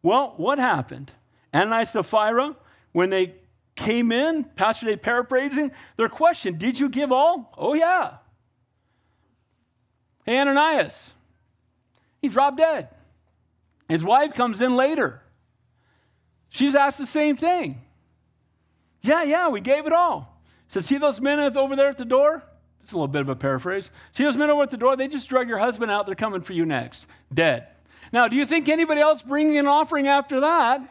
Well, 0.02 0.34
what 0.38 0.60
happened? 0.60 1.12
Ananias 1.54 1.96
and 1.96 2.06
Sapphira, 2.06 2.56
when 2.92 3.10
they 3.10 3.36
came 3.76 4.12
in, 4.12 4.44
Pastor 4.44 4.88
Dave 4.88 5.02
paraphrasing, 5.02 5.72
their 5.98 6.10
question, 6.10 6.58
Did 6.58 6.80
you 6.80 6.90
give 6.90 7.12
all? 7.12 7.54
Oh, 7.58 7.74
yeah. 7.74 8.18
Hey, 10.26 10.40
Ananias, 10.40 11.14
he 12.22 12.30
dropped 12.30 12.58
dead. 12.58 12.90
His 13.88 14.04
wife 14.04 14.34
comes 14.34 14.60
in 14.62 14.76
later. 14.76 15.22
She's 16.56 16.74
asked 16.74 16.98
the 16.98 17.06
same 17.06 17.36
thing. 17.36 17.82
Yeah, 19.02 19.24
yeah, 19.24 19.50
we 19.50 19.60
gave 19.60 19.86
it 19.86 19.92
all. 19.92 20.40
Said, 20.70 20.86
see 20.86 20.98
those 20.98 21.20
men 21.20 21.38
over 21.58 21.76
there 21.76 21.90
at 21.90 21.98
the 21.98 22.06
door? 22.06 22.44
It's 22.82 22.94
a 22.94 22.96
little 22.96 23.10
bit 23.10 23.20
of 23.20 23.28
a 23.28 23.36
paraphrase. 23.36 23.92
See 24.14 24.24
those 24.24 24.38
men 24.38 24.50
over 24.50 24.64
at 24.64 24.72
the 24.72 24.78
door? 24.78 24.96
They 24.96 25.10
just 25.10 25.28
drug 25.28 25.50
your 25.50 25.58
husband 25.58 25.92
out. 25.92 26.06
They're 26.06 26.16
coming 26.16 26.40
for 26.40 26.54
you 26.54 26.66
next. 26.66 27.08
Dead. 27.34 27.68
Now, 28.14 28.30
do 28.30 28.38
you 28.38 28.46
think 28.46 28.70
anybody 28.70 29.02
else 29.02 29.22
bringing 29.22 29.58
an 29.58 29.68
offering 29.68 30.08
after 30.08 30.40
that? 30.40 30.82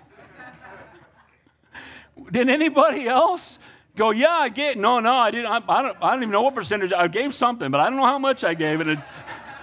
Did 2.31 2.51
anybody 2.51 3.09
else 3.09 3.59
go, 3.97 4.11
yeah, 4.11 4.33
I 4.33 4.51
get, 4.51 4.77
No, 4.77 5.01
no, 5.01 5.17
I 5.17 5.31
didn't. 5.31 5.47
I, 5.47 5.63
I, 5.67 5.81
don't, 5.81 5.97
I 6.03 6.11
don't 6.11 6.25
even 6.25 6.33
know 6.33 6.43
what 6.43 6.55
percentage. 6.55 6.93
I 6.93 7.09
gave 7.09 7.35
something, 7.35 7.71
but 7.71 7.81
I 7.81 7.85
don't 7.85 7.97
know 7.97 8.05
how 8.05 8.19
much 8.19 8.45
I 8.45 8.53
gave. 8.53 8.83
And 8.83 8.91
it, 8.91 8.99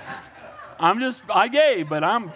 I'm 0.79 0.99
just, 0.99 1.21
I 1.29 1.47
gave, 1.47 1.89
but 1.89 2.03
I'm 2.03 2.31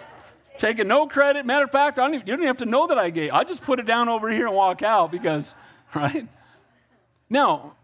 taking 0.58 0.88
no 0.88 1.06
credit. 1.06 1.46
Matter 1.46 1.64
of 1.64 1.72
fact, 1.72 1.98
I 1.98 2.02
don't 2.02 2.14
even, 2.14 2.26
you 2.26 2.36
don't 2.36 2.46
have 2.46 2.58
to 2.58 2.66
know 2.66 2.86
that 2.86 2.98
I 2.98 3.10
gave. 3.10 3.32
I 3.32 3.44
just 3.44 3.62
put 3.62 3.78
it 3.78 3.86
down 3.86 4.08
over 4.08 4.30
here 4.30 4.46
and 4.46 4.54
walk 4.54 4.82
out 4.82 5.10
because, 5.10 5.54
right? 5.94 6.28
Now, 7.28 7.74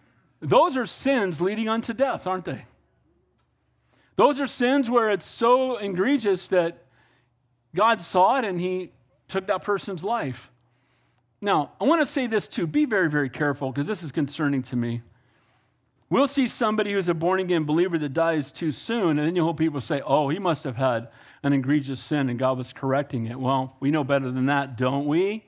those 0.41 0.77
are 0.77 0.87
sins 0.87 1.41
leading 1.41 1.69
unto 1.69 1.93
death, 1.93 2.27
aren't 2.27 2.45
they? 2.45 2.65
Those 4.17 4.41
are 4.41 4.47
sins 4.47 4.91
where 4.91 5.11
it's 5.11 5.27
so 5.27 5.77
egregious 5.77 6.49
that 6.49 6.85
God 7.75 8.01
saw 8.01 8.39
it 8.39 8.45
and 8.45 8.61
he 8.61 8.93
took 9.29 9.47
that 9.47 9.63
person's 9.63 10.05
life. 10.05 10.51
Now, 11.41 11.73
I 11.81 11.85
want 11.85 12.01
to 12.03 12.07
say 12.07 12.27
this 12.27 12.47
too. 12.47 12.67
Be 12.67 12.85
very, 12.85 13.11
very 13.11 13.29
careful 13.29 13.73
because 13.73 13.89
this 13.89 14.03
is 14.03 14.13
concerning 14.13 14.63
to 14.65 14.77
me. 14.77 15.03
We'll 16.11 16.29
see 16.29 16.47
somebody 16.47 16.93
who's 16.93 17.09
a 17.09 17.15
born 17.15 17.41
again 17.41 17.65
believer 17.65 17.97
that 17.99 18.13
dies 18.13 18.53
too 18.53 18.71
soon, 18.71 19.19
and 19.19 19.27
then 19.27 19.35
you'll 19.35 19.47
hear 19.47 19.55
people 19.55 19.81
say, 19.81 20.03
oh, 20.05 20.29
he 20.29 20.39
must 20.39 20.63
have 20.65 20.77
had 20.77 21.09
an 21.43 21.53
egregious 21.53 22.01
sin 22.01 22.29
and 22.29 22.39
God 22.39 22.59
was 22.59 22.73
correcting 22.73 23.27
it. 23.27 23.39
Well, 23.39 23.77
we 23.81 23.91
know 23.91 24.05
better 24.05 24.31
than 24.31 24.47
that, 24.47 24.77
don't 24.77 25.07
we? 25.07 25.45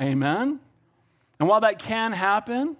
Amen? 0.00 0.60
And 1.38 1.48
while 1.48 1.60
that 1.60 1.78
can 1.78 2.12
happen, 2.12 2.76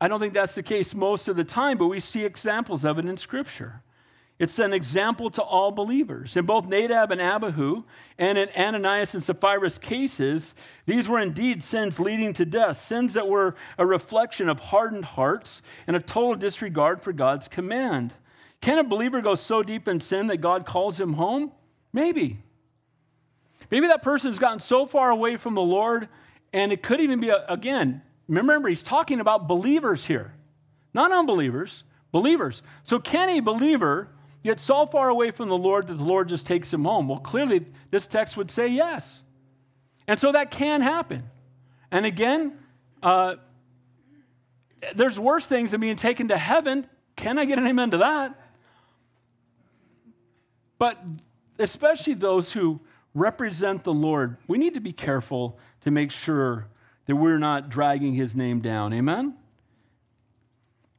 I 0.00 0.08
don't 0.08 0.20
think 0.20 0.34
that's 0.34 0.54
the 0.54 0.62
case 0.62 0.94
most 0.94 1.28
of 1.28 1.36
the 1.36 1.44
time, 1.44 1.78
but 1.78 1.86
we 1.86 2.00
see 2.00 2.24
examples 2.24 2.84
of 2.84 2.98
it 2.98 3.06
in 3.06 3.16
Scripture. 3.16 3.82
It's 4.38 4.58
an 4.58 4.74
example 4.74 5.30
to 5.30 5.42
all 5.42 5.72
believers. 5.72 6.36
In 6.36 6.44
both 6.44 6.66
Nadab 6.66 7.10
and 7.10 7.22
Abihu, 7.22 7.84
and 8.18 8.36
in 8.36 8.50
Ananias 8.50 9.14
and 9.14 9.22
Sapphira's 9.22 9.78
cases, 9.78 10.54
these 10.84 11.08
were 11.08 11.18
indeed 11.18 11.62
sins 11.62 11.98
leading 11.98 12.34
to 12.34 12.44
death, 12.44 12.78
sins 12.78 13.14
that 13.14 13.28
were 13.28 13.54
a 13.78 13.86
reflection 13.86 14.50
of 14.50 14.60
hardened 14.60 15.06
hearts 15.06 15.62
and 15.86 15.96
a 15.96 16.00
total 16.00 16.34
disregard 16.34 17.00
for 17.00 17.14
God's 17.14 17.48
command. 17.48 18.12
Can 18.60 18.78
a 18.78 18.84
believer 18.84 19.20
go 19.20 19.34
so 19.34 19.62
deep 19.62 19.86
in 19.88 20.00
sin 20.00 20.26
that 20.28 20.38
God 20.38 20.66
calls 20.66 21.00
him 21.00 21.14
home? 21.14 21.52
Maybe. 21.92 22.38
Maybe 23.70 23.88
that 23.88 24.02
person 24.02 24.30
has 24.30 24.38
gotten 24.38 24.60
so 24.60 24.86
far 24.86 25.10
away 25.10 25.36
from 25.36 25.54
the 25.54 25.62
Lord, 25.62 26.08
and 26.52 26.72
it 26.72 26.82
could 26.82 27.00
even 27.00 27.20
be, 27.20 27.30
a, 27.30 27.44
again, 27.48 28.02
remember, 28.28 28.68
he's 28.68 28.82
talking 28.82 29.20
about 29.20 29.48
believers 29.48 30.06
here, 30.06 30.34
not 30.94 31.12
unbelievers, 31.12 31.84
believers. 32.12 32.62
So, 32.84 32.98
can 32.98 33.28
a 33.30 33.40
believer 33.40 34.08
get 34.44 34.60
so 34.60 34.86
far 34.86 35.08
away 35.08 35.30
from 35.30 35.48
the 35.48 35.56
Lord 35.56 35.88
that 35.88 35.94
the 35.94 36.04
Lord 36.04 36.28
just 36.28 36.46
takes 36.46 36.72
him 36.72 36.84
home? 36.84 37.08
Well, 37.08 37.18
clearly, 37.18 37.66
this 37.90 38.06
text 38.06 38.36
would 38.36 38.50
say 38.50 38.68
yes. 38.68 39.22
And 40.06 40.18
so 40.18 40.32
that 40.32 40.50
can 40.50 40.82
happen. 40.82 41.24
And 41.90 42.06
again, 42.06 42.58
uh, 43.02 43.36
there's 44.94 45.18
worse 45.18 45.46
things 45.46 45.72
than 45.72 45.80
being 45.80 45.96
taken 45.96 46.28
to 46.28 46.38
heaven. 46.38 46.86
Can 47.16 47.38
I 47.38 47.44
get 47.44 47.58
an 47.58 47.66
amen 47.66 47.90
to 47.90 47.98
that? 47.98 48.38
But 50.78 51.02
especially 51.58 52.14
those 52.14 52.52
who 52.52 52.80
represent 53.14 53.84
the 53.84 53.94
Lord, 53.94 54.36
we 54.46 54.58
need 54.58 54.74
to 54.74 54.80
be 54.80 54.92
careful 54.92 55.58
to 55.82 55.90
make 55.90 56.10
sure 56.10 56.66
that 57.06 57.16
we're 57.16 57.38
not 57.38 57.68
dragging 57.68 58.14
his 58.14 58.34
name 58.34 58.60
down. 58.60 58.92
Amen? 58.92 59.34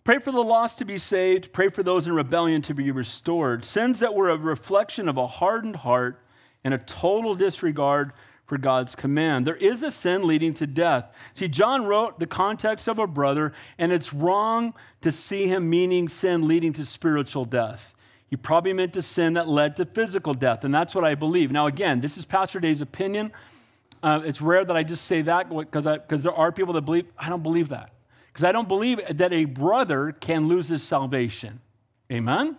Pray 0.04 0.20
for 0.20 0.32
the 0.32 0.44
lost 0.44 0.78
to 0.78 0.86
be 0.86 0.98
saved. 0.98 1.52
Pray 1.52 1.70
for 1.70 1.84
those 1.84 2.08
in 2.08 2.14
rebellion 2.14 2.62
to 2.62 2.74
be 2.74 2.92
restored. 2.92 3.66
Sins 3.66 4.00
that 4.00 4.14
were 4.14 4.30
a 4.30 4.38
reflection 4.38 5.10
of 5.10 5.18
a 5.18 5.28
hardened 5.28 5.76
heart 5.76 6.22
and 6.64 6.74
a 6.74 6.78
total 6.78 7.36
disregard 7.36 8.14
for 8.46 8.58
God's 8.58 8.96
command. 8.96 9.46
There 9.46 9.58
is 9.58 9.84
a 9.84 9.92
sin 9.92 10.26
leading 10.26 10.54
to 10.56 10.66
death. 10.66 11.12
See, 11.34 11.50
John 11.50 11.86
wrote 11.86 12.20
the 12.20 12.26
context 12.26 12.88
of 12.88 12.98
a 12.98 13.06
brother, 13.06 13.52
and 13.78 13.92
it's 13.92 14.14
wrong 14.14 14.74
to 15.02 15.12
see 15.12 15.48
him 15.48 15.70
meaning 15.70 16.08
sin 16.08 16.48
leading 16.48 16.72
to 16.74 16.86
spiritual 16.86 17.44
death. 17.44 17.94
He 18.30 18.36
probably 18.36 18.74
meant 18.74 18.94
to 18.94 19.02
sin 19.02 19.34
that 19.34 19.48
led 19.48 19.78
to 19.78 19.86
physical 19.86 20.34
death, 20.34 20.64
and 20.64 20.74
that's 20.74 20.94
what 20.94 21.06
I 21.06 21.16
believe. 21.16 21.52
Now, 21.52 21.68
again, 21.68 22.02
this 22.02 22.18
is 22.18 22.26
Pastor 22.26 22.60
Dave's 22.60 22.82
opinion. 22.82 23.32
Uh, 24.04 24.22
it's 24.26 24.42
rare 24.42 24.66
that 24.66 24.76
I 24.76 24.84
just 24.84 25.06
say 25.06 25.22
that 25.24 25.50
because 25.50 26.24
there 26.24 26.34
are 26.34 26.52
people 26.52 26.74
that 26.74 26.82
believe. 26.82 27.06
I 27.18 27.30
don't 27.30 27.44
believe 27.44 27.70
that 27.70 27.92
because 28.28 28.44
I 28.44 28.52
don't 28.52 28.68
believe 28.68 29.00
that 29.10 29.34
a 29.34 29.46
brother 29.46 30.12
can 30.12 30.48
lose 30.48 30.68
his 30.68 30.84
salvation. 30.84 31.60
Amen? 32.12 32.58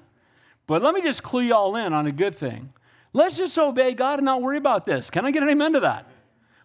But 0.66 0.82
let 0.82 0.94
me 0.94 1.02
just 1.02 1.22
clue 1.22 1.42
you 1.42 1.54
all 1.54 1.76
in 1.76 1.92
on 1.92 2.06
a 2.06 2.12
good 2.12 2.34
thing. 2.34 2.72
Let's 3.12 3.36
just 3.36 3.56
obey 3.58 3.94
God 3.94 4.18
and 4.18 4.24
not 4.24 4.42
worry 4.42 4.58
about 4.58 4.86
this. 4.86 5.08
Can 5.08 5.24
I 5.24 5.30
get 5.30 5.42
an 5.42 5.48
amen 5.48 5.74
to 5.74 5.80
that? 5.80 6.06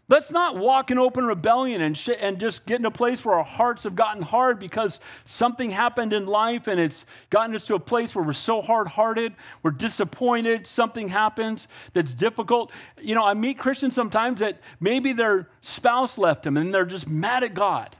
Let's 0.09 0.31
not 0.31 0.57
walk 0.57 0.91
in 0.91 0.97
open 0.97 1.25
rebellion 1.25 1.81
and, 1.81 1.97
sh- 1.97 2.09
and 2.19 2.37
just 2.37 2.65
get 2.65 2.79
in 2.79 2.85
a 2.85 2.91
place 2.91 3.23
where 3.23 3.35
our 3.35 3.43
hearts 3.43 3.83
have 3.83 3.95
gotten 3.95 4.21
hard 4.21 4.59
because 4.59 4.99
something 5.23 5.69
happened 5.69 6.11
in 6.11 6.25
life 6.25 6.67
and 6.67 6.77
it's 6.77 7.05
gotten 7.29 7.55
us 7.55 7.63
to 7.67 7.75
a 7.75 7.79
place 7.79 8.13
where 8.13 8.23
we're 8.23 8.33
so 8.33 8.61
hard 8.61 8.89
hearted, 8.89 9.33
we're 9.63 9.71
disappointed, 9.71 10.67
something 10.67 11.07
happens 11.07 11.69
that's 11.93 12.13
difficult. 12.13 12.71
You 13.01 13.15
know, 13.15 13.23
I 13.23 13.33
meet 13.33 13.57
Christians 13.57 13.95
sometimes 13.95 14.41
that 14.41 14.59
maybe 14.81 15.13
their 15.13 15.47
spouse 15.61 16.17
left 16.17 16.43
them 16.43 16.57
and 16.57 16.73
they're 16.73 16.85
just 16.85 17.07
mad 17.07 17.45
at 17.45 17.53
God. 17.53 17.95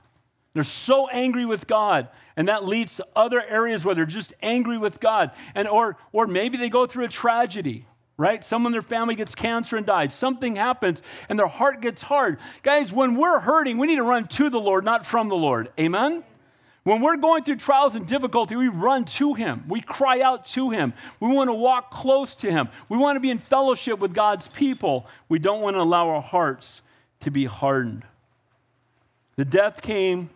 They're 0.53 0.63
so 0.63 1.07
angry 1.07 1.45
with 1.45 1.65
God, 1.65 2.09
and 2.37 2.47
that 2.47 2.63
leads 2.63 2.97
to 2.97 3.07
other 3.15 3.41
areas 3.41 3.83
where 3.83 3.95
they're 3.95 4.05
just 4.05 4.33
angry 4.43 4.77
with 4.77 4.99
God. 4.99 5.31
And 5.55 5.67
or 5.67 5.97
or 6.11 6.27
maybe 6.27 6.57
they 6.57 6.69
go 6.69 6.85
through 6.85 7.05
a 7.05 7.09
tragedy, 7.09 7.87
right? 8.17 8.43
Someone 8.43 8.71
in 8.71 8.73
their 8.73 8.81
family 8.81 9.15
gets 9.15 9.35
cancer 9.35 9.75
and 9.75 9.85
dies. 9.85 10.13
Something 10.13 10.55
happens 10.55 11.01
and 11.29 11.37
their 11.37 11.47
heart 11.47 11.81
gets 11.81 12.01
hard. 12.01 12.37
Guys, 12.61 12.93
when 12.93 13.15
we're 13.15 13.39
hurting, 13.39 13.77
we 13.77 13.87
need 13.87 13.95
to 13.97 14.03
run 14.03 14.27
to 14.27 14.49
the 14.49 14.59
Lord, 14.59 14.85
not 14.85 15.05
from 15.05 15.29
the 15.29 15.35
Lord. 15.35 15.71
Amen. 15.79 16.23
When 16.83 17.01
we're 17.01 17.17
going 17.17 17.43
through 17.43 17.55
trials 17.57 17.95
and 17.95 18.05
difficulty, 18.05 18.57
we 18.57 18.67
run 18.67 19.05
to 19.05 19.33
Him. 19.33 19.63
We 19.69 19.79
cry 19.79 20.19
out 20.19 20.45
to 20.47 20.69
Him. 20.69 20.93
We 21.21 21.29
want 21.29 21.49
to 21.49 21.53
walk 21.53 21.91
close 21.91 22.35
to 22.35 22.51
Him. 22.51 22.67
We 22.89 22.97
want 22.97 23.15
to 23.15 23.21
be 23.21 23.29
in 23.29 23.39
fellowship 23.39 23.99
with 23.99 24.13
God's 24.13 24.49
people. 24.49 25.07
We 25.29 25.39
don't 25.39 25.61
want 25.61 25.77
to 25.77 25.81
allow 25.81 26.09
our 26.09 26.21
hearts 26.21 26.81
to 27.21 27.31
be 27.31 27.45
hardened. 27.45 28.03
The 29.37 29.45
death 29.45 29.81
came 29.81 30.29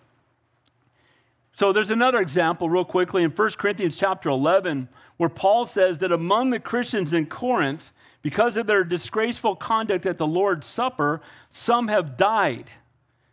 so 1.57 1.73
there's 1.73 1.89
another 1.89 2.19
example, 2.19 2.69
real 2.69 2.85
quickly, 2.85 3.23
in 3.23 3.31
1 3.31 3.49
Corinthians 3.57 3.95
chapter 3.95 4.29
11, 4.29 4.89
where 5.17 5.27
Paul 5.27 5.65
says 5.65 5.97
that 5.97 6.11
among 6.11 6.51
the 6.51 6.59
Christians 6.59 7.13
in 7.13 7.25
Corinth, 7.25 7.93
because 8.21 8.57
of 8.57 8.67
their 8.67 8.83
disgraceful 8.83 9.55
conduct 9.55 10.05
at 10.05 10.19
the 10.19 10.27
Lord's 10.27 10.67
Supper, 10.67 11.19
some 11.49 11.87
have 11.87 12.15
died. 12.15 12.69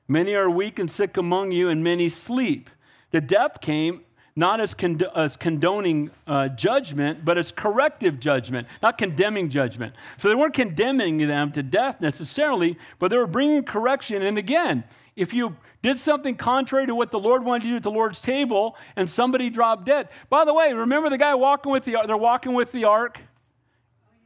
Many 0.08 0.34
are 0.34 0.48
weak 0.48 0.78
and 0.78 0.90
sick 0.90 1.18
among 1.18 1.52
you, 1.52 1.68
and 1.68 1.84
many 1.84 2.08
sleep. 2.08 2.70
The 3.10 3.20
death 3.20 3.60
came 3.60 4.00
not 4.34 4.58
as, 4.58 4.72
cond- 4.72 5.06
as 5.14 5.36
condoning 5.36 6.10
uh, 6.26 6.48
judgment, 6.48 7.26
but 7.26 7.36
as 7.36 7.52
corrective 7.52 8.18
judgment, 8.20 8.66
not 8.82 8.96
condemning 8.96 9.50
judgment. 9.50 9.94
So 10.16 10.28
they 10.28 10.34
weren't 10.34 10.54
condemning 10.54 11.18
them 11.18 11.52
to 11.52 11.62
death 11.62 12.00
necessarily, 12.00 12.78
but 12.98 13.08
they 13.08 13.18
were 13.18 13.26
bringing 13.26 13.64
correction. 13.64 14.22
And 14.22 14.38
again, 14.38 14.84
if 15.16 15.32
you 15.32 15.56
did 15.82 15.98
something 15.98 16.36
contrary 16.36 16.86
to 16.86 16.94
what 16.94 17.10
the 17.10 17.18
Lord 17.18 17.44
wanted 17.44 17.64
you 17.64 17.70
to 17.70 17.72
do 17.74 17.76
at 17.76 17.82
the 17.82 17.90
Lord's 17.90 18.20
table 18.20 18.76
and 18.96 19.08
somebody 19.08 19.50
dropped 19.50 19.84
dead. 19.84 20.08
By 20.28 20.44
the 20.44 20.54
way, 20.54 20.72
remember 20.72 21.10
the 21.10 21.18
guy 21.18 21.34
walking 21.34 21.70
with 21.70 21.84
the 21.84 21.96
they're 22.06 22.16
walking 22.16 22.54
with 22.54 22.72
the 22.72 22.84
ark 22.84 23.20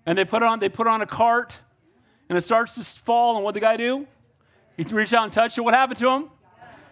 and 0.06 0.16
they 0.16 0.24
put 0.24 0.42
it 0.42 0.46
on 0.46 0.60
they 0.60 0.68
put 0.68 0.86
it 0.86 0.90
on 0.90 1.02
a 1.02 1.06
cart 1.06 1.56
and 2.28 2.38
it 2.38 2.42
starts 2.42 2.74
to 2.76 2.84
fall 2.84 3.36
and 3.36 3.44
what 3.44 3.54
the 3.54 3.60
guy 3.60 3.76
do? 3.76 4.06
He 4.76 4.84
reached 4.84 5.12
out 5.12 5.24
and 5.24 5.32
touched 5.32 5.58
it. 5.58 5.62
What 5.62 5.74
happened 5.74 5.98
to 5.98 6.08
him? 6.08 6.30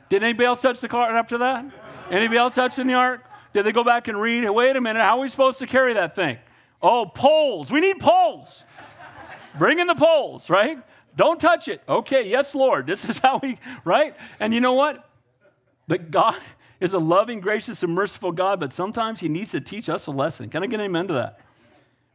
Did 0.09 0.23
anybody 0.23 0.47
else 0.47 0.61
touch 0.61 0.81
the 0.81 0.89
cart 0.89 1.15
after 1.15 1.39
that? 1.39 1.65
Anybody 2.11 2.39
else 2.39 2.55
touch 2.55 2.79
in 2.79 2.87
the 2.87 2.95
ark? 2.95 3.23
Did 3.53 3.65
they 3.65 3.73
go 3.73 3.85
back 3.85 4.09
and 4.09 4.21
read? 4.21 4.49
Wait 4.51 4.77
a 4.77 4.81
minute, 4.81 5.01
how 5.01 5.19
are 5.19 5.21
we 5.21 5.29
supposed 5.29 5.59
to 5.61 5.67
carry 5.67 5.95
that 5.95 6.15
thing? 6.15 6.39
Oh, 6.83 7.07
poles. 7.07 7.71
We 7.71 7.81
need 7.81 7.99
poles. 8.01 8.65
Bring 9.59 9.79
in 9.79 9.87
the 9.87 9.95
poles, 9.95 10.51
right? 10.51 10.79
Don't 11.17 11.41
touch 11.41 11.69
it. 11.69 11.83
Okay, 11.89 12.29
yes, 12.29 12.55
Lord. 12.55 12.87
This 12.87 13.05
is 13.09 13.19
how 13.19 13.41
we, 13.43 13.59
right? 13.85 14.15
And 14.39 14.53
you 14.53 14.61
know 14.61 14.75
what? 14.75 15.09
That 15.89 16.11
God 16.11 16.37
is 16.81 16.93
a 16.93 16.99
loving, 16.99 17.41
gracious, 17.41 17.83
and 17.83 17.95
merciful 17.95 18.33
God, 18.33 18.61
but 18.61 18.73
sometimes 18.73 19.21
He 19.21 19.29
needs 19.29 19.53
to 19.53 19.61
teach 19.61 19.89
us 19.89 20.07
a 20.07 20.11
lesson. 20.11 20.51
Can 20.51 20.63
I 20.63 20.67
get 20.67 20.81
an 20.81 20.87
amen 20.87 21.09
to 21.09 21.15
that? 21.15 21.41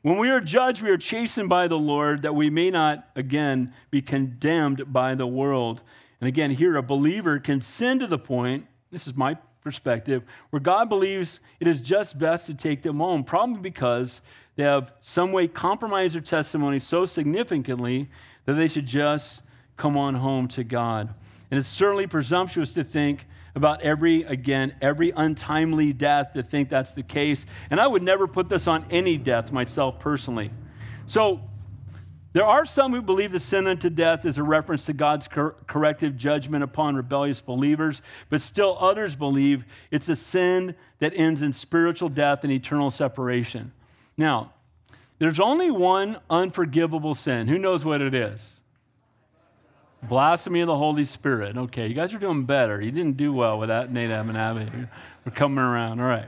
When 0.03 0.17
we 0.17 0.29
are 0.29 0.41
judged, 0.41 0.81
we 0.81 0.89
are 0.89 0.97
chastened 0.97 1.49
by 1.49 1.67
the 1.67 1.77
Lord 1.77 2.23
that 2.23 2.33
we 2.33 2.49
may 2.49 2.71
not, 2.71 3.07
again, 3.15 3.73
be 3.91 4.01
condemned 4.01 4.91
by 4.91 5.13
the 5.13 5.27
world. 5.27 5.81
And 6.19 6.27
again, 6.27 6.51
here, 6.51 6.75
a 6.75 6.83
believer 6.83 7.39
can 7.39 7.61
sin 7.61 7.99
to 7.99 8.07
the 8.07 8.17
point, 8.17 8.65
this 8.91 9.07
is 9.07 9.15
my 9.15 9.37
perspective, 9.63 10.23
where 10.49 10.59
God 10.59 10.89
believes 10.89 11.39
it 11.59 11.67
is 11.67 11.81
just 11.81 12.17
best 12.17 12.47
to 12.47 12.55
take 12.55 12.81
them 12.81 12.97
home, 12.97 13.23
probably 13.23 13.59
because 13.59 14.21
they 14.55 14.63
have 14.63 14.91
some 15.01 15.31
way 15.31 15.47
compromised 15.47 16.15
their 16.15 16.21
testimony 16.21 16.79
so 16.79 17.05
significantly 17.05 18.09
that 18.45 18.53
they 18.53 18.67
should 18.67 18.85
just 18.85 19.41
come 19.77 19.97
on 19.97 20.15
home 20.15 20.47
to 20.49 20.63
God. 20.63 21.13
And 21.49 21.59
it's 21.59 21.69
certainly 21.69 22.07
presumptuous 22.07 22.71
to 22.71 22.83
think 22.83 23.27
about 23.55 23.81
every, 23.81 24.23
again, 24.23 24.73
every 24.81 25.11
untimely 25.11 25.91
death 25.91 26.33
to 26.33 26.43
think 26.43 26.69
that's 26.69 26.93
the 26.93 27.03
case. 27.03 27.45
And 27.69 27.79
I 27.79 27.87
would 27.87 28.03
never 28.03 28.27
put 28.27 28.47
this 28.47 28.67
on 28.67 28.85
any 28.89 29.17
death 29.17 29.51
myself 29.51 29.99
personally. 29.99 30.51
So 31.07 31.41
there 32.33 32.45
are 32.45 32.65
some 32.65 32.93
who 32.93 33.01
believe 33.01 33.33
the 33.33 33.39
sin 33.41 33.67
unto 33.67 33.89
death 33.89 34.23
is 34.23 34.37
a 34.37 34.43
reference 34.43 34.85
to 34.85 34.93
God's 34.93 35.27
cor- 35.27 35.55
corrective 35.67 36.15
judgment 36.15 36.63
upon 36.63 36.95
rebellious 36.95 37.41
believers, 37.41 38.01
but 38.29 38.39
still 38.39 38.77
others 38.79 39.15
believe 39.15 39.65
it's 39.91 40.07
a 40.07 40.15
sin 40.15 40.75
that 40.99 41.13
ends 41.13 41.41
in 41.41 41.51
spiritual 41.51 42.07
death 42.07 42.43
and 42.43 42.53
eternal 42.53 42.89
separation. 42.89 43.73
Now, 44.15 44.53
there's 45.21 45.39
only 45.39 45.69
one 45.69 46.17
unforgivable 46.31 47.13
sin. 47.13 47.47
Who 47.47 47.59
knows 47.59 47.85
what 47.85 48.01
it 48.01 48.15
is? 48.15 48.59
Blasphemy 50.01 50.61
of 50.61 50.67
the 50.67 50.75
Holy 50.75 51.03
Spirit. 51.03 51.55
Okay, 51.55 51.85
you 51.85 51.93
guys 51.93 52.11
are 52.15 52.17
doing 52.17 52.45
better. 52.45 52.81
You 52.81 52.89
didn't 52.89 53.17
do 53.17 53.31
well 53.31 53.59
with 53.59 53.69
Nadab 53.69 54.29
and 54.29 54.35
Abihu. 54.35 54.87
We're 55.23 55.31
coming 55.31 55.59
around. 55.59 55.99
All 55.99 56.07
right. 56.07 56.25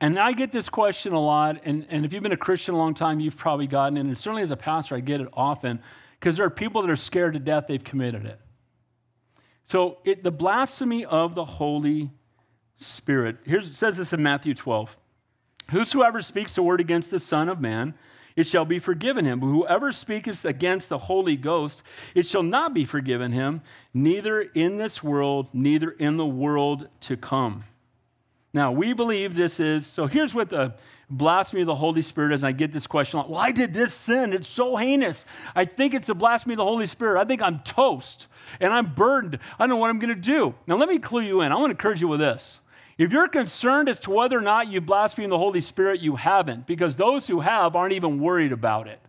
And 0.00 0.20
I 0.20 0.30
get 0.30 0.52
this 0.52 0.68
question 0.68 1.14
a 1.14 1.20
lot, 1.20 1.62
and, 1.64 1.84
and 1.90 2.04
if 2.04 2.12
you've 2.12 2.22
been 2.22 2.30
a 2.30 2.36
Christian 2.36 2.74
a 2.74 2.78
long 2.78 2.94
time, 2.94 3.18
you've 3.18 3.36
probably 3.36 3.66
gotten 3.66 3.96
it. 3.96 4.02
And 4.02 4.16
certainly 4.16 4.42
as 4.42 4.52
a 4.52 4.56
pastor, 4.56 4.94
I 4.94 5.00
get 5.00 5.20
it 5.20 5.26
often 5.32 5.80
because 6.20 6.36
there 6.36 6.46
are 6.46 6.50
people 6.50 6.82
that 6.82 6.90
are 6.92 6.96
scared 6.96 7.32
to 7.32 7.40
death 7.40 7.64
they've 7.66 7.82
committed 7.82 8.24
it. 8.24 8.38
So 9.66 9.98
it, 10.04 10.22
the 10.22 10.30
blasphemy 10.30 11.04
of 11.04 11.34
the 11.34 11.44
Holy 11.44 12.12
Spirit. 12.76 13.38
Here's, 13.44 13.68
it 13.68 13.74
says 13.74 13.96
this 13.96 14.12
in 14.12 14.22
Matthew 14.22 14.54
12. 14.54 14.96
Whosoever 15.72 16.22
speaks 16.22 16.56
a 16.56 16.62
word 16.62 16.80
against 16.80 17.10
the 17.10 17.18
Son 17.18 17.48
of 17.48 17.60
Man, 17.60 17.94
it 18.36 18.46
shall 18.46 18.64
be 18.64 18.78
forgiven 18.78 19.24
him. 19.24 19.40
But 19.40 19.46
whoever 19.46 19.90
speaketh 19.90 20.44
against 20.44 20.88
the 20.88 20.98
Holy 20.98 21.36
Ghost, 21.36 21.82
it 22.14 22.26
shall 22.26 22.42
not 22.42 22.74
be 22.74 22.84
forgiven 22.84 23.32
him, 23.32 23.62
neither 23.92 24.42
in 24.42 24.76
this 24.76 25.02
world, 25.02 25.48
neither 25.52 25.90
in 25.90 26.18
the 26.18 26.26
world 26.26 26.88
to 27.02 27.16
come. 27.16 27.64
Now, 28.54 28.70
we 28.70 28.92
believe 28.92 29.34
this 29.34 29.60
is, 29.60 29.86
so 29.86 30.06
here's 30.06 30.34
what 30.34 30.50
the 30.50 30.74
blasphemy 31.08 31.62
of 31.62 31.66
the 31.66 31.74
Holy 31.74 32.02
Spirit 32.02 32.34
is, 32.34 32.42
and 32.42 32.48
I 32.48 32.52
get 32.52 32.72
this 32.72 32.86
question 32.86 33.22
well, 33.26 33.52
did 33.52 33.72
this 33.72 33.94
sin. 33.94 34.34
It's 34.34 34.48
so 34.48 34.76
heinous. 34.76 35.24
I 35.54 35.64
think 35.64 35.94
it's 35.94 36.10
a 36.10 36.14
blasphemy 36.14 36.54
of 36.54 36.58
the 36.58 36.64
Holy 36.64 36.86
Spirit. 36.86 37.20
I 37.20 37.24
think 37.24 37.40
I'm 37.40 37.60
toast 37.60 38.26
and 38.60 38.74
I'm 38.74 38.92
burdened. 38.94 39.38
I 39.58 39.62
don't 39.62 39.70
know 39.70 39.76
what 39.76 39.88
I'm 39.88 39.98
going 39.98 40.14
to 40.14 40.20
do. 40.20 40.54
Now, 40.66 40.76
let 40.76 40.90
me 40.90 40.98
clue 40.98 41.22
you 41.22 41.40
in. 41.40 41.50
I 41.50 41.54
want 41.54 41.68
to 41.68 41.72
encourage 41.72 42.02
you 42.02 42.08
with 42.08 42.20
this. 42.20 42.60
If 43.02 43.10
you're 43.10 43.26
concerned 43.26 43.88
as 43.88 43.98
to 44.00 44.12
whether 44.12 44.38
or 44.38 44.42
not 44.42 44.68
you 44.68 44.80
blaspheme 44.80 45.28
the 45.28 45.36
Holy 45.36 45.60
Spirit, 45.60 46.00
you 46.00 46.14
haven't, 46.14 46.68
because 46.68 46.94
those 46.94 47.26
who 47.26 47.40
have 47.40 47.74
aren't 47.74 47.94
even 47.94 48.20
worried 48.20 48.52
about 48.52 48.86
it. 48.86 49.00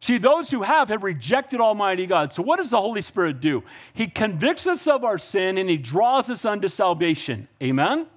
See, 0.00 0.18
those 0.18 0.50
who 0.50 0.62
have 0.62 0.88
have 0.88 1.04
rejected 1.04 1.60
Almighty 1.60 2.06
God. 2.06 2.32
So, 2.32 2.42
what 2.42 2.56
does 2.56 2.70
the 2.70 2.80
Holy 2.80 3.00
Spirit 3.00 3.38
do? 3.38 3.62
He 3.92 4.08
convicts 4.08 4.66
us 4.66 4.88
of 4.88 5.04
our 5.04 5.16
sin 5.16 5.58
and 5.58 5.70
He 5.70 5.76
draws 5.76 6.28
us 6.28 6.44
unto 6.44 6.66
salvation. 6.66 7.46
Amen? 7.62 8.08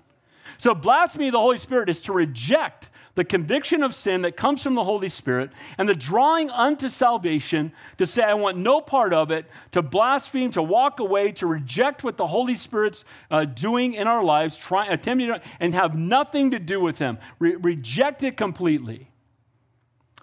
So, 0.57 0.73
blasphemy 0.73 1.27
of 1.27 1.33
the 1.33 1.39
Holy 1.39 1.59
Spirit 1.59 1.87
is 1.87 2.01
to 2.01 2.11
reject 2.11 2.89
the 3.15 3.23
conviction 3.23 3.83
of 3.83 3.93
sin 3.93 4.21
that 4.21 4.37
comes 4.37 4.63
from 4.63 4.75
the 4.75 4.83
Holy 4.83 5.09
Spirit 5.09 5.51
and 5.77 5.87
the 5.87 5.95
drawing 5.95 6.49
unto 6.49 6.89
salvation 6.89 7.73
to 7.97 8.07
say, 8.07 8.23
I 8.23 8.33
want 8.33 8.57
no 8.57 8.81
part 8.81 9.13
of 9.13 9.31
it, 9.31 9.45
to 9.71 9.81
blaspheme, 9.81 10.51
to 10.51 10.63
walk 10.63 10.99
away, 10.99 11.31
to 11.33 11.47
reject 11.47 12.03
what 12.03 12.17
the 12.17 12.27
Holy 12.27 12.55
Spirit's 12.55 13.03
uh, 13.29 13.45
doing 13.45 13.93
in 13.93 14.07
our 14.07 14.23
lives, 14.23 14.55
try, 14.55 14.87
attempting 14.87 15.27
to, 15.27 15.41
and 15.59 15.73
have 15.73 15.95
nothing 15.97 16.51
to 16.51 16.59
do 16.59 16.79
with 16.79 16.99
Him. 16.99 17.17
Re- 17.39 17.55
reject 17.55 18.23
it 18.23 18.37
completely. 18.37 19.11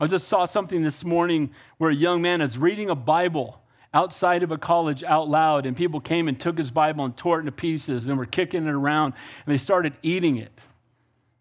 I 0.00 0.06
just 0.06 0.28
saw 0.28 0.46
something 0.46 0.82
this 0.82 1.04
morning 1.04 1.50
where 1.78 1.90
a 1.90 1.94
young 1.94 2.22
man 2.22 2.40
is 2.40 2.56
reading 2.56 2.88
a 2.88 2.94
Bible 2.94 3.60
outside 3.92 4.42
of 4.42 4.52
a 4.52 4.58
college 4.58 5.02
out 5.02 5.28
loud, 5.28 5.66
and 5.66 5.76
people 5.76 6.00
came 6.00 6.28
and 6.28 6.38
took 6.38 6.58
his 6.58 6.70
Bible 6.70 7.04
and 7.04 7.16
tore 7.16 7.38
it 7.38 7.40
into 7.40 7.52
pieces 7.52 8.08
and 8.08 8.18
were 8.18 8.26
kicking 8.26 8.66
it 8.66 8.70
around, 8.70 9.14
and 9.44 9.52
they 9.52 9.58
started 9.58 9.94
eating 10.02 10.36
it, 10.36 10.52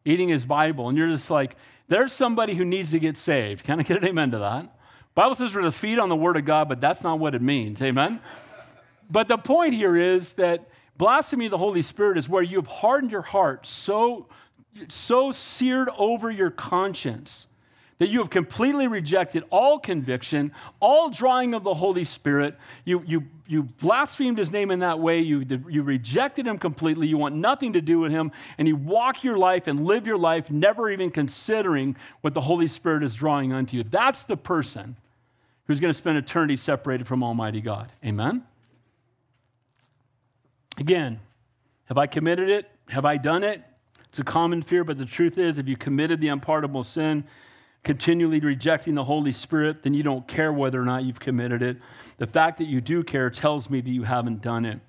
eating 0.08 0.30
his 0.30 0.46
Bible. 0.46 0.90
And 0.90 0.98
you're 0.98 1.10
just 1.10 1.30
like, 1.30 1.56
there's 1.88 2.14
somebody 2.14 2.56
who 2.56 2.66
needs 2.66 2.92
to 2.92 3.00
get 3.00 3.18
saved. 3.18 3.64
Can 3.64 3.80
I 3.80 3.84
get 3.84 3.98
an 3.98 4.06
amen 4.06 4.32
to 4.32 4.40
that? 4.40 4.74
Bible 5.16 5.36
says 5.36 5.54
we're 5.54 5.62
to 5.62 5.72
feed 5.72 6.00
on 6.00 6.10
the 6.10 6.16
Word 6.16 6.38
of 6.38 6.46
God, 6.46 6.70
but 6.70 6.80
that's 6.80 7.04
not 7.04 7.20
what 7.20 7.36
it 7.36 7.42
means. 7.42 7.82
Amen? 7.82 8.20
but 9.10 9.28
the 9.28 9.38
point 9.38 9.74
here 9.74 9.96
is 9.96 10.34
that 10.34 10.70
blasphemy 10.98 11.46
of 11.46 11.52
the 11.52 11.58
Holy 11.58 11.82
Spirit 11.82 12.18
is 12.18 12.30
where 12.30 12.44
you 12.44 12.58
have 12.58 12.68
hardened 12.68 13.12
your 13.12 13.22
heart 13.22 13.66
so, 13.66 14.28
so 14.88 15.32
seared 15.32 15.90
over 15.98 16.30
your 16.30 16.52
conscience 16.52 17.47
that 18.00 18.10
you 18.10 18.20
have 18.20 18.30
completely 18.30 18.88
rejected 18.88 19.44
all 19.50 19.80
conviction, 19.80 20.52
all 20.80 21.10
drawing 21.10 21.54
of 21.54 21.64
the 21.64 21.74
Holy 21.74 22.04
Spirit. 22.04 22.56
You, 22.86 23.04
you, 23.06 23.24
you 23.48 23.64
blasphemed 23.64 24.38
his 24.38 24.52
name 24.52 24.70
in 24.70 24.80
that 24.80 25.00
way. 25.00 25.20
You, 25.20 25.44
you 25.68 25.82
rejected 25.82 26.46
him 26.46 26.60
completely. 26.60 27.08
You 27.08 27.18
want 27.18 27.36
nothing 27.36 27.74
to 27.74 27.82
do 27.82 28.00
with 28.00 28.12
him. 28.12 28.32
And 28.60 28.68
you 28.68 28.76
walk 28.76 29.24
your 29.24 29.38
life 29.38 29.66
and 29.66 29.80
live 29.80 30.06
your 30.06 30.18
life 30.18 30.52
never 30.52 30.92
even 30.92 31.10
considering 31.10 31.96
what 32.22 32.36
the 32.36 32.42
Holy 32.42 32.68
Spirit 32.68 33.04
is 33.04 33.16
drawing 33.16 33.52
unto 33.52 33.78
you. 33.78 33.84
That's 33.84 34.24
the 34.24 34.38
person 34.38 34.96
who's 35.66 35.80
going 35.80 35.92
to 35.92 35.98
spend 35.98 36.18
eternity 36.18 36.56
separated 36.56 37.08
from 37.08 37.24
Almighty 37.24 37.62
God. 37.62 37.92
Amen? 38.06 38.44
Again, 40.78 41.20
have 41.86 41.98
I 41.98 42.06
committed 42.06 42.50
it? 42.50 42.70
Have 42.90 43.06
I 43.06 43.18
done 43.18 43.44
it? 43.44 43.64
It's 44.10 44.20
a 44.20 44.24
common 44.24 44.62
fear, 44.62 44.84
but 44.84 44.98
the 44.98 45.06
truth 45.06 45.38
is, 45.38 45.58
if 45.58 45.68
you 45.68 45.76
committed 45.76 46.22
the 46.22 46.28
unpardonable 46.28 46.84
sin, 46.84 47.26
continually 47.84 48.40
rejecting 48.40 48.96
the 48.96 49.04
Holy 49.04 49.32
Spirit, 49.32 49.84
then 49.84 49.94
you 49.94 50.04
don't 50.04 50.28
care 50.28 50.52
whether 50.52 50.82
or 50.82 50.86
not 50.86 51.04
you've 51.04 51.20
committed 51.20 51.62
it. 51.62 51.78
The 52.18 52.28
fact 52.28 52.58
that 52.58 52.68
you 52.68 52.82
do 52.82 53.04
care 53.04 53.30
tells 53.30 53.70
me 53.70 53.82
that 53.82 53.90
you 53.90 54.04
haven't 54.04 54.42
done 54.42 54.66
it. 54.66 54.80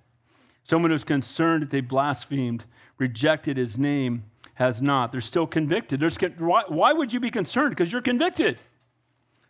Someone 0.64 0.90
who's 0.90 1.04
concerned 1.04 1.62
that 1.62 1.70
they 1.70 1.80
blasphemed, 1.80 2.64
rejected 2.98 3.56
his 3.56 3.78
name, 3.78 4.24
has 4.54 4.82
not. 4.82 5.12
They're 5.12 5.20
still 5.20 5.46
convicted. 5.46 6.02
Why, 6.40 6.64
why 6.66 6.92
would 6.92 7.12
you 7.12 7.20
be 7.20 7.30
concerned? 7.30 7.70
Because 7.70 7.92
you're 7.92 8.02
convicted. 8.02 8.60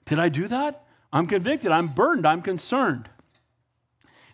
Did 0.04 0.18
I 0.18 0.28
do 0.28 0.46
that? 0.48 0.84
I'm 1.12 1.26
convicted. 1.26 1.72
I'm 1.72 1.88
burdened. 1.88 2.26
I'm 2.26 2.42
concerned. 2.42 3.08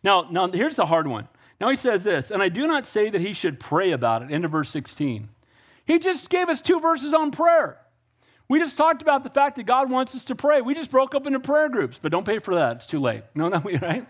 Now, 0.02 0.26
now 0.30 0.48
here's 0.48 0.76
the 0.76 0.86
hard 0.86 1.06
one. 1.06 1.28
Now 1.60 1.70
he 1.70 1.76
says 1.76 2.02
this, 2.04 2.30
and 2.30 2.42
I 2.42 2.48
do 2.48 2.66
not 2.66 2.84
say 2.84 3.08
that 3.08 3.20
he 3.20 3.32
should 3.32 3.60
pray 3.60 3.92
about 3.92 4.22
it. 4.22 4.30
End 4.30 4.44
of 4.44 4.50
verse 4.50 4.68
16. 4.70 5.28
He 5.86 5.98
just 5.98 6.28
gave 6.28 6.48
us 6.48 6.60
two 6.60 6.80
verses 6.80 7.14
on 7.14 7.30
prayer. 7.30 7.78
We 8.54 8.60
just 8.60 8.76
talked 8.76 9.02
about 9.02 9.24
the 9.24 9.30
fact 9.30 9.56
that 9.56 9.64
God 9.64 9.90
wants 9.90 10.14
us 10.14 10.22
to 10.26 10.36
pray. 10.36 10.60
We 10.60 10.74
just 10.74 10.92
broke 10.92 11.16
up 11.16 11.26
into 11.26 11.40
prayer 11.40 11.68
groups, 11.68 11.98
but 12.00 12.12
don't 12.12 12.24
pay 12.24 12.38
for 12.38 12.54
that. 12.54 12.76
It's 12.76 12.86
too 12.86 13.00
late. 13.00 13.24
No, 13.34 13.48
no, 13.48 13.58
right? 13.82 14.06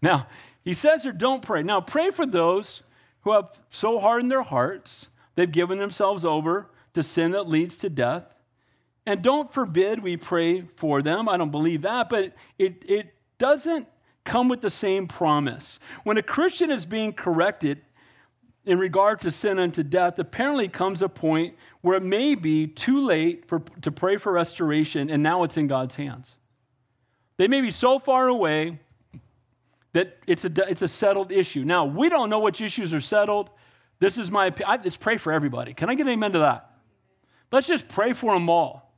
Now, 0.00 0.28
he 0.62 0.72
says 0.72 1.02
here, 1.02 1.10
don't 1.10 1.42
pray. 1.42 1.64
Now, 1.64 1.80
pray 1.80 2.12
for 2.12 2.24
those 2.24 2.82
who 3.22 3.32
have 3.32 3.58
so 3.70 3.98
hardened 3.98 4.30
their 4.30 4.44
hearts, 4.44 5.08
they've 5.34 5.50
given 5.50 5.78
themselves 5.78 6.24
over 6.24 6.70
to 6.94 7.02
sin 7.02 7.32
that 7.32 7.48
leads 7.48 7.76
to 7.78 7.90
death. 7.90 8.32
And 9.04 9.20
don't 9.20 9.52
forbid 9.52 10.00
we 10.00 10.16
pray 10.16 10.60
for 10.76 11.02
them. 11.02 11.28
I 11.28 11.36
don't 11.36 11.50
believe 11.50 11.82
that, 11.82 12.08
but 12.08 12.36
it, 12.60 12.84
it 12.88 13.12
doesn't 13.38 13.88
come 14.22 14.48
with 14.48 14.60
the 14.60 14.70
same 14.70 15.08
promise. 15.08 15.80
When 16.04 16.18
a 16.18 16.22
Christian 16.22 16.70
is 16.70 16.86
being 16.86 17.12
corrected, 17.12 17.80
in 18.64 18.78
regard 18.78 19.20
to 19.22 19.30
sin 19.30 19.58
unto 19.58 19.82
death, 19.82 20.18
apparently 20.18 20.68
comes 20.68 21.02
a 21.02 21.08
point 21.08 21.56
where 21.80 21.96
it 21.96 22.02
may 22.02 22.34
be 22.34 22.66
too 22.66 23.04
late 23.04 23.46
for, 23.48 23.60
to 23.80 23.90
pray 23.90 24.16
for 24.16 24.32
restoration, 24.32 25.10
and 25.10 25.22
now 25.22 25.42
it's 25.42 25.56
in 25.56 25.66
God's 25.66 25.96
hands. 25.96 26.34
They 27.38 27.48
may 27.48 27.60
be 27.60 27.70
so 27.70 27.98
far 27.98 28.28
away 28.28 28.78
that 29.94 30.18
it's 30.26 30.44
a, 30.44 30.52
it's 30.70 30.82
a 30.82 30.88
settled 30.88 31.32
issue. 31.32 31.64
Now, 31.64 31.84
we 31.84 32.08
don't 32.08 32.30
know 32.30 32.38
which 32.38 32.60
issues 32.60 32.94
are 32.94 33.00
settled. 33.00 33.50
This 33.98 34.16
is 34.16 34.30
my 34.30 34.46
opinion. 34.46 34.80
Let's 34.84 34.96
pray 34.96 35.16
for 35.16 35.32
everybody. 35.32 35.74
Can 35.74 35.90
I 35.90 35.94
get 35.94 36.06
an 36.06 36.12
amen 36.12 36.32
to 36.32 36.38
that? 36.40 36.70
Let's 37.50 37.66
just 37.66 37.88
pray 37.88 38.12
for 38.12 38.32
them 38.32 38.48
all. 38.48 38.92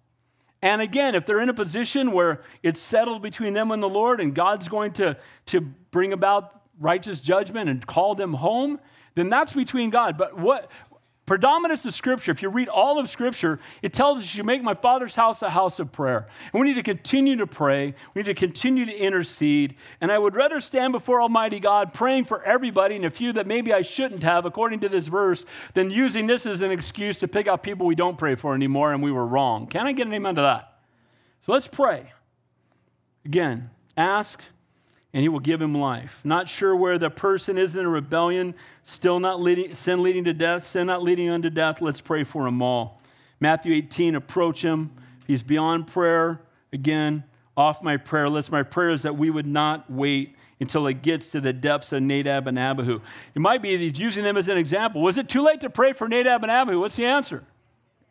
And 0.63 0.81
again, 0.81 1.15
if 1.15 1.27
they're 1.27 1.41
in 1.41 1.49
a 1.49 1.55
position 1.55 2.13
where 2.13 2.43
it's 2.63 2.81
settled 2.81 3.21
between 3.23 3.55
them 3.55 3.71
and 3.71 3.83
the 3.83 3.89
Lord 3.89 4.21
and 4.21 4.35
God's 4.35 4.69
going 4.69 4.93
to, 4.95 5.17
to 5.47 5.61
bring 5.61 6.13
about 6.13 6.63
righteous 6.79 7.21
judgment 7.21 7.69
and 7.69 7.87
call 7.87 8.15
them 8.15 8.35
home, 8.35 8.79
then 9.15 9.31
that's 9.31 9.53
between 9.53 9.91
God. 9.91 10.19
But 10.19 10.39
what 10.39 10.71
predominance 11.27 11.87
of 11.87 11.95
Scripture, 11.95 12.31
if 12.33 12.43
you 12.43 12.51
read 12.51 12.69
all 12.69 12.99
of 12.99 13.09
Scripture, 13.09 13.59
it 13.83 13.93
tells 13.93 14.21
us 14.21 14.35
you 14.35 14.45
make 14.45 14.63
my 14.63 14.75
Father's 14.75 15.15
house 15.15 15.41
a 15.43 15.51
house 15.51 15.79
of 15.79 15.91
prayer. 15.91 16.29
And 16.53 16.61
we 16.61 16.69
need 16.69 16.75
to 16.75 16.83
continue 16.83 17.37
to 17.37 17.47
pray. 17.47 17.95
We 18.15 18.23
need 18.23 18.27
to 18.27 18.35
continue 18.35 18.85
to 18.85 18.95
intercede. 18.95 19.77
And 20.01 20.13
I 20.13 20.19
would 20.19 20.35
rather 20.35 20.61
stand 20.61 20.93
before 20.93 21.23
Almighty 21.23 21.61
God 21.61 21.95
praying 21.95 22.25
for 22.27 22.43
everybody 22.45 22.97
and 22.97 23.05
a 23.05 23.11
few 23.11 23.33
that 23.35 23.47
maybe 23.47 23.73
I 23.73 23.83
shouldn't 23.83 24.23
have, 24.23 24.45
according 24.45 24.81
to 24.81 24.89
this 24.89 25.07
verse, 25.07 25.45
than 25.73 25.91
using 25.91 26.27
this 26.27 26.47
as 26.47 26.61
an 26.61 26.71
excuse 26.71 27.19
to 27.21 27.29
pick 27.29 27.47
out 27.47 27.63
people 27.63 27.87
we 27.87 27.95
don't 27.95 28.19
pray 28.19 28.35
for 28.35 28.55
anymore 28.55 28.93
and 28.93 29.03
we 29.03 29.13
were 29.13 29.27
wrong. 29.27 29.67
Can 29.67 29.87
I 29.87 29.93
get 29.93 30.07
an 30.07 30.15
amen 30.15 30.35
to 30.35 30.43
that? 30.43 30.79
So 31.47 31.53
let's 31.53 31.69
pray. 31.69 32.13
Again, 33.25 33.71
ask 33.97 34.43
and 35.15 35.23
he 35.23 35.29
will 35.29 35.41
give 35.41 35.63
him 35.63 35.75
life. 35.75 36.19
Not 36.25 36.49
sure 36.49 36.75
where 36.75 36.99
the 36.99 37.09
person 37.09 37.57
is 37.57 37.77
in 37.77 37.87
a 37.87 37.89
rebellion, 37.89 38.55
still 38.83 39.21
not 39.21 39.41
leading, 39.41 39.73
sin 39.77 40.03
leading 40.03 40.25
to 40.25 40.35
death, 40.35 40.67
sin 40.67 40.89
not 40.89 41.05
leading 41.05 41.31
unto 41.31 41.49
death. 41.49 41.81
Let's 41.81 42.01
pray 42.01 42.25
for 42.25 42.45
them 42.45 42.61
all. 42.61 43.01
Matthew 43.39 43.75
18, 43.75 44.17
approach 44.17 44.63
him. 44.63 44.91
He's 45.25 45.45
beyond 45.45 45.87
prayer. 45.87 46.41
Again, 46.73 47.23
off 47.57 47.81
my 47.81 47.97
prayer 47.97 48.29
list. 48.29 48.51
My 48.51 48.65
prayer 48.65 48.91
is 48.91 49.03
that 49.03 49.17
we 49.17 49.31
would 49.31 49.47
not 49.47 49.89
wait 49.89 50.35
until 50.59 50.89
it 50.89 51.03
gets 51.03 51.31
to 51.31 51.41
the 51.41 51.53
depths 51.53 51.93
of 51.93 52.03
Nadab 52.03 52.49
and 52.49 52.59
Abihu. 52.59 53.01
It 53.35 53.41
might 53.41 53.63
be 53.63 53.79
he's 53.79 53.99
using 53.99 54.25
them 54.25 54.37
as 54.37 54.49
an 54.49 54.57
example. 54.57 55.01
Was 55.01 55.17
it 55.17 55.29
too 55.29 55.43
late 55.43 55.61
to 55.61 55.71
pray 55.71 55.93
for 55.93 56.09
Nadab 56.09 56.43
and 56.43 56.51
Abihu? 56.51 56.81
What's 56.81 56.97
the 56.97 57.07
answer? 57.07 57.45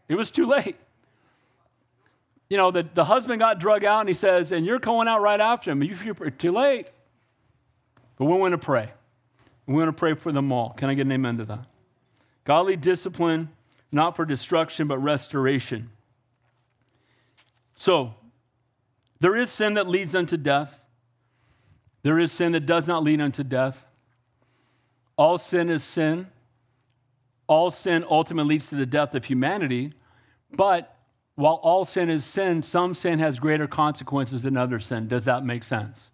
It 0.07 0.15
was 0.15 0.31
too 0.31 0.45
late. 0.45 0.77
You 2.49 2.57
know, 2.57 2.71
the, 2.71 2.87
the 2.93 3.05
husband 3.05 3.39
got 3.39 3.59
drug 3.59 3.83
out 3.83 4.01
and 4.01 4.09
he 4.09 4.15
says, 4.15 4.51
and 4.51 4.65
you're 4.65 4.79
going 4.79 5.07
out 5.07 5.21
right 5.21 5.39
after 5.39 5.71
him. 5.71 5.81
You, 5.81 5.95
you're 6.03 6.29
too 6.29 6.51
late. 6.51 6.89
But 8.17 8.25
we 8.25 8.37
want 8.37 8.51
to 8.51 8.57
pray. 8.57 8.91
We 9.65 9.75
want 9.75 9.87
to 9.87 9.93
pray 9.93 10.13
for 10.13 10.31
them 10.31 10.51
all. 10.51 10.71
Can 10.71 10.89
I 10.89 10.93
get 10.93 11.05
an 11.05 11.11
amen 11.11 11.37
to 11.37 11.45
that? 11.45 11.65
Godly 12.43 12.75
discipline, 12.75 13.49
not 13.91 14.15
for 14.15 14.25
destruction, 14.25 14.87
but 14.87 14.97
restoration. 14.99 15.89
So, 17.75 18.13
there 19.19 19.35
is 19.35 19.49
sin 19.49 19.75
that 19.75 19.87
leads 19.87 20.13
unto 20.13 20.35
death. 20.35 20.79
There 22.03 22.19
is 22.19 22.31
sin 22.31 22.51
that 22.51 22.65
does 22.65 22.87
not 22.87 23.03
lead 23.03 23.21
unto 23.21 23.43
death. 23.43 23.85
All 25.17 25.37
sin 25.37 25.69
is 25.69 25.83
sin. 25.83 26.27
All 27.47 27.71
sin 27.71 28.03
ultimately 28.09 28.55
leads 28.55 28.67
to 28.69 28.75
the 28.75 28.85
death 28.85 29.15
of 29.15 29.25
humanity. 29.25 29.93
But 30.51 30.95
while 31.35 31.55
all 31.55 31.85
sin 31.85 32.09
is 32.09 32.25
sin, 32.25 32.61
some 32.61 32.93
sin 32.93 33.19
has 33.19 33.39
greater 33.39 33.67
consequences 33.67 34.43
than 34.43 34.55
other 34.55 34.79
sin. 34.79 35.07
Does 35.07 35.25
that 35.25 35.43
make 35.43 35.63
sense? 35.63 36.09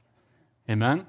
Amen? 0.70 1.06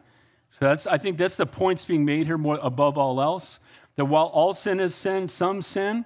So 0.59 0.67
that's, 0.67 0.87
I 0.87 0.99
think 0.99 1.17
that's 1.17 1.37
the 1.37 1.47
points 1.47 1.85
being 1.85 2.05
made 2.05 2.27
here 2.27 2.39
more 2.39 2.59
above 2.63 2.99
all 2.99 3.21
else. 3.21 3.61
That 3.97 4.07
while 4.07 4.27
all 4.27 4.55
sin 4.55 4.81
is 4.81 4.95
sin, 4.95 5.29
some 5.29 5.63
sin 5.63 6.05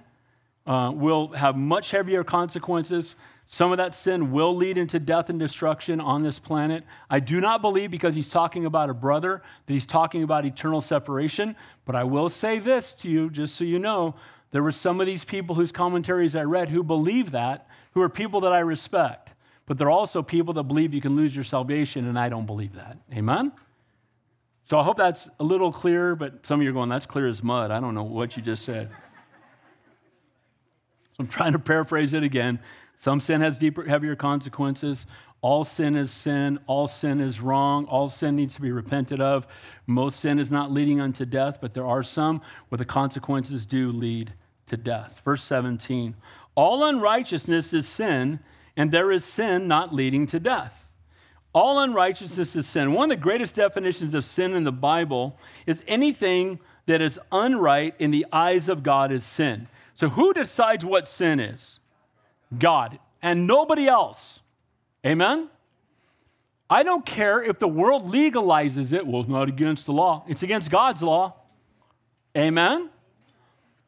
uh, 0.67 0.91
will 0.93 1.29
have 1.29 1.55
much 1.55 1.91
heavier 1.91 2.23
consequences 2.23 3.15
some 3.47 3.71
of 3.71 3.77
that 3.77 3.93
sin 3.93 4.31
will 4.31 4.55
lead 4.55 4.77
into 4.77 4.99
death 4.99 5.29
and 5.29 5.39
destruction 5.39 6.01
on 6.01 6.23
this 6.23 6.39
planet. 6.39 6.83
I 7.09 7.19
do 7.19 7.39
not 7.39 7.61
believe, 7.61 7.91
because 7.91 8.15
he's 8.15 8.29
talking 8.29 8.65
about 8.65 8.89
a 8.89 8.93
brother, 8.93 9.43
that 9.65 9.73
he's 9.73 9.85
talking 9.85 10.23
about 10.23 10.45
eternal 10.45 10.81
separation. 10.81 11.55
But 11.85 11.95
I 11.95 12.03
will 12.03 12.29
say 12.29 12.57
this 12.57 12.91
to 12.93 13.09
you, 13.09 13.29
just 13.29 13.55
so 13.55 13.63
you 13.63 13.77
know 13.77 14.15
there 14.51 14.63
were 14.63 14.71
some 14.71 14.99
of 14.99 15.05
these 15.05 15.23
people 15.23 15.55
whose 15.55 15.71
commentaries 15.71 16.35
I 16.35 16.43
read 16.43 16.69
who 16.69 16.83
believe 16.83 17.31
that, 17.31 17.67
who 17.95 18.01
are 18.01 18.09
people 18.09 18.41
that 18.41 18.53
I 18.53 18.59
respect. 18.59 19.33
But 19.65 19.79
they're 19.79 19.89
also 19.89 20.21
people 20.21 20.53
that 20.55 20.63
believe 20.63 20.93
you 20.93 21.01
can 21.01 21.15
lose 21.15 21.33
your 21.33 21.43
salvation, 21.43 22.07
and 22.07 22.19
I 22.19 22.29
don't 22.29 22.45
believe 22.45 22.75
that. 22.75 22.99
Amen? 23.11 23.51
So 24.65 24.77
I 24.77 24.83
hope 24.83 24.97
that's 24.97 25.27
a 25.39 25.43
little 25.43 25.71
clear, 25.71 26.15
but 26.15 26.45
some 26.45 26.59
of 26.59 26.63
you 26.63 26.69
are 26.69 26.73
going, 26.73 26.89
that's 26.89 27.07
clear 27.07 27.27
as 27.27 27.41
mud. 27.41 27.71
I 27.71 27.79
don't 27.79 27.95
know 27.95 28.03
what 28.03 28.37
you 28.37 28.43
just 28.43 28.63
said. 28.63 28.89
So 31.13 31.21
I'm 31.21 31.27
trying 31.27 31.53
to 31.53 31.59
paraphrase 31.59 32.13
it 32.13 32.23
again. 32.23 32.59
Some 32.97 33.19
sin 33.19 33.41
has 33.41 33.57
deeper, 33.57 33.85
heavier 33.85 34.15
consequences. 34.15 35.05
All 35.41 35.63
sin 35.63 35.95
is 35.95 36.11
sin. 36.11 36.59
All 36.67 36.87
sin 36.87 37.21
is 37.21 37.39
wrong. 37.39 37.85
All 37.85 38.09
sin 38.09 38.35
needs 38.35 38.55
to 38.55 38.61
be 38.61 38.71
repented 38.71 39.21
of. 39.21 39.47
Most 39.87 40.19
sin 40.19 40.39
is 40.39 40.51
not 40.51 40.71
leading 40.71 40.99
unto 40.99 41.25
death, 41.25 41.59
but 41.61 41.73
there 41.73 41.85
are 41.85 42.03
some 42.03 42.41
where 42.69 42.77
the 42.77 42.85
consequences 42.85 43.65
do 43.65 43.91
lead 43.91 44.33
to 44.67 44.77
death. 44.77 45.21
Verse 45.23 45.43
17 45.43 46.15
All 46.55 46.85
unrighteousness 46.85 47.73
is 47.73 47.87
sin, 47.87 48.39
and 48.77 48.91
there 48.91 49.11
is 49.11 49.25
sin 49.25 49.67
not 49.67 49.93
leading 49.93 50.25
to 50.27 50.39
death. 50.39 50.89
All 51.53 51.79
unrighteousness 51.79 52.55
is 52.55 52.67
sin. 52.67 52.93
One 52.93 53.11
of 53.11 53.17
the 53.17 53.21
greatest 53.21 53.55
definitions 53.55 54.13
of 54.13 54.25
sin 54.25 54.53
in 54.53 54.63
the 54.63 54.71
Bible 54.71 55.37
is 55.65 55.83
anything 55.87 56.59
that 56.85 57.01
is 57.01 57.19
unright 57.31 57.93
in 57.99 58.11
the 58.11 58.25
eyes 58.31 58.69
of 58.69 58.83
God 58.83 59.11
is 59.11 59.25
sin. 59.25 59.67
So, 59.95 60.09
who 60.09 60.33
decides 60.33 60.83
what 60.83 61.07
sin 61.07 61.39
is? 61.39 61.79
God 62.57 62.99
and 63.21 63.47
nobody 63.47 63.87
else. 63.87 64.39
Amen? 65.05 65.49
I 66.69 66.83
don't 66.83 67.05
care 67.05 67.41
if 67.41 67.59
the 67.59 67.67
world 67.67 68.11
legalizes 68.11 68.91
it. 68.91 69.05
Well, 69.05 69.21
it's 69.21 69.29
not 69.29 69.47
against 69.47 69.85
the 69.85 69.93
law, 69.93 70.23
it's 70.27 70.43
against 70.43 70.69
God's 70.69 71.01
law. 71.01 71.35
Amen? 72.35 72.89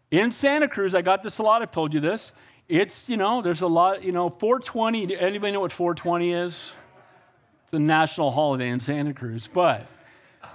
In 0.10 0.32
Santa 0.32 0.70
Cruz, 0.70 0.96
I 0.96 1.02
got 1.02 1.22
this 1.22 1.38
a 1.38 1.44
lot, 1.44 1.62
I've 1.62 1.72
told 1.72 1.94
you 1.94 2.00
this. 2.00 2.32
It's, 2.70 3.08
you 3.08 3.18
know, 3.18 3.42
there's 3.42 3.62
a 3.62 3.68
lot, 3.68 4.04
you 4.04 4.12
know, 4.12 4.30
420. 4.30 5.18
Anybody 5.18 5.54
know 5.54 5.62
what 5.62 5.72
420 5.72 6.34
is? 6.34 6.72
It's 7.66 7.74
a 7.74 7.80
national 7.80 8.32
holiday 8.32 8.70
in 8.70 8.80
Santa 8.80 9.14
Cruz, 9.14 9.50
but 9.52 9.86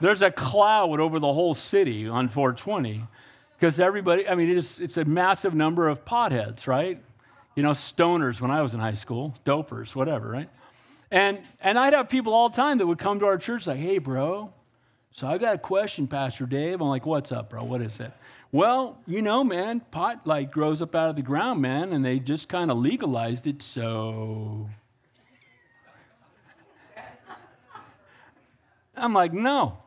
there's 0.01 0.23
a 0.23 0.31
cloud 0.31 1.01
over 1.01 1.19
the 1.19 1.33
whole 1.33 1.55
city 1.55 2.09
on 2.09 2.29
420 2.29 3.05
because 3.59 3.79
everybody, 3.81 4.29
I 4.29 4.35
mean, 4.35 4.57
it's, 4.57 4.81
it's 4.81 4.97
a 4.97 5.05
massive 5.05 5.55
number 5.55 5.89
of 5.89 6.05
potheads, 6.05 6.67
right? 6.67 7.03
you 7.55 7.63
know, 7.63 7.71
stoners 7.71 8.41
when 8.41 8.51
I 8.51 8.63
was 8.63 8.75
in 8.75 8.81
high 8.81 8.95
school, 8.95 9.35
dopers, 9.45 9.95
whatever, 9.95 10.29
right? 10.29 10.49
And, 11.11 11.41
and 11.61 11.79
I'd 11.79 11.93
have 11.93 12.09
people 12.09 12.33
all 12.33 12.49
the 12.49 12.57
time 12.57 12.79
that 12.79 12.87
would 12.87 12.99
come 12.99 13.19
to 13.21 13.27
our 13.27 13.37
church 13.37 13.67
like, 13.67 13.79
hey, 13.79 13.99
bro, 13.99 14.53
so 15.11 15.27
I 15.27 15.37
got 15.37 15.55
a 15.55 15.59
question, 15.59 16.07
Pastor 16.07 16.47
Dave. 16.47 16.81
I'm 16.81 16.89
like, 16.89 17.05
what's 17.05 17.33
up, 17.33 17.51
bro? 17.51 17.65
What 17.65 17.83
is 17.83 18.01
it? 18.01 18.11
Well, 18.55 18.99
you 19.07 19.23
know, 19.23 19.43
man, 19.43 19.81
pot 19.81 20.27
like 20.27 20.53
grows 20.53 20.83
up 20.83 20.95
out 20.95 21.09
of 21.09 21.17
the 21.17 21.23
ground, 21.23 21.63
man, 21.63 21.95
and 21.95 22.05
they 22.05 22.19
just 22.19 22.51
kind 22.51 22.71
of 22.71 22.77
legalized 22.77 23.47
it, 23.47 23.63
so. 23.63 24.69
I'm 28.95 29.15
like, 29.15 29.33
no. 29.33 29.79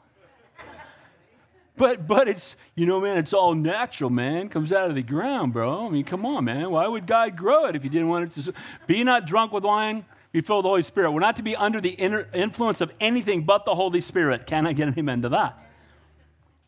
But 1.78 2.08
but 2.08 2.28
it's 2.28 2.56
you 2.74 2.88
know, 2.88 3.00
man, 3.00 3.18
it's 3.18 3.34
all 3.34 3.54
natural, 3.54 4.10
man. 4.10 4.50
Comes 4.50 4.74
out 4.74 4.90
of 4.90 4.96
the 4.96 5.04
ground, 5.04 5.54
bro. 5.54 5.86
I 5.86 5.90
mean, 5.90 6.06
come 6.06 6.26
on, 6.26 6.46
man. 6.46 6.72
Why 6.72 6.88
would 6.88 7.06
God 7.06 7.38
grow 7.38 7.66
it 7.66 7.76
if 7.76 7.84
He 7.84 7.90
didn't 7.90 8.08
want 8.08 8.36
it 8.36 8.44
to? 8.44 8.54
Be 8.88 9.04
not 9.04 9.28
drunk 9.28 9.52
with 9.52 9.64
wine. 9.64 10.06
Be 10.32 10.42
filled 10.42 10.60
with 10.60 10.64
the 10.64 10.70
Holy 10.70 10.84
Spirit. 10.84 11.12
We're 11.12 11.20
not 11.20 11.36
to 11.36 11.44
be 11.44 11.56
under 11.56 11.80
the 11.80 11.90
influence 11.90 12.82
of 12.82 12.92
anything 13.00 13.44
but 13.44 13.66
the 13.66 13.76
Holy 13.76 14.02
Spirit. 14.02 14.48
Can 14.48 14.66
I 14.66 14.74
get 14.74 14.88
an 14.88 14.96
amen 14.98 15.22
to 15.22 15.30
that? 15.30 15.60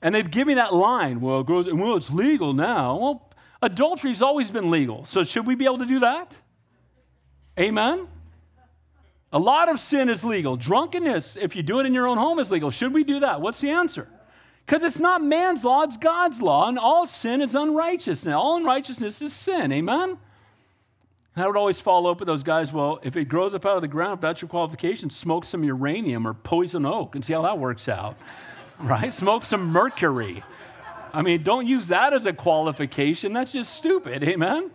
And 0.02 0.14
they'd 0.14 0.30
give 0.30 0.48
me 0.48 0.56
that 0.56 0.74
line. 0.74 1.22
Well, 1.22 1.44
grows, 1.44 1.68
well, 1.72 1.96
it's 1.96 2.10
legal 2.10 2.54
now. 2.54 2.98
Well, 2.98 3.30
adultery's 3.62 4.22
always 4.22 4.52
been 4.52 4.70
legal. 4.70 5.06
So 5.06 5.24
should 5.24 5.48
we 5.48 5.56
be 5.56 5.66
able 5.66 5.80
to 5.80 5.86
do 5.86 6.00
that? 6.00 6.34
Amen. 7.60 8.08
A 9.34 9.40
lot 9.40 9.70
of 9.70 9.80
sin 9.80 10.10
is 10.10 10.24
legal. 10.24 10.56
Drunkenness, 10.56 11.38
if 11.40 11.56
you 11.56 11.64
do 11.64 11.80
it 11.80 11.86
in 11.86 11.94
your 11.94 12.08
own 12.08 12.18
home, 12.18 12.40
is 12.40 12.52
legal. 12.52 12.70
Should 12.70 12.94
we 12.94 13.04
do 13.04 13.20
that? 13.22 13.42
What's 13.42 13.60
the 13.60 13.72
answer? 13.72 14.08
Because 14.66 14.84
it's 14.84 15.00
not 15.00 15.24
man's 15.24 15.64
law, 15.64 15.84
it's 15.84 15.98
God's 15.98 16.42
law, 16.42 16.68
and 16.68 16.78
all 16.78 17.08
sin 17.08 17.42
is 17.42 17.56
unrighteousness. 17.56 18.34
All 18.34 18.58
unrighteousness 18.58 19.22
is 19.22 19.34
sin. 19.34 19.72
Amen? 19.72 20.18
And 21.36 21.44
I 21.44 21.48
would 21.48 21.56
always 21.56 21.80
follow 21.80 22.12
up 22.12 22.20
with 22.20 22.28
those 22.28 22.44
guys 22.44 22.74
well, 22.74 23.00
if 23.04 23.16
it 23.16 23.26
grows 23.26 23.54
up 23.54 23.66
out 23.66 23.76
of 23.76 23.82
the 23.82 23.88
ground, 23.88 24.16
if 24.16 24.22
that's 24.22 24.42
your 24.42 24.50
qualification, 24.50 25.10
smoke 25.10 25.46
some 25.46 25.64
uranium 25.64 26.28
or 26.28 26.34
poison 26.34 26.86
oak 26.86 27.16
and 27.16 27.24
see 27.24 27.34
how 27.34 27.44
that 27.44 27.60
works 27.60 27.88
out. 27.88 28.18
Right? 28.80 29.14
Smoke 29.14 29.44
some 29.44 29.68
mercury. 29.68 30.44
I 31.14 31.22
mean, 31.22 31.44
don't 31.44 31.66
use 31.68 31.88
that 31.88 32.14
as 32.14 32.26
a 32.26 32.34
qualification. 32.34 33.34
That's 33.34 33.52
just 33.52 33.74
stupid. 33.74 34.24
Amen? 34.24 34.72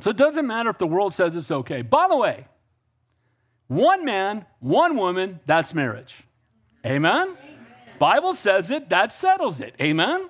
So 0.00 0.10
it 0.10 0.16
doesn't 0.16 0.46
matter 0.46 0.70
if 0.70 0.78
the 0.78 0.86
world 0.86 1.14
says 1.14 1.34
it's 1.34 1.50
okay. 1.50 1.82
By 1.82 2.08
the 2.08 2.16
way, 2.16 2.46
one 3.66 4.04
man, 4.04 4.46
one 4.60 4.96
woman, 4.96 5.40
that's 5.46 5.74
marriage. 5.74 6.14
Amen? 6.84 7.28
Amen? 7.28 7.36
Bible 7.98 8.34
says 8.34 8.70
it, 8.70 8.88
that 8.90 9.12
settles 9.12 9.60
it. 9.60 9.74
Amen? 9.80 10.28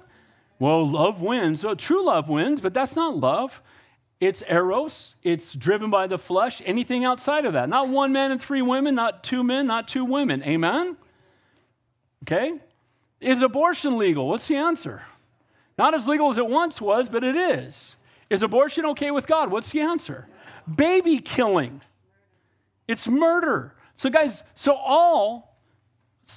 Well, 0.59 0.89
love 0.89 1.21
wins. 1.21 1.61
So 1.61 1.75
true 1.75 2.05
love 2.05 2.29
wins, 2.29 2.61
but 2.61 2.75
that's 2.75 2.97
not 2.97 3.17
love. 3.17 3.63
It's 4.21 4.43
eros. 4.49 5.15
It's 5.23 5.53
driven 5.53 5.91
by 5.91 6.09
the 6.09 6.19
flesh. 6.19 6.61
Anything 6.65 7.05
outside 7.05 7.45
of 7.45 7.53
that. 7.53 7.69
Not 7.69 7.89
one 7.89 8.13
man 8.13 8.33
and 8.33 8.43
three 8.43 8.63
women, 8.63 8.95
not 8.95 9.23
two 9.23 9.45
men, 9.45 9.67
not 9.67 9.87
two 9.87 10.05
women. 10.05 10.43
Amen? 10.43 10.97
Okay? 12.25 12.55
Is 13.21 13.43
abortion 13.43 13.97
legal? 13.97 14.29
What's 14.29 14.49
the 14.49 14.57
answer? 14.57 15.03
Not 15.77 15.95
as 15.95 16.09
legal 16.09 16.31
as 16.31 16.39
it 16.39 16.47
once 16.47 16.81
was, 16.81 17.09
but 17.09 17.23
it 17.23 17.37
is. 17.37 17.97
Is 18.29 18.43
abortion 18.43 18.85
okay 18.87 19.11
with 19.11 19.27
God? 19.27 19.51
What's 19.51 19.71
the 19.71 19.81
answer? 19.81 20.27
Baby 20.73 21.19
killing. 21.19 21.81
It's 22.89 23.07
murder. 23.07 23.75
So, 23.97 24.11
guys, 24.11 24.43
so 24.55 24.75
all 24.75 25.57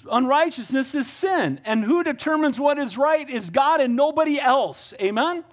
unrighteousness 0.09 0.95
is 0.95 1.07
sin. 1.07 1.59
And 1.65 1.84
who 1.84 2.03
determines 2.03 2.59
what 2.59 2.77
is 2.77 2.97
right 2.97 3.27
is 3.29 3.49
God 3.49 3.82
and 3.82 3.95
nobody 3.95 4.39
else. 4.39 4.93
Amen? 5.01 5.43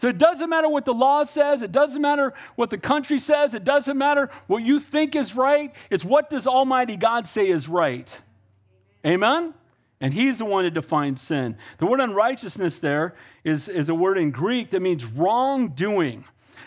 So 0.00 0.08
it 0.08 0.18
doesn't 0.18 0.50
matter 0.50 0.68
what 0.68 0.84
the 0.84 0.94
law 0.94 1.24
says, 1.24 1.62
it 1.62 1.72
doesn't 1.72 2.02
matter 2.02 2.34
what 2.54 2.70
the 2.70 2.78
country 2.78 3.18
says, 3.18 3.54
it 3.54 3.64
doesn't 3.64 3.96
matter 3.96 4.30
what 4.46 4.62
you 4.62 4.78
think 4.80 5.16
is 5.16 5.34
right. 5.34 5.72
It's 5.90 6.04
what 6.04 6.28
does 6.28 6.46
Almighty 6.46 6.96
God 6.96 7.26
say 7.26 7.48
is 7.48 7.68
right. 7.68 8.20
Amen? 9.04 9.54
And 10.00 10.12
He's 10.12 10.38
the 10.38 10.44
one 10.44 10.64
that 10.64 10.74
defines 10.74 11.22
sin. 11.22 11.56
The 11.78 11.86
word 11.86 12.00
unrighteousness 12.00 12.78
there 12.78 13.14
is, 13.44 13.68
is 13.68 13.88
a 13.88 13.94
word 13.94 14.18
in 14.18 14.30
Greek 14.30 14.70
that 14.70 14.82
means 14.82 15.04
wrongdoing. 15.04 16.24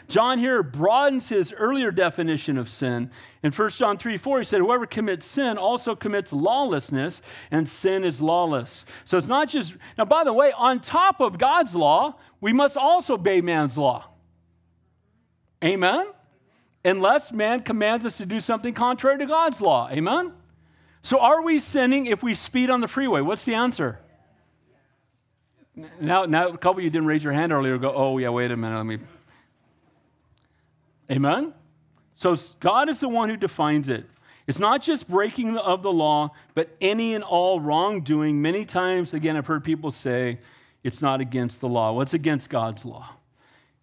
John 0.09 0.39
here 0.39 0.63
broadens 0.63 1.29
his 1.29 1.53
earlier 1.53 1.91
definition 1.91 2.57
of 2.57 2.67
sin. 2.67 3.11
In 3.43 3.51
1 3.51 3.69
John 3.69 3.97
3 3.97 4.17
4, 4.17 4.39
he 4.39 4.45
said, 4.45 4.59
Whoever 4.59 4.87
commits 4.87 5.25
sin 5.25 5.57
also 5.57 5.95
commits 5.95 6.33
lawlessness, 6.33 7.21
and 7.51 7.69
sin 7.69 8.03
is 8.03 8.19
lawless. 8.19 8.85
So 9.05 9.17
it's 9.17 9.27
not 9.27 9.49
just, 9.49 9.75
now, 9.99 10.05
by 10.05 10.23
the 10.23 10.33
way, 10.33 10.51
on 10.51 10.79
top 10.79 11.21
of 11.21 11.37
God's 11.37 11.75
law, 11.75 12.15
we 12.41 12.51
must 12.51 12.75
also 12.75 13.13
obey 13.13 13.39
man's 13.41 13.77
law. 13.77 14.09
Amen? 15.63 16.07
Unless 16.83 17.31
man 17.31 17.61
commands 17.61 18.03
us 18.05 18.17
to 18.17 18.25
do 18.25 18.39
something 18.39 18.73
contrary 18.73 19.19
to 19.19 19.27
God's 19.27 19.61
law. 19.61 19.89
Amen? 19.91 20.33
So 21.03 21.19
are 21.19 21.43
we 21.43 21.59
sinning 21.59 22.07
if 22.07 22.23
we 22.23 22.33
speed 22.33 22.71
on 22.71 22.81
the 22.81 22.87
freeway? 22.87 23.21
What's 23.21 23.45
the 23.45 23.53
answer? 23.53 23.99
Now, 26.01 26.25
now 26.25 26.49
a 26.49 26.57
couple 26.57 26.79
of 26.79 26.83
you 26.83 26.89
didn't 26.89 27.07
raise 27.07 27.23
your 27.23 27.33
hand 27.33 27.51
earlier. 27.51 27.77
Go, 27.77 27.93
oh 27.95 28.17
yeah, 28.17 28.29
wait 28.29 28.49
a 28.49 28.57
minute. 28.57 28.75
Let 28.75 28.85
me. 28.85 28.97
Amen. 31.11 31.53
So 32.15 32.35
God 32.59 32.89
is 32.89 32.99
the 32.99 33.09
one 33.09 33.29
who 33.29 33.37
defines 33.37 33.89
it. 33.89 34.05
It's 34.47 34.59
not 34.59 34.81
just 34.81 35.07
breaking 35.07 35.57
of 35.57 35.83
the 35.83 35.91
law, 35.91 36.31
but 36.55 36.75
any 36.81 37.13
and 37.13 37.23
all 37.23 37.59
wrongdoing. 37.59 38.41
Many 38.41 38.65
times, 38.65 39.13
again, 39.13 39.37
I've 39.37 39.47
heard 39.47 39.63
people 39.63 39.91
say 39.91 40.39
it's 40.83 41.01
not 41.01 41.21
against 41.21 41.61
the 41.61 41.67
law. 41.67 41.93
What's 41.93 42.13
against 42.13 42.49
God's 42.49 42.83
law? 42.83 43.09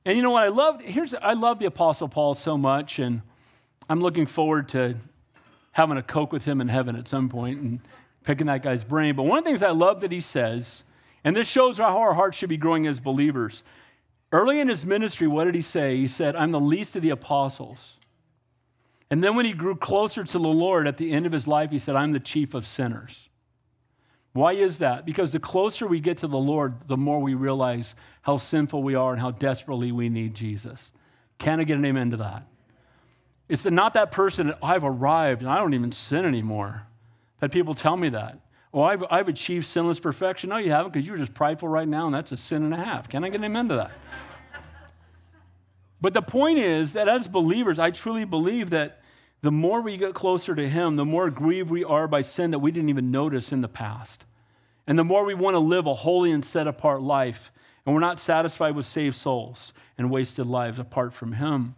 And 0.04 0.16
you 0.16 0.22
know 0.22 0.30
what 0.30 0.42
I 0.42 0.48
love? 0.48 0.80
Here's 0.82 1.14
I 1.14 1.34
love 1.34 1.58
the 1.58 1.66
Apostle 1.66 2.08
Paul 2.08 2.34
so 2.34 2.56
much, 2.56 2.98
and 2.98 3.22
I'm 3.88 4.00
looking 4.00 4.26
forward 4.26 4.68
to 4.70 4.96
having 5.72 5.96
a 5.96 6.02
coke 6.02 6.32
with 6.32 6.44
him 6.44 6.60
in 6.60 6.68
heaven 6.68 6.96
at 6.96 7.06
some 7.06 7.28
point 7.28 7.60
and 7.60 7.80
picking 8.24 8.46
that 8.46 8.62
guy's 8.62 8.82
brain. 8.82 9.14
But 9.14 9.24
one 9.24 9.38
of 9.38 9.44
the 9.44 9.50
things 9.50 9.62
I 9.62 9.70
love 9.70 10.00
that 10.00 10.10
he 10.10 10.20
says 10.20 10.82
and 11.26 11.36
this 11.36 11.48
shows 11.48 11.78
how 11.78 11.98
our 11.98 12.14
hearts 12.14 12.36
should 12.36 12.48
be 12.48 12.56
growing 12.56 12.86
as 12.86 13.00
believers. 13.00 13.64
Early 14.36 14.60
in 14.60 14.68
his 14.68 14.84
ministry, 14.84 15.26
what 15.26 15.44
did 15.44 15.54
he 15.54 15.62
say? 15.62 15.96
He 15.96 16.08
said, 16.08 16.36
I'm 16.36 16.50
the 16.50 16.60
least 16.60 16.94
of 16.94 17.00
the 17.00 17.08
apostles. 17.08 17.94
And 19.10 19.24
then 19.24 19.34
when 19.34 19.46
he 19.46 19.54
grew 19.54 19.74
closer 19.74 20.24
to 20.24 20.32
the 20.38 20.40
Lord 20.40 20.86
at 20.86 20.98
the 20.98 21.10
end 21.10 21.24
of 21.24 21.32
his 21.32 21.48
life, 21.48 21.70
he 21.70 21.78
said, 21.78 21.96
I'm 21.96 22.12
the 22.12 22.20
chief 22.20 22.52
of 22.52 22.66
sinners. 22.66 23.30
Why 24.34 24.52
is 24.52 24.76
that? 24.80 25.06
Because 25.06 25.32
the 25.32 25.40
closer 25.40 25.86
we 25.86 26.00
get 26.00 26.18
to 26.18 26.26
the 26.26 26.36
Lord, 26.36 26.86
the 26.86 26.98
more 26.98 27.18
we 27.18 27.32
realize 27.32 27.94
how 28.20 28.36
sinful 28.36 28.82
we 28.82 28.94
are 28.94 29.12
and 29.12 29.22
how 29.22 29.30
desperately 29.30 29.90
we 29.90 30.10
need 30.10 30.34
Jesus. 30.34 30.92
Can 31.38 31.58
I 31.58 31.64
get 31.64 31.78
an 31.78 31.86
amen 31.86 32.10
to 32.10 32.18
that? 32.18 32.42
It's 33.48 33.64
not 33.64 33.94
that 33.94 34.12
person 34.12 34.48
that 34.48 34.58
I've 34.62 34.84
arrived 34.84 35.40
and 35.40 35.50
I 35.50 35.56
don't 35.56 35.72
even 35.72 35.92
sin 35.92 36.26
anymore. 36.26 36.82
But 37.40 37.52
people 37.52 37.72
tell 37.72 37.96
me 37.96 38.10
that. 38.10 38.38
Oh, 38.74 38.82
I've, 38.82 39.02
I've 39.10 39.28
achieved 39.28 39.64
sinless 39.64 39.98
perfection. 39.98 40.50
No, 40.50 40.58
you 40.58 40.72
haven't 40.72 40.92
because 40.92 41.06
you're 41.06 41.16
just 41.16 41.32
prideful 41.32 41.70
right 41.70 41.88
now, 41.88 42.04
and 42.04 42.14
that's 42.14 42.32
a 42.32 42.36
sin 42.36 42.62
and 42.64 42.74
a 42.74 42.76
half. 42.76 43.08
Can 43.08 43.24
I 43.24 43.30
get 43.30 43.36
an 43.36 43.44
amen 43.44 43.68
to 43.68 43.76
that? 43.76 43.92
But 46.00 46.14
the 46.14 46.22
point 46.22 46.58
is 46.58 46.92
that 46.92 47.08
as 47.08 47.28
believers, 47.28 47.78
I 47.78 47.90
truly 47.90 48.24
believe 48.24 48.70
that 48.70 49.00
the 49.42 49.50
more 49.50 49.80
we 49.80 49.96
get 49.96 50.14
closer 50.14 50.54
to 50.54 50.68
Him, 50.68 50.96
the 50.96 51.04
more 51.04 51.30
grieved 51.30 51.70
we 51.70 51.84
are 51.84 52.08
by 52.08 52.22
sin 52.22 52.50
that 52.50 52.58
we 52.58 52.70
didn't 52.70 52.88
even 52.88 53.10
notice 53.10 53.52
in 53.52 53.60
the 53.60 53.68
past. 53.68 54.24
And 54.86 54.98
the 54.98 55.04
more 55.04 55.24
we 55.24 55.34
want 55.34 55.54
to 55.54 55.58
live 55.58 55.86
a 55.86 55.94
holy 55.94 56.32
and 56.32 56.44
set 56.44 56.66
apart 56.66 57.02
life, 57.02 57.50
and 57.84 57.94
we're 57.94 58.00
not 58.00 58.20
satisfied 58.20 58.74
with 58.74 58.86
saved 58.86 59.16
souls 59.16 59.72
and 59.96 60.10
wasted 60.10 60.46
lives 60.46 60.78
apart 60.78 61.12
from 61.12 61.32
Him. 61.32 61.74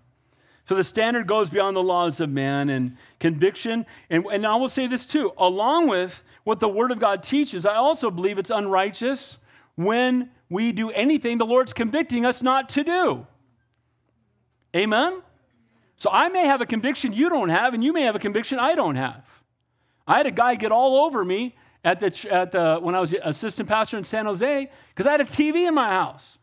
So 0.68 0.74
the 0.74 0.84
standard 0.84 1.26
goes 1.26 1.48
beyond 1.48 1.76
the 1.76 1.82
laws 1.82 2.20
of 2.20 2.28
man 2.28 2.68
and 2.68 2.96
conviction. 3.20 3.86
And, 4.10 4.26
and 4.26 4.46
I 4.46 4.56
will 4.56 4.68
say 4.68 4.86
this 4.86 5.06
too 5.06 5.32
along 5.38 5.88
with 5.88 6.22
what 6.44 6.60
the 6.60 6.68
Word 6.68 6.90
of 6.90 6.98
God 6.98 7.22
teaches, 7.22 7.64
I 7.64 7.76
also 7.76 8.10
believe 8.10 8.38
it's 8.38 8.50
unrighteous 8.50 9.38
when 9.76 10.30
we 10.50 10.72
do 10.72 10.90
anything 10.90 11.38
the 11.38 11.46
Lord's 11.46 11.72
convicting 11.72 12.26
us 12.26 12.42
not 12.42 12.68
to 12.70 12.84
do. 12.84 13.26
Amen? 14.74 15.22
So 15.96 16.10
I 16.12 16.28
may 16.28 16.46
have 16.46 16.60
a 16.60 16.66
conviction 16.66 17.12
you 17.12 17.28
don't 17.28 17.48
have, 17.48 17.74
and 17.74 17.82
you 17.82 17.92
may 17.92 18.02
have 18.02 18.14
a 18.14 18.20
conviction 18.20 18.58
I 18.58 18.74
don't 18.74 18.96
have. 18.96 19.24
I 20.06 20.16
had 20.16 20.26
a 20.26 20.30
guy 20.30 20.54
get 20.54 20.72
all 20.72 21.04
over 21.04 21.24
me 21.24 21.54
at 21.84 22.00
the, 22.00 22.32
at 22.32 22.52
the, 22.52 22.78
when 22.80 22.94
I 22.94 23.00
was 23.00 23.14
assistant 23.22 23.68
pastor 23.68 23.96
in 23.96 24.04
San 24.04 24.26
Jose 24.26 24.70
because 24.90 25.06
I 25.06 25.12
had 25.12 25.20
a 25.20 25.24
TV 25.24 25.66
in 25.66 25.74
my 25.74 25.88
house. 25.88 26.38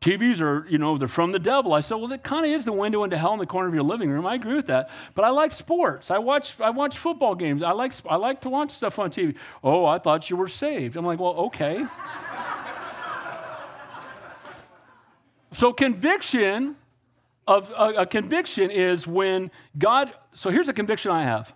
TVs 0.00 0.40
are, 0.40 0.66
you 0.68 0.78
know, 0.78 0.96
they're 0.96 1.08
from 1.08 1.30
the 1.30 1.38
devil. 1.38 1.74
I 1.74 1.80
said, 1.80 1.96
well, 1.96 2.10
it 2.10 2.22
kind 2.22 2.46
of 2.46 2.52
is 2.52 2.64
the 2.64 2.72
window 2.72 3.04
into 3.04 3.18
hell 3.18 3.34
in 3.34 3.38
the 3.38 3.46
corner 3.46 3.68
of 3.68 3.74
your 3.74 3.82
living 3.82 4.08
room. 4.08 4.26
I 4.26 4.34
agree 4.34 4.54
with 4.54 4.68
that. 4.68 4.88
But 5.14 5.26
I 5.26 5.28
like 5.28 5.52
sports. 5.52 6.10
I 6.10 6.18
watch, 6.18 6.58
I 6.58 6.70
watch 6.70 6.96
football 6.96 7.34
games. 7.34 7.62
I 7.62 7.72
like, 7.72 7.92
I 8.08 8.16
like 8.16 8.40
to 8.42 8.48
watch 8.48 8.70
stuff 8.70 8.98
on 8.98 9.10
TV. 9.10 9.34
Oh, 9.62 9.84
I 9.84 9.98
thought 9.98 10.30
you 10.30 10.36
were 10.36 10.48
saved. 10.48 10.96
I'm 10.96 11.04
like, 11.04 11.18
well, 11.18 11.34
okay. 11.34 11.84
so 15.52 15.74
conviction 15.74 16.76
of 17.50 17.68
a, 17.70 18.02
a 18.02 18.06
conviction 18.06 18.70
is 18.70 19.06
when 19.06 19.50
God. 19.76 20.12
So 20.34 20.50
here's 20.50 20.68
a 20.68 20.72
conviction 20.72 21.10
I 21.10 21.24
have, 21.24 21.52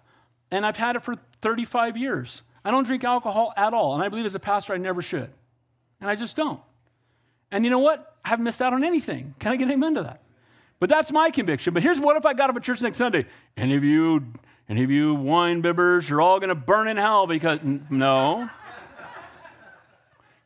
and 0.50 0.66
I've 0.66 0.76
had 0.76 0.96
it 0.96 1.04
for 1.04 1.14
35 1.40 1.96
years. 1.96 2.42
I 2.64 2.72
don't 2.72 2.84
drink 2.84 3.04
alcohol 3.04 3.52
at 3.56 3.72
all, 3.72 3.94
and 3.94 4.02
I 4.02 4.08
believe 4.08 4.26
as 4.26 4.34
a 4.34 4.40
pastor 4.40 4.74
I 4.74 4.78
never 4.78 5.02
should, 5.02 5.30
and 6.00 6.10
I 6.10 6.16
just 6.16 6.34
don't. 6.34 6.60
And 7.52 7.64
you 7.64 7.70
know 7.70 7.78
what? 7.78 8.16
I 8.24 8.30
haven't 8.30 8.44
missed 8.44 8.60
out 8.60 8.72
on 8.72 8.82
anything. 8.82 9.34
Can 9.38 9.52
I 9.52 9.56
get 9.56 9.70
amen 9.70 9.94
to 9.94 10.02
that? 10.02 10.22
But 10.80 10.88
that's 10.88 11.12
my 11.12 11.30
conviction. 11.30 11.72
But 11.72 11.84
here's 11.84 12.00
what 12.00 12.16
if 12.16 12.26
I 12.26 12.34
got 12.34 12.50
up 12.50 12.56
at 12.56 12.64
church 12.64 12.82
next 12.82 12.96
Sunday? 12.96 13.26
Any 13.56 13.76
of 13.76 13.84
you, 13.84 14.24
any 14.68 14.82
of 14.82 14.90
you 14.90 15.14
wine 15.14 15.62
bibbers, 15.62 16.08
you're 16.08 16.20
all 16.20 16.40
going 16.40 16.48
to 16.48 16.56
burn 16.56 16.88
in 16.88 16.96
hell 16.96 17.26
because 17.26 17.60
no. 17.62 18.50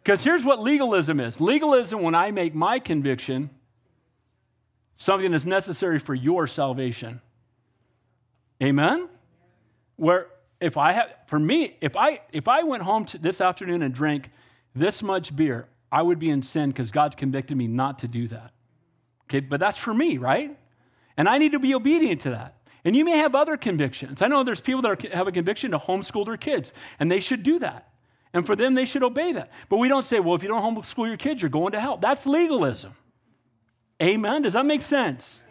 Because 0.05 0.25
here's 0.25 0.43
what 0.43 0.59
legalism 0.59 1.21
is 1.21 1.39
legalism, 1.39 2.01
when 2.01 2.15
I 2.15 2.31
make 2.31 2.55
my 2.55 2.79
conviction 2.79 3.51
something 4.99 5.31
that's 5.31 5.47
necessary 5.47 5.99
for 5.99 6.15
your 6.15 6.47
salvation. 6.47 7.23
Amen? 8.63 9.09
Where 9.97 10.27
if 10.61 10.77
I 10.77 10.93
have, 10.93 11.15
for 11.27 11.39
me, 11.39 11.77
if 11.81 11.97
I 11.97 12.21
if 12.33 12.49
I 12.49 12.65
went 12.65 12.83
home 12.83 13.07
this 13.21 13.41
afternoon 13.41 13.83
and 13.83 13.95
drank 13.95 14.31
this 14.75 15.03
much 15.03 15.35
beer, 15.35 15.69
I 15.91 16.03
would 16.03 16.19
be 16.19 16.29
in 16.29 16.43
sin 16.43 16.71
because 16.71 16.91
God's 16.91 17.17
convicted 17.17 17.57
me 17.57 17.67
not 17.67 18.01
to 18.01 18.09
do 18.09 18.29
that. 18.29 18.53
Okay, 19.27 19.41
but 19.41 19.61
that's 19.61 19.79
for 19.79 19.95
me, 19.95 20.19
right? 20.19 20.57
And 21.17 21.29
I 21.29 21.39
need 21.39 21.53
to 21.53 21.59
be 21.59 21.75
obedient 21.75 22.23
to 22.23 22.31
that. 22.31 22.57
And 22.85 22.97
you 22.97 23.05
may 23.05 23.17
have 23.19 23.35
other 23.35 23.57
convictions. 23.57 24.23
I 24.23 24.27
know 24.27 24.43
there's 24.43 24.61
people 24.61 24.83
that 24.83 25.05
are, 25.05 25.17
have 25.17 25.29
a 25.29 25.33
conviction 25.33 25.73
to 25.73 25.79
homeschool 25.79 26.25
their 26.27 26.37
kids, 26.37 26.73
and 26.99 27.11
they 27.11 27.21
should 27.21 27.43
do 27.43 27.59
that. 27.59 27.93
And 28.33 28.47
for 28.47 28.57
them, 28.57 28.75
they 28.75 28.85
should 28.85 29.03
obey 29.03 29.33
that. 29.33 29.51
But 29.69 29.79
we 29.79 29.89
don't 29.89 30.05
say, 30.05 30.21
well, 30.21 30.35
if 30.35 30.43
you 30.43 30.49
don't 30.49 30.63
homeschool 30.63 31.07
your 31.07 31.17
kids, 31.17 31.43
you're 31.43 31.49
going 31.51 31.73
to 31.73 31.81
hell. 31.81 31.97
That's 31.97 32.27
legalism. 32.27 32.95
Amen? 34.03 34.43
Does 34.43 34.53
that 34.53 34.67
make 34.67 34.83
sense? 34.83 35.43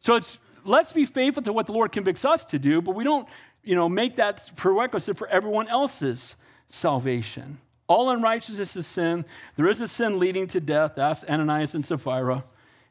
So 0.00 0.16
it's 0.16 0.38
let's 0.64 0.92
be 0.92 1.06
faithful 1.06 1.42
to 1.44 1.52
what 1.52 1.66
the 1.66 1.72
Lord 1.72 1.92
convicts 1.92 2.24
us 2.24 2.44
to 2.46 2.58
do, 2.58 2.82
but 2.82 2.94
we 2.94 3.04
don't, 3.04 3.28
you 3.62 3.74
know, 3.74 3.88
make 3.88 4.16
that 4.16 4.50
prerequisite 4.56 5.16
for 5.16 5.28
everyone 5.28 5.68
else's 5.68 6.36
salvation. 6.68 7.58
All 7.86 8.10
unrighteousness 8.10 8.76
is 8.76 8.86
sin. 8.86 9.24
There 9.56 9.68
is 9.68 9.80
a 9.80 9.88
sin 9.88 10.18
leading 10.18 10.46
to 10.48 10.60
death. 10.60 10.92
That's 10.96 11.24
Ananias 11.24 11.74
and 11.74 11.84
Sapphira. 11.84 12.44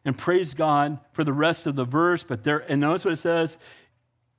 And 0.05 0.17
praise 0.17 0.53
God 0.53 0.99
for 1.13 1.23
the 1.23 1.33
rest 1.33 1.67
of 1.67 1.75
the 1.75 1.85
verse. 1.85 2.23
But 2.23 2.43
there, 2.43 2.59
and 2.59 2.81
notice 2.81 3.05
what 3.05 3.13
it 3.13 3.17
says. 3.17 3.57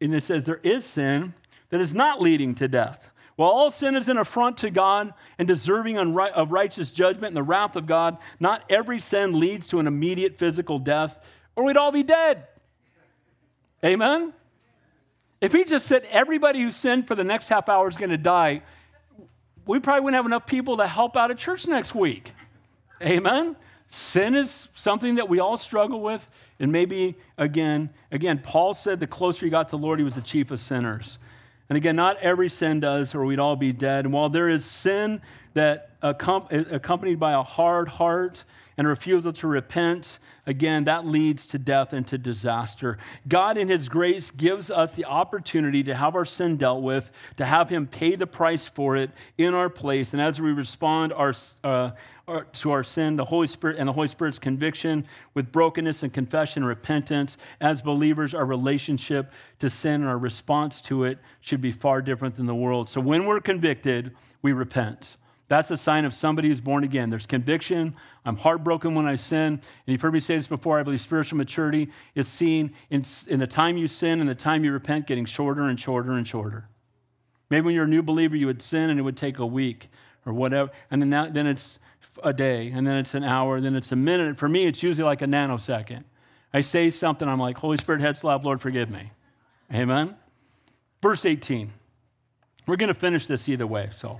And 0.01 0.15
it 0.15 0.23
says, 0.23 0.45
there 0.45 0.61
is 0.63 0.85
sin 0.85 1.35
that 1.71 1.81
is 1.81 1.95
not 1.95 2.21
leading 2.21 2.55
to 2.57 2.69
death. 2.69 3.11
While 3.43 3.51
all 3.51 3.73
sin 3.73 3.97
is 3.97 4.09
an 4.09 4.19
affront 4.19 4.59
to 4.59 4.71
God 4.71 5.15
and 5.37 5.49
deserving 5.49 5.99
of 5.99 6.53
righteous 6.53 6.93
judgment 6.93 7.31
and 7.31 7.37
the 7.37 7.43
wrath 7.43 7.75
of 7.75 7.87
God, 7.87 8.19
not 8.39 8.63
every 8.71 9.01
sin 9.01 9.41
leads 9.41 9.67
to 9.67 9.81
an 9.81 9.89
immediate 9.89 10.39
physical 10.39 10.79
death, 10.79 11.19
or 11.57 11.65
we'd 11.65 11.77
all 11.77 11.91
be 11.91 12.05
dead. 12.05 12.47
Amen? 13.85 14.33
If 15.41 15.53
he 15.53 15.65
just 15.65 15.89
said 15.89 16.07
everybody 16.09 16.63
who 16.63 16.71
sinned 16.71 17.09
for 17.09 17.17
the 17.17 17.25
next 17.25 17.49
half 17.49 17.69
hour 17.69 17.89
is 17.89 17.97
going 17.97 18.11
to 18.11 18.17
die, 18.17 18.63
we 19.67 19.81
probably 19.81 20.03
wouldn't 20.03 20.19
have 20.19 20.27
enough 20.27 20.47
people 20.47 20.77
to 20.77 20.87
help 20.87 21.17
out 21.17 21.33
at 21.33 21.39
church 21.39 21.67
next 21.67 21.97
week. 21.97 22.35
Amen? 23.03 23.57
Sin 23.89 24.37
is 24.37 24.69
something 24.75 25.17
that 25.17 25.29
we 25.29 25.41
all 25.41 25.57
struggle 25.57 26.01
with. 26.01 26.31
And 26.61 26.71
maybe, 26.71 27.17
again, 27.37 27.91
again, 28.13 28.39
Paul 28.39 28.73
said 28.73 29.01
the 29.01 29.09
closer 29.09 29.47
he 29.47 29.51
got 29.51 29.69
to 29.71 29.73
the 29.73 29.83
Lord, 29.83 29.99
he 29.99 30.05
was 30.05 30.15
the 30.15 30.21
chief 30.21 30.53
of 30.53 30.61
sinners. 30.61 31.19
And 31.69 31.77
again, 31.77 31.97
not 31.97 32.19
every 32.19 32.51
sin 32.51 32.81
does, 32.81 33.15
or 33.15 33.25
we'd 33.25 33.39
all 33.39 33.57
be 33.57 33.73
dead. 33.73 34.05
And 34.05 34.13
while 34.13 34.29
there 34.29 34.49
is 34.49 34.65
sin 34.65 35.21
that 35.55 35.91
accompanied 36.03 37.19
by 37.19 37.33
a 37.33 37.43
hard 37.43 37.89
heart 37.89 38.45
and 38.77 38.87
a 38.87 38.91
refusal 38.91 39.33
to 39.35 39.47
repent, 39.47 40.19
again, 40.47 40.85
that 40.85 41.07
leads 41.07 41.47
to 41.49 41.59
death 41.59 41.93
and 41.93 42.07
to 42.09 42.19
disaster. 42.19 42.99
God, 43.29 43.59
in 43.59 43.69
His 43.69 43.89
grace, 43.89 44.31
gives 44.31 44.71
us 44.71 44.95
the 44.95 45.05
opportunity 45.05 45.83
to 45.85 45.95
have 45.95 46.15
our 46.15 46.25
sin 46.25 46.57
dealt 46.57 46.83
with, 46.83 47.11
to 47.37 47.45
have 47.45 47.69
Him 47.69 47.87
pay 47.87 48.17
the 48.17 48.27
price 48.27 48.67
for 48.67 48.97
it 48.97 49.11
in 49.37 49.55
our 49.55 49.69
place. 49.69 50.13
And 50.13 50.23
as 50.23 50.41
we 50.41 50.53
respond 50.53 51.13
our, 51.13 51.35
uh, 51.63 51.91
Uh, 52.29 52.43
to 52.53 52.71
our 52.71 52.85
sin, 52.85 53.17
the 53.17 53.25
Holy 53.25 53.49
Spirit 53.49 53.77
and 53.79 53.89
the 53.89 53.93
Holy 53.93 54.07
Spirit's 54.07 54.39
conviction 54.39 55.05
with 55.35 55.51
brokenness 55.51 56.05
and 56.05 56.13
confession 56.13 56.63
and 56.63 56.69
repentance, 56.69 57.37
as 57.61 57.83
believers, 57.83 58.33
our 58.33 58.45
relationship 58.45 59.33
to 59.59 59.69
sin 59.69 59.95
and 59.95 60.05
our 60.05 60.19
response 60.19 60.81
to 60.83 61.03
it 61.03 61.19
should 61.41 61.61
be 61.61 61.73
far 61.73 62.01
different 62.01 62.37
than 62.37 62.47
the 62.47 62.55
world. 62.55 62.89
So 62.89 63.01
when 63.01 63.27
we're 63.27 63.41
convicted, 63.41 64.15
we 64.41 64.53
repent. 64.53 65.17
That's 65.49 65.73
a 65.73 65.77
sign 65.77 66.05
of 66.05 66.15
somebody 66.15 66.49
who's 66.49 66.61
born 66.61 66.85
again. 66.85 67.11
There's 67.11 67.27
conviction. 67.27 67.97
I'm 68.25 68.37
heartbroken 68.37 68.95
when 68.95 69.05
I 69.05 69.17
sin. 69.17 69.55
And 69.55 69.61
you've 69.87 70.01
heard 70.01 70.15
me 70.15 70.21
say 70.21 70.37
this 70.37 70.47
before. 70.47 70.79
I 70.79 70.85
believe 70.85 71.01
spiritual 71.01 71.39
maturity 71.39 71.91
is 72.15 72.29
seen 72.29 72.73
in, 72.89 73.03
in 73.27 73.41
the 73.41 73.49
time 73.49 73.77
you 73.77 73.89
sin 73.89 74.21
and 74.21 74.29
the 74.31 74.35
time 74.37 74.65
you 74.65 74.73
repent 74.73 75.09
getting 75.09 75.25
shorter 75.25 75.65
and 75.65 75.79
shorter 75.79 76.13
and 76.13 76.27
shorter. 76.27 76.69
Maybe 77.51 77.67
when 77.67 77.75
you're 77.75 77.85
a 77.85 77.89
new 77.89 78.03
believer, 78.03 78.37
you 78.37 78.47
would 78.47 78.63
sin 78.63 78.91
and 78.91 79.01
it 79.01 79.03
would 79.03 79.17
take 79.17 79.41
a 79.41 79.47
week 79.47 79.91
or 80.25 80.33
whatever. 80.33 80.71
And 80.91 81.03
then, 81.03 81.11
that, 81.11 81.35
then 81.35 81.47
it's 81.47 81.81
a 82.23 82.33
day, 82.33 82.71
and 82.71 82.87
then 82.87 82.97
it's 82.97 83.15
an 83.15 83.25
hour, 83.25 83.61
then 83.61 83.75
it's 83.75 83.93
a 83.93 83.97
minute. 83.97 84.39
For 84.39 84.49
me, 84.49 84.67
it's 84.67 84.83
usually 84.83 85.05
like 85.05 85.23
a 85.23 85.27
nanosecond. 85.27 86.05
I 86.53 86.61
say 86.61 86.91
something, 86.91 87.27
I'm 87.29 87.41
like, 87.41 87.57
Holy 87.57 87.79
Spirit, 87.79 88.01
head 88.01 88.19
slap, 88.19 88.45
Lord, 88.45 88.61
forgive 88.61 88.91
me. 88.91 89.13
Amen? 89.73 90.17
Verse 91.01 91.25
18. 91.25 91.73
We're 92.67 92.77
going 92.77 92.89
to 92.89 92.95
finish 92.95 93.27
this 93.27 93.49
either 93.49 93.67
way, 93.67 93.91
so. 93.95 94.19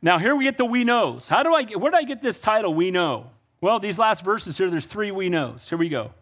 Now, 0.00 0.18
here 0.18 0.36
we 0.36 0.44
get 0.44 0.58
the 0.58 0.64
we 0.64 0.84
knows. 0.84 1.28
How 1.28 1.42
do 1.42 1.54
I 1.54 1.64
get, 1.64 1.80
where 1.80 1.90
did 1.90 1.98
I 1.98 2.04
get 2.04 2.22
this 2.22 2.38
title, 2.38 2.72
we 2.74 2.90
know? 2.90 3.30
Well, 3.60 3.80
these 3.80 3.98
last 3.98 4.24
verses 4.24 4.56
here, 4.56 4.70
there's 4.70 4.86
three 4.86 5.10
we 5.10 5.28
knows. 5.28 5.68
Here 5.68 5.78
we 5.78 5.88
go. 5.88 6.12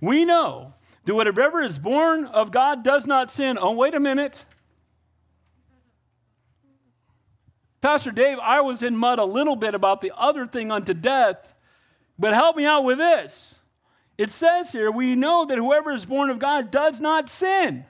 We 0.00 0.24
know 0.24 0.74
that 1.04 1.14
whatever 1.14 1.62
is 1.62 1.78
born 1.78 2.26
of 2.26 2.52
God 2.52 2.84
does 2.84 3.06
not 3.06 3.30
sin. 3.30 3.58
Oh, 3.60 3.72
wait 3.72 3.94
a 3.94 4.00
minute. 4.00 4.44
Pastor 7.82 8.12
Dave, 8.12 8.38
I 8.38 8.60
was 8.60 8.82
in 8.82 8.96
mud 8.96 9.18
a 9.18 9.24
little 9.24 9.56
bit 9.56 9.74
about 9.74 10.00
the 10.00 10.12
other 10.16 10.46
thing 10.46 10.70
unto 10.70 10.94
death, 10.94 11.54
but 12.18 12.32
help 12.32 12.56
me 12.56 12.64
out 12.64 12.84
with 12.84 12.98
this. 12.98 13.56
It 14.16 14.30
says 14.30 14.72
here, 14.72 14.90
we 14.90 15.16
know 15.16 15.44
that 15.46 15.58
whoever 15.58 15.92
is 15.92 16.06
born 16.06 16.30
of 16.30 16.38
God 16.38 16.70
does 16.70 17.00
not 17.00 17.28
sin. 17.28 17.84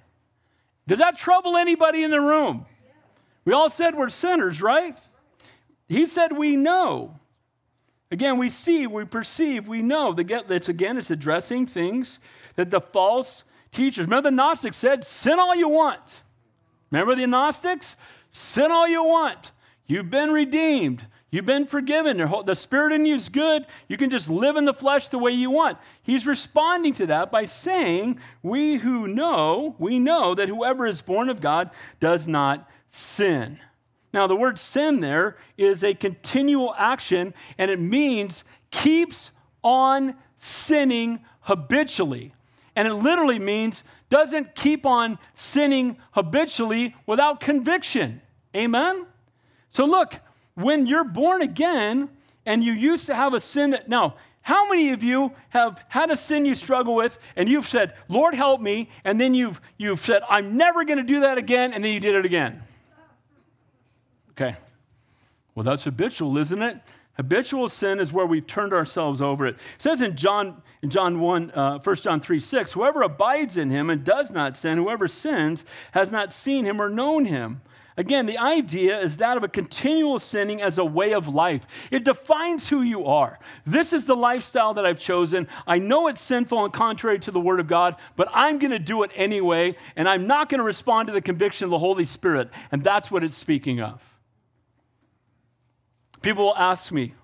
Does 0.88 0.98
that 0.98 1.18
trouble 1.18 1.58
anybody 1.58 2.02
in 2.02 2.10
the 2.10 2.20
room? 2.20 2.64
We 3.44 3.52
all 3.52 3.68
said 3.68 3.94
we're 3.94 4.08
sinners, 4.08 4.62
right? 4.62 4.98
He 5.88 6.06
said, 6.06 6.36
We 6.36 6.56
know. 6.56 7.18
Again, 8.10 8.38
we 8.38 8.50
see, 8.50 8.86
we 8.86 9.04
perceive, 9.04 9.66
we 9.66 9.82
know. 9.82 10.14
It's 10.16 10.68
again, 10.68 10.96
it's 10.98 11.10
addressing 11.10 11.66
things 11.66 12.18
that 12.56 12.70
the 12.70 12.80
false 12.80 13.44
teachers. 13.72 14.06
Remember, 14.06 14.30
the 14.30 14.36
Gnostics 14.36 14.76
said, 14.76 15.04
Sin 15.04 15.38
all 15.38 15.54
you 15.54 15.68
want. 15.68 16.22
Remember 16.90 17.14
the 17.14 17.26
Gnostics? 17.26 17.96
Sin 18.30 18.70
all 18.70 18.88
you 18.88 19.04
want. 19.04 19.52
You've 19.86 20.10
been 20.10 20.30
redeemed. 20.30 21.06
You've 21.30 21.46
been 21.46 21.66
forgiven. 21.66 22.18
The 22.18 22.54
Spirit 22.54 22.92
in 22.92 23.06
you 23.06 23.14
is 23.14 23.30
good. 23.30 23.66
You 23.88 23.96
can 23.96 24.10
just 24.10 24.28
live 24.28 24.56
in 24.56 24.66
the 24.66 24.74
flesh 24.74 25.08
the 25.08 25.18
way 25.18 25.32
you 25.32 25.50
want. 25.50 25.78
He's 26.02 26.26
responding 26.26 26.92
to 26.94 27.06
that 27.06 27.32
by 27.32 27.46
saying, 27.46 28.20
We 28.42 28.76
who 28.76 29.08
know, 29.08 29.74
we 29.78 29.98
know 29.98 30.34
that 30.34 30.48
whoever 30.48 30.86
is 30.86 31.00
born 31.00 31.30
of 31.30 31.40
God 31.40 31.70
does 32.00 32.28
not 32.28 32.68
sin. 32.90 33.58
Now, 34.12 34.26
the 34.26 34.36
word 34.36 34.58
sin 34.58 35.00
there 35.00 35.38
is 35.56 35.82
a 35.82 35.94
continual 35.94 36.74
action, 36.76 37.32
and 37.56 37.70
it 37.70 37.80
means 37.80 38.44
keeps 38.70 39.30
on 39.64 40.14
sinning 40.36 41.20
habitually. 41.40 42.34
And 42.76 42.86
it 42.86 42.94
literally 42.94 43.38
means 43.38 43.84
doesn't 44.10 44.54
keep 44.54 44.84
on 44.84 45.18
sinning 45.34 45.96
habitually 46.12 46.94
without 47.06 47.40
conviction. 47.40 48.20
Amen? 48.54 49.06
So, 49.72 49.84
look, 49.84 50.14
when 50.54 50.86
you're 50.86 51.04
born 51.04 51.42
again 51.42 52.08
and 52.46 52.62
you 52.62 52.72
used 52.72 53.06
to 53.06 53.14
have 53.14 53.34
a 53.34 53.40
sin 53.40 53.70
that, 53.70 53.88
now, 53.88 54.16
how 54.42 54.68
many 54.68 54.90
of 54.90 55.02
you 55.02 55.32
have 55.50 55.82
had 55.88 56.10
a 56.10 56.16
sin 56.16 56.44
you 56.44 56.54
struggle 56.54 56.94
with 56.94 57.18
and 57.36 57.48
you've 57.48 57.66
said, 57.66 57.94
Lord, 58.08 58.34
help 58.34 58.60
me, 58.60 58.90
and 59.04 59.20
then 59.20 59.34
you've, 59.34 59.60
you've 59.78 60.00
said, 60.00 60.22
I'm 60.28 60.56
never 60.56 60.84
going 60.84 60.98
to 60.98 61.04
do 61.04 61.20
that 61.20 61.38
again, 61.38 61.72
and 61.72 61.82
then 61.82 61.92
you 61.92 62.00
did 62.00 62.14
it 62.14 62.26
again? 62.26 62.62
Okay. 64.32 64.56
Well, 65.54 65.64
that's 65.64 65.84
habitual, 65.84 66.36
isn't 66.38 66.62
it? 66.62 66.80
Habitual 67.14 67.68
sin 67.68 68.00
is 68.00 68.12
where 68.12 68.26
we've 68.26 68.46
turned 68.46 68.72
ourselves 68.72 69.20
over 69.20 69.46
it. 69.46 69.54
It 69.54 69.82
says 69.82 70.00
in 70.00 70.16
John, 70.16 70.62
in 70.82 70.90
John 70.90 71.20
1, 71.20 71.50
uh, 71.50 71.78
1 71.78 71.96
John 71.96 72.20
3, 72.20 72.40
6, 72.40 72.72
whoever 72.72 73.02
abides 73.02 73.56
in 73.56 73.70
him 73.70 73.90
and 73.90 74.02
does 74.02 74.30
not 74.30 74.56
sin, 74.56 74.78
whoever 74.78 75.06
sins, 75.06 75.64
has 75.92 76.10
not 76.10 76.32
seen 76.32 76.64
him 76.64 76.80
or 76.80 76.88
known 76.88 77.26
him. 77.26 77.60
Again, 77.96 78.26
the 78.26 78.38
idea 78.38 78.98
is 79.00 79.18
that 79.18 79.36
of 79.36 79.42
a 79.42 79.48
continual 79.48 80.18
sinning 80.18 80.62
as 80.62 80.78
a 80.78 80.84
way 80.84 81.12
of 81.12 81.28
life. 81.28 81.66
It 81.90 82.04
defines 82.04 82.68
who 82.68 82.80
you 82.80 83.04
are. 83.04 83.38
This 83.66 83.92
is 83.92 84.06
the 84.06 84.16
lifestyle 84.16 84.74
that 84.74 84.86
I've 84.86 84.98
chosen. 84.98 85.46
I 85.66 85.78
know 85.78 86.08
it's 86.08 86.20
sinful 86.20 86.64
and 86.64 86.72
contrary 86.72 87.18
to 87.20 87.30
the 87.30 87.40
Word 87.40 87.60
of 87.60 87.66
God, 87.66 87.96
but 88.16 88.28
I'm 88.32 88.58
going 88.58 88.70
to 88.70 88.78
do 88.78 89.02
it 89.02 89.10
anyway, 89.14 89.76
and 89.94 90.08
I'm 90.08 90.26
not 90.26 90.48
going 90.48 90.58
to 90.58 90.64
respond 90.64 91.08
to 91.08 91.12
the 91.12 91.20
conviction 91.20 91.66
of 91.66 91.70
the 91.70 91.78
Holy 91.78 92.06
Spirit. 92.06 92.50
And 92.70 92.82
that's 92.82 93.10
what 93.10 93.22
it's 93.22 93.36
speaking 93.36 93.80
of. 93.80 94.00
People 96.22 96.44
will 96.46 96.56
ask 96.56 96.92
me, 96.92 97.14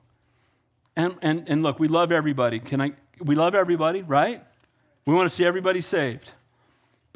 and, 0.96 1.16
and, 1.22 1.48
and 1.48 1.62
look, 1.62 1.78
we 1.78 1.88
love 1.88 2.12
everybody. 2.12 2.58
Can 2.58 2.80
I, 2.80 2.92
we 3.22 3.36
love 3.36 3.54
everybody, 3.54 4.02
right? 4.02 4.44
We 5.06 5.14
want 5.14 5.30
to 5.30 5.34
see 5.34 5.44
everybody 5.44 5.80
saved. 5.80 6.32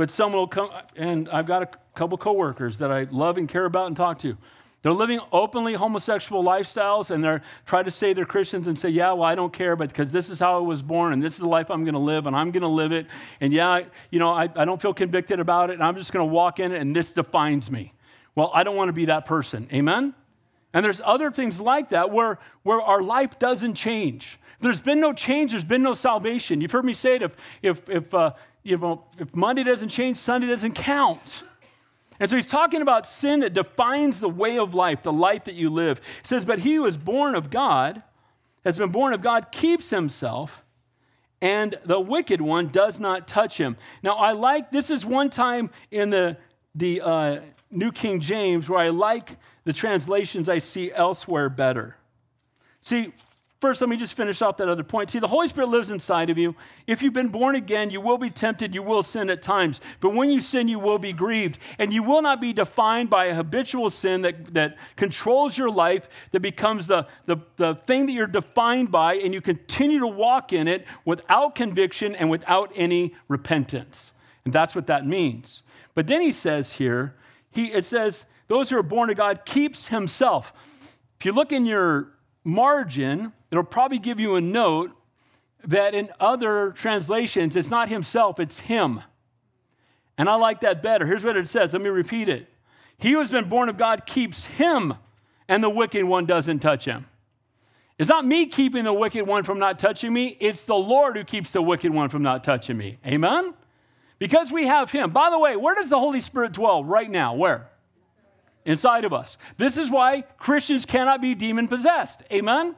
But 0.02 0.10
someone 0.10 0.40
will 0.40 0.48
come, 0.48 0.68
and 0.96 1.28
I've 1.28 1.46
got 1.46 1.62
a 1.62 1.68
couple 1.94 2.18
coworkers 2.18 2.78
that 2.78 2.90
I 2.90 3.04
love 3.12 3.38
and 3.38 3.48
care 3.48 3.66
about 3.66 3.86
and 3.86 3.96
talk 3.96 4.18
to. 4.18 4.36
They're 4.82 4.90
living 4.90 5.20
openly 5.30 5.74
homosexual 5.74 6.42
lifestyles 6.42 7.12
and 7.12 7.22
they're 7.22 7.42
trying 7.66 7.84
to 7.84 7.92
say 7.92 8.12
they're 8.12 8.24
Christians 8.24 8.66
and 8.66 8.76
say, 8.76 8.88
yeah, 8.88 9.12
well, 9.12 9.22
I 9.22 9.36
don't 9.36 9.52
care, 9.52 9.76
but 9.76 9.90
because 9.90 10.10
this 10.10 10.28
is 10.28 10.40
how 10.40 10.56
I 10.56 10.60
was 10.66 10.82
born 10.82 11.12
and 11.12 11.22
this 11.22 11.34
is 11.34 11.38
the 11.38 11.46
life 11.46 11.70
I'm 11.70 11.84
going 11.84 11.94
to 11.94 12.00
live 12.00 12.26
and 12.26 12.34
I'm 12.34 12.50
going 12.50 12.62
to 12.62 12.66
live 12.66 12.90
it. 12.90 13.06
And 13.40 13.52
yeah, 13.52 13.82
you 14.10 14.18
know, 14.18 14.30
I, 14.30 14.48
I 14.56 14.64
don't 14.64 14.82
feel 14.82 14.92
convicted 14.92 15.38
about 15.38 15.70
it 15.70 15.74
and 15.74 15.84
I'm 15.84 15.94
just 15.94 16.12
going 16.12 16.28
to 16.28 16.34
walk 16.34 16.58
in 16.58 16.72
it 16.72 16.80
and 16.80 16.96
this 16.96 17.12
defines 17.12 17.70
me. 17.70 17.92
Well, 18.34 18.50
I 18.52 18.64
don't 18.64 18.74
want 18.74 18.88
to 18.88 18.92
be 18.92 19.04
that 19.04 19.24
person. 19.24 19.68
Amen? 19.72 20.14
And 20.74 20.84
there's 20.84 21.00
other 21.04 21.30
things 21.30 21.60
like 21.60 21.90
that 21.90 22.10
where, 22.10 22.40
where 22.64 22.80
our 22.80 23.04
life 23.04 23.38
doesn't 23.38 23.74
change. 23.74 24.40
There's 24.58 24.80
been 24.80 25.00
no 25.00 25.12
change, 25.12 25.52
there's 25.52 25.62
been 25.62 25.82
no 25.82 25.94
salvation. 25.94 26.60
You've 26.60 26.72
heard 26.72 26.84
me 26.84 26.94
say 26.94 27.16
it 27.16 27.22
if, 27.22 27.36
if, 27.62 27.88
if, 27.88 28.14
uh, 28.14 28.32
you 28.62 28.76
know, 28.76 29.04
if 29.18 29.34
Monday 29.34 29.64
doesn't 29.64 29.88
change, 29.88 30.16
Sunday 30.16 30.46
doesn't 30.46 30.74
count. 30.74 31.42
And 32.20 32.30
so 32.30 32.36
he's 32.36 32.46
talking 32.46 32.82
about 32.82 33.06
sin 33.06 33.40
that 33.40 33.52
defines 33.52 34.20
the 34.20 34.28
way 34.28 34.58
of 34.58 34.74
life, 34.74 35.02
the 35.02 35.12
life 35.12 35.44
that 35.44 35.54
you 35.54 35.70
live. 35.70 35.98
He 36.22 36.28
says, 36.28 36.44
But 36.44 36.60
he 36.60 36.76
who 36.76 36.86
is 36.86 36.96
born 36.96 37.34
of 37.34 37.50
God, 37.50 38.02
has 38.64 38.78
been 38.78 38.90
born 38.90 39.12
of 39.12 39.22
God, 39.22 39.50
keeps 39.50 39.90
himself, 39.90 40.62
and 41.40 41.76
the 41.84 41.98
wicked 41.98 42.40
one 42.40 42.68
does 42.68 43.00
not 43.00 43.26
touch 43.26 43.58
him. 43.58 43.76
Now, 44.04 44.14
I 44.14 44.32
like 44.32 44.70
this 44.70 44.90
is 44.90 45.04
one 45.04 45.30
time 45.30 45.70
in 45.90 46.10
the, 46.10 46.36
the 46.76 47.00
uh, 47.00 47.40
New 47.72 47.90
King 47.90 48.20
James 48.20 48.68
where 48.68 48.78
I 48.78 48.90
like 48.90 49.36
the 49.64 49.72
translations 49.72 50.48
I 50.48 50.60
see 50.60 50.92
elsewhere 50.92 51.48
better. 51.48 51.96
See, 52.82 53.12
first, 53.62 53.80
let 53.80 53.88
me 53.88 53.96
just 53.96 54.14
finish 54.14 54.42
off 54.42 54.58
that 54.58 54.68
other 54.68 54.82
point. 54.82 55.08
See, 55.08 55.20
the 55.20 55.28
Holy 55.28 55.46
Spirit 55.48 55.68
lives 55.68 55.88
inside 55.88 56.28
of 56.28 56.36
you. 56.36 56.54
If 56.86 57.00
you've 57.00 57.14
been 57.14 57.28
born 57.28 57.54
again, 57.54 57.90
you 57.90 58.00
will 58.00 58.18
be 58.18 58.28
tempted, 58.28 58.74
you 58.74 58.82
will 58.82 59.02
sin 59.02 59.30
at 59.30 59.40
times. 59.40 59.80
But 60.00 60.10
when 60.10 60.30
you 60.30 60.40
sin, 60.40 60.68
you 60.68 60.78
will 60.80 60.98
be 60.98 61.12
grieved. 61.12 61.58
And 61.78 61.92
you 61.92 62.02
will 62.02 62.20
not 62.20 62.40
be 62.40 62.52
defined 62.52 63.08
by 63.08 63.26
a 63.26 63.34
habitual 63.34 63.88
sin 63.88 64.22
that, 64.22 64.52
that 64.52 64.76
controls 64.96 65.56
your 65.56 65.70
life, 65.70 66.08
that 66.32 66.40
becomes 66.40 66.88
the, 66.88 67.06
the, 67.26 67.36
the 67.56 67.76
thing 67.86 68.06
that 68.06 68.12
you're 68.12 68.26
defined 68.26 68.90
by, 68.90 69.14
and 69.14 69.32
you 69.32 69.40
continue 69.40 70.00
to 70.00 70.08
walk 70.08 70.52
in 70.52 70.68
it 70.68 70.84
without 71.04 71.54
conviction 71.54 72.14
and 72.14 72.28
without 72.28 72.72
any 72.74 73.14
repentance. 73.28 74.12
And 74.44 74.52
that's 74.52 74.74
what 74.74 74.88
that 74.88 75.06
means. 75.06 75.62
But 75.94 76.08
then 76.08 76.20
he 76.20 76.32
says 76.32 76.74
here, 76.74 77.14
he, 77.52 77.66
it 77.66 77.84
says, 77.84 78.24
those 78.48 78.70
who 78.70 78.76
are 78.76 78.82
born 78.82 79.08
of 79.08 79.16
God 79.16 79.44
keeps 79.44 79.86
himself. 79.86 80.52
If 81.20 81.24
you 81.24 81.32
look 81.32 81.52
in 81.52 81.64
your 81.64 82.08
margin, 82.44 83.32
it'll 83.50 83.64
probably 83.64 83.98
give 83.98 84.20
you 84.20 84.36
a 84.36 84.40
note 84.40 84.90
that 85.64 85.94
in 85.94 86.10
other 86.18 86.72
translations, 86.72 87.56
it's 87.56 87.70
not 87.70 87.88
himself, 87.88 88.40
it's 88.40 88.60
him. 88.60 89.00
And 90.18 90.28
I 90.28 90.34
like 90.34 90.60
that 90.60 90.82
better. 90.82 91.06
Here's 91.06 91.24
what 91.24 91.36
it 91.36 91.48
says. 91.48 91.72
Let 91.72 91.82
me 91.82 91.88
repeat 91.88 92.28
it. 92.28 92.48
He 92.98 93.12
who 93.12 93.20
has 93.20 93.30
been 93.30 93.48
born 93.48 93.68
of 93.68 93.76
God 93.76 94.06
keeps 94.06 94.44
him, 94.44 94.94
and 95.48 95.62
the 95.62 95.70
wicked 95.70 96.04
one 96.04 96.26
doesn't 96.26 96.60
touch 96.60 96.84
him. 96.84 97.06
It's 97.98 98.08
not 98.08 98.24
me 98.24 98.46
keeping 98.46 98.84
the 98.84 98.92
wicked 98.92 99.26
one 99.26 99.44
from 99.44 99.58
not 99.58 99.78
touching 99.78 100.12
me, 100.12 100.36
it's 100.40 100.64
the 100.64 100.74
Lord 100.74 101.16
who 101.16 101.24
keeps 101.24 101.50
the 101.50 101.62
wicked 101.62 101.92
one 101.92 102.08
from 102.08 102.22
not 102.22 102.44
touching 102.44 102.76
me. 102.76 102.98
Amen? 103.06 103.54
Because 104.18 104.52
we 104.52 104.66
have 104.66 104.90
him. 104.90 105.10
By 105.10 105.30
the 105.30 105.38
way, 105.38 105.56
where 105.56 105.74
does 105.74 105.88
the 105.88 105.98
Holy 105.98 106.20
Spirit 106.20 106.52
dwell 106.52 106.84
right 106.84 107.10
now? 107.10 107.34
Where? 107.34 107.71
Inside 108.64 109.04
of 109.04 109.12
us. 109.12 109.36
This 109.56 109.76
is 109.76 109.90
why 109.90 110.22
Christians 110.38 110.86
cannot 110.86 111.20
be 111.20 111.34
demon 111.34 111.68
possessed. 111.68 112.22
Amen? 112.32 112.76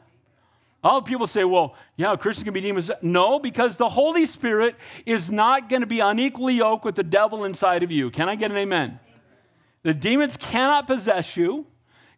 All 0.82 1.00
people 1.00 1.26
say, 1.26 1.44
well, 1.44 1.74
yeah, 1.96 2.14
Christians 2.16 2.44
can 2.44 2.52
be 2.52 2.60
demon 2.60 2.82
possessed. 2.82 3.02
No, 3.02 3.38
because 3.38 3.76
the 3.76 3.88
Holy 3.88 4.26
Spirit 4.26 4.76
is 5.06 5.30
not 5.30 5.70
going 5.70 5.80
to 5.80 5.86
be 5.86 6.00
unequally 6.00 6.54
yoked 6.54 6.84
with 6.84 6.94
the 6.94 7.02
devil 7.02 7.44
inside 7.44 7.82
of 7.82 7.90
you. 7.90 8.10
Can 8.10 8.28
I 8.28 8.34
get 8.34 8.50
an 8.50 8.56
amen? 8.56 9.00
The 9.82 9.94
demons 9.94 10.36
cannot 10.36 10.86
possess 10.86 11.36
you. 11.36 11.66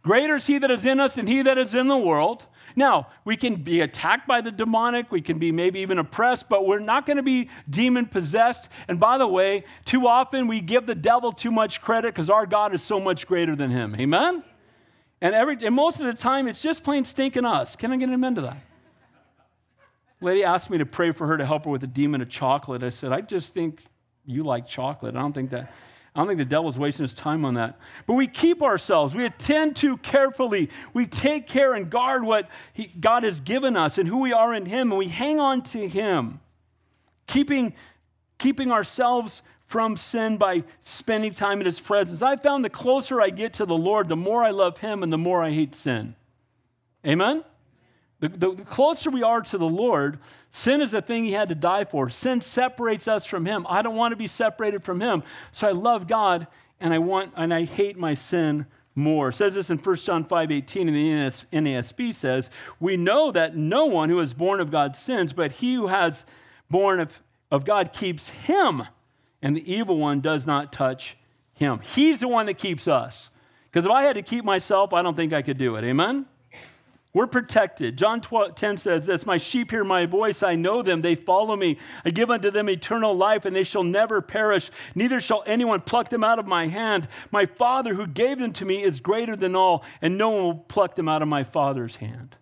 Greater 0.02 0.36
is 0.36 0.46
he 0.46 0.58
that 0.58 0.70
is 0.70 0.84
in 0.84 1.00
us 1.00 1.16
than 1.16 1.26
he 1.26 1.42
that 1.42 1.58
is 1.58 1.74
in 1.74 1.88
the 1.88 1.96
world. 1.96 2.46
Now, 2.78 3.08
we 3.24 3.38
can 3.38 3.56
be 3.56 3.80
attacked 3.80 4.28
by 4.28 4.42
the 4.42 4.52
demonic, 4.52 5.10
we 5.10 5.22
can 5.22 5.38
be 5.38 5.50
maybe 5.50 5.80
even 5.80 5.98
oppressed, 5.98 6.50
but 6.50 6.66
we're 6.66 6.78
not 6.78 7.06
going 7.06 7.16
to 7.16 7.22
be 7.22 7.48
demon 7.68 8.04
possessed. 8.04 8.68
And 8.86 9.00
by 9.00 9.16
the 9.16 9.26
way, 9.26 9.64
too 9.86 10.06
often 10.06 10.46
we 10.46 10.60
give 10.60 10.84
the 10.84 10.94
devil 10.94 11.32
too 11.32 11.50
much 11.50 11.80
credit 11.80 12.14
because 12.14 12.28
our 12.28 12.44
God 12.44 12.74
is 12.74 12.82
so 12.82 13.00
much 13.00 13.26
greater 13.26 13.56
than 13.56 13.70
him. 13.70 13.96
Amen? 13.98 14.44
And, 15.22 15.34
every, 15.34 15.56
and 15.62 15.74
most 15.74 16.00
of 16.00 16.06
the 16.06 16.12
time, 16.12 16.46
it's 16.46 16.60
just 16.60 16.84
plain 16.84 17.06
stinking 17.06 17.46
us. 17.46 17.76
Can 17.76 17.92
I 17.92 17.96
get 17.96 18.10
an 18.10 18.14
amen 18.14 18.34
to 18.34 18.42
that? 18.42 18.58
Lady 20.20 20.44
asked 20.44 20.68
me 20.68 20.76
to 20.76 20.86
pray 20.86 21.12
for 21.12 21.26
her 21.26 21.38
to 21.38 21.46
help 21.46 21.64
her 21.64 21.70
with 21.70 21.82
a 21.82 21.86
demon 21.88 22.20
of 22.20 22.28
chocolate. 22.28 22.82
I 22.82 22.90
said, 22.90 23.10
I 23.10 23.22
just 23.22 23.54
think 23.54 23.82
you 24.26 24.44
like 24.44 24.66
chocolate. 24.66 25.16
I 25.16 25.20
don't 25.20 25.32
think 25.32 25.50
that. 25.50 25.72
I 26.16 26.20
don't 26.20 26.28
think 26.28 26.38
the 26.38 26.46
devil's 26.46 26.78
wasting 26.78 27.04
his 27.04 27.12
time 27.12 27.44
on 27.44 27.54
that. 27.54 27.78
But 28.06 28.14
we 28.14 28.26
keep 28.26 28.62
ourselves. 28.62 29.14
We 29.14 29.26
attend 29.26 29.76
to 29.76 29.98
carefully. 29.98 30.70
We 30.94 31.04
take 31.04 31.46
care 31.46 31.74
and 31.74 31.90
guard 31.90 32.24
what 32.24 32.48
he, 32.72 32.86
God 32.86 33.22
has 33.22 33.42
given 33.42 33.76
us 33.76 33.98
and 33.98 34.08
who 34.08 34.16
we 34.16 34.32
are 34.32 34.54
in 34.54 34.64
Him, 34.64 34.92
and 34.92 34.98
we 34.98 35.08
hang 35.08 35.38
on 35.38 35.60
to 35.64 35.86
Him, 35.86 36.40
keeping, 37.26 37.74
keeping 38.38 38.72
ourselves 38.72 39.42
from 39.66 39.98
sin 39.98 40.38
by 40.38 40.64
spending 40.80 41.32
time 41.32 41.60
in 41.60 41.66
His 41.66 41.80
presence. 41.80 42.22
I 42.22 42.36
found 42.36 42.64
the 42.64 42.70
closer 42.70 43.20
I 43.20 43.28
get 43.28 43.52
to 43.54 43.66
the 43.66 43.76
Lord, 43.76 44.08
the 44.08 44.16
more 44.16 44.42
I 44.42 44.52
love 44.52 44.78
Him 44.78 45.02
and 45.02 45.12
the 45.12 45.18
more 45.18 45.42
I 45.42 45.50
hate 45.50 45.74
sin. 45.74 46.14
Amen? 47.06 47.44
The, 48.20 48.28
the, 48.28 48.50
closer 48.52 49.10
we 49.10 49.22
are 49.22 49.42
to 49.42 49.58
the 49.58 49.66
Lord, 49.66 50.18
sin 50.50 50.80
is 50.80 50.92
the 50.92 51.02
thing 51.02 51.24
He 51.24 51.32
had 51.32 51.50
to 51.50 51.54
die 51.54 51.84
for. 51.84 52.08
Sin 52.08 52.40
separates 52.40 53.08
us 53.08 53.26
from 53.26 53.44
Him. 53.44 53.66
I 53.68 53.82
don't 53.82 53.96
want 53.96 54.12
to 54.12 54.16
be 54.16 54.26
separated 54.26 54.82
from 54.82 55.00
Him. 55.00 55.22
So 55.52 55.68
I 55.68 55.72
love 55.72 56.08
God 56.08 56.46
and 56.80 56.94
I 56.94 56.98
want 56.98 57.32
and 57.36 57.52
I 57.52 57.64
hate 57.64 57.98
my 57.98 58.14
sin 58.14 58.66
more. 58.94 59.28
It 59.28 59.34
says 59.34 59.54
this 59.54 59.68
in 59.68 59.78
1 59.78 59.96
John 59.96 60.24
5 60.24 60.50
18, 60.50 60.88
and 60.88 60.96
the 60.96 61.46
NASB 61.52 62.14
says, 62.14 62.50
We 62.80 62.96
know 62.96 63.30
that 63.30 63.54
no 63.54 63.84
one 63.84 64.08
who 64.08 64.18
is 64.20 64.32
born 64.32 64.60
of 64.60 64.70
God 64.70 64.96
sins, 64.96 65.32
but 65.32 65.52
he 65.52 65.74
who 65.74 65.88
has 65.88 66.24
born 66.70 67.00
of, 67.00 67.20
of 67.50 67.64
God 67.66 67.92
keeps 67.92 68.30
him, 68.30 68.84
and 69.42 69.54
the 69.54 69.70
evil 69.72 69.98
one 69.98 70.20
does 70.20 70.46
not 70.46 70.72
touch 70.72 71.18
him. 71.52 71.80
He's 71.94 72.20
the 72.20 72.28
one 72.28 72.46
that 72.46 72.58
keeps 72.58 72.88
us. 72.88 73.30
Because 73.70 73.84
if 73.84 73.92
I 73.92 74.04
had 74.04 74.14
to 74.14 74.22
keep 74.22 74.44
myself, 74.44 74.94
I 74.94 75.02
don't 75.02 75.14
think 75.14 75.34
I 75.34 75.42
could 75.42 75.58
do 75.58 75.76
it. 75.76 75.84
Amen? 75.84 76.24
We're 77.16 77.26
protected. 77.26 77.96
John 77.96 78.20
12, 78.20 78.56
10 78.56 78.76
says 78.76 79.06
this 79.06 79.24
My 79.24 79.38
sheep 79.38 79.70
hear 79.70 79.84
my 79.84 80.04
voice. 80.04 80.42
I 80.42 80.54
know 80.54 80.82
them. 80.82 81.00
They 81.00 81.14
follow 81.14 81.56
me. 81.56 81.78
I 82.04 82.10
give 82.10 82.30
unto 82.30 82.50
them 82.50 82.68
eternal 82.68 83.16
life, 83.16 83.46
and 83.46 83.56
they 83.56 83.64
shall 83.64 83.84
never 83.84 84.20
perish. 84.20 84.70
Neither 84.94 85.18
shall 85.22 85.42
anyone 85.46 85.80
pluck 85.80 86.10
them 86.10 86.22
out 86.22 86.38
of 86.38 86.46
my 86.46 86.66
hand. 86.66 87.08
My 87.30 87.46
Father 87.46 87.94
who 87.94 88.06
gave 88.06 88.36
them 88.36 88.52
to 88.52 88.66
me 88.66 88.82
is 88.82 89.00
greater 89.00 89.34
than 89.34 89.56
all, 89.56 89.82
and 90.02 90.18
no 90.18 90.28
one 90.28 90.42
will 90.42 90.54
pluck 90.56 90.94
them 90.94 91.08
out 91.08 91.22
of 91.22 91.28
my 91.28 91.42
Father's 91.42 91.96
hand. 91.96 92.36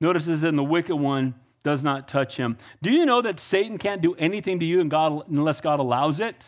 Notice 0.00 0.26
this 0.26 0.42
in 0.42 0.56
the 0.56 0.62
wicked 0.62 0.96
one 0.96 1.34
does 1.62 1.82
not 1.82 2.08
touch 2.08 2.36
him. 2.36 2.58
Do 2.82 2.90
you 2.90 3.06
know 3.06 3.22
that 3.22 3.40
Satan 3.40 3.78
can't 3.78 4.02
do 4.02 4.14
anything 4.16 4.60
to 4.60 4.66
you 4.66 4.80
unless 4.82 5.62
God 5.62 5.80
allows 5.80 6.20
it? 6.20 6.44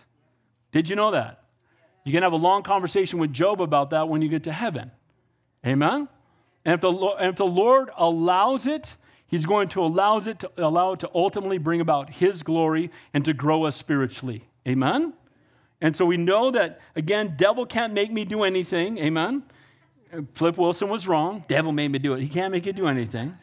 Did 0.72 0.90
you 0.90 0.96
know 0.96 1.12
that? 1.12 1.42
You 2.04 2.12
can 2.12 2.22
have 2.22 2.32
a 2.32 2.36
long 2.36 2.62
conversation 2.64 3.18
with 3.18 3.32
Job 3.32 3.62
about 3.62 3.88
that 3.90 4.10
when 4.10 4.20
you 4.20 4.28
get 4.28 4.44
to 4.44 4.52
heaven. 4.52 4.90
Amen? 5.64 6.08
And 6.68 6.74
if 6.74 6.82
the, 6.82 6.90
and 6.90 7.30
if 7.30 7.36
the 7.36 7.46
Lord 7.46 7.88
allows 7.96 8.66
it, 8.66 8.98
He's 9.26 9.46
going 9.46 9.68
to 9.68 9.82
allow 9.82 10.18
it 10.18 10.40
to 10.40 10.50
allow 10.58 10.92
it 10.92 11.00
to 11.00 11.10
ultimately 11.14 11.56
bring 11.56 11.80
about 11.80 12.10
His 12.10 12.42
glory 12.42 12.90
and 13.14 13.24
to 13.24 13.32
grow 13.32 13.64
us 13.64 13.74
spiritually. 13.74 14.44
Amen? 14.66 15.14
And 15.80 15.96
so 15.96 16.04
we 16.04 16.18
know 16.18 16.50
that, 16.50 16.82
again, 16.94 17.36
devil 17.38 17.64
can't 17.64 17.94
make 17.94 18.12
me 18.12 18.26
do 18.26 18.42
anything. 18.42 18.98
Amen? 18.98 19.44
Flip 20.34 20.58
Wilson 20.58 20.90
was 20.90 21.08
wrong. 21.08 21.42
Devil 21.48 21.72
made 21.72 21.88
me 21.90 22.00
do 22.00 22.12
it. 22.12 22.20
He 22.20 22.28
can't 22.28 22.52
make 22.52 22.66
you 22.66 22.74
do 22.74 22.86
anything. 22.86 23.38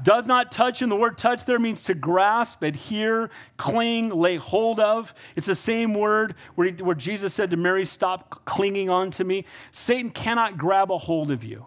Does 0.00 0.28
not 0.28 0.52
touch, 0.52 0.82
and 0.82 0.92
the 0.92 0.96
word 0.96 1.18
touch 1.18 1.44
there 1.46 1.58
means 1.58 1.82
to 1.84 1.94
grasp, 1.94 2.62
adhere, 2.62 3.30
cling, 3.56 4.10
lay 4.10 4.36
hold 4.36 4.78
of. 4.78 5.12
It's 5.34 5.48
the 5.48 5.56
same 5.56 5.94
word 5.94 6.36
where, 6.54 6.68
he, 6.68 6.80
where 6.80 6.94
Jesus 6.94 7.34
said 7.34 7.50
to 7.50 7.56
Mary, 7.56 7.84
Stop 7.84 8.44
clinging 8.44 8.88
on 8.88 9.10
to 9.12 9.24
me. 9.24 9.46
Satan 9.72 10.10
cannot 10.10 10.58
grab 10.58 10.92
a 10.92 10.98
hold 10.98 11.32
of 11.32 11.42
you. 11.42 11.66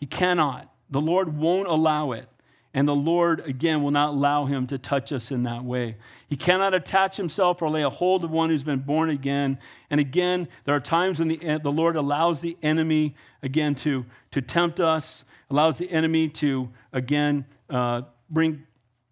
He 0.00 0.06
cannot. 0.06 0.72
The 0.90 1.00
Lord 1.00 1.36
won't 1.36 1.68
allow 1.68 2.12
it. 2.12 2.26
And 2.72 2.86
the 2.86 2.94
Lord, 2.94 3.40
again, 3.40 3.82
will 3.82 3.90
not 3.90 4.10
allow 4.10 4.44
him 4.44 4.66
to 4.68 4.78
touch 4.78 5.12
us 5.12 5.32
in 5.32 5.42
that 5.42 5.64
way. 5.64 5.96
He 6.28 6.36
cannot 6.36 6.72
attach 6.72 7.16
himself 7.16 7.60
or 7.62 7.68
lay 7.68 7.82
a 7.82 7.90
hold 7.90 8.24
of 8.24 8.30
one 8.30 8.48
who's 8.48 8.62
been 8.62 8.78
born 8.78 9.10
again. 9.10 9.58
And 9.90 10.00
again, 10.00 10.48
there 10.64 10.74
are 10.74 10.80
times 10.80 11.18
when 11.18 11.28
the, 11.28 11.58
the 11.62 11.72
Lord 11.72 11.96
allows 11.96 12.40
the 12.40 12.56
enemy, 12.62 13.16
again, 13.42 13.74
to, 13.76 14.06
to 14.30 14.40
tempt 14.40 14.78
us, 14.78 15.24
allows 15.50 15.78
the 15.78 15.90
enemy 15.90 16.28
to, 16.28 16.70
again, 16.92 17.44
uh, 17.68 18.02
bring 18.30 18.64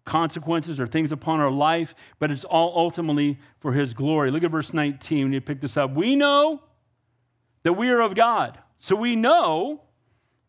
consequences 0.05 0.79
or 0.79 0.87
things 0.87 1.11
upon 1.11 1.41
our 1.41 1.51
life, 1.51 1.93
but 2.17 2.31
it's 2.31 2.45
all 2.45 2.73
ultimately 2.75 3.39
for 3.59 3.73
his 3.73 3.93
glory. 3.93 4.31
Look 4.31 4.43
at 4.43 4.51
verse 4.51 4.73
19 4.73 5.25
when 5.25 5.33
you 5.33 5.41
pick 5.41 5.59
this 5.59 5.75
up. 5.75 5.93
We 5.93 6.15
know 6.15 6.61
that 7.63 7.73
we 7.73 7.89
are 7.89 7.99
of 7.99 8.15
God. 8.15 8.57
So 8.77 8.95
we 8.95 9.17
know 9.17 9.81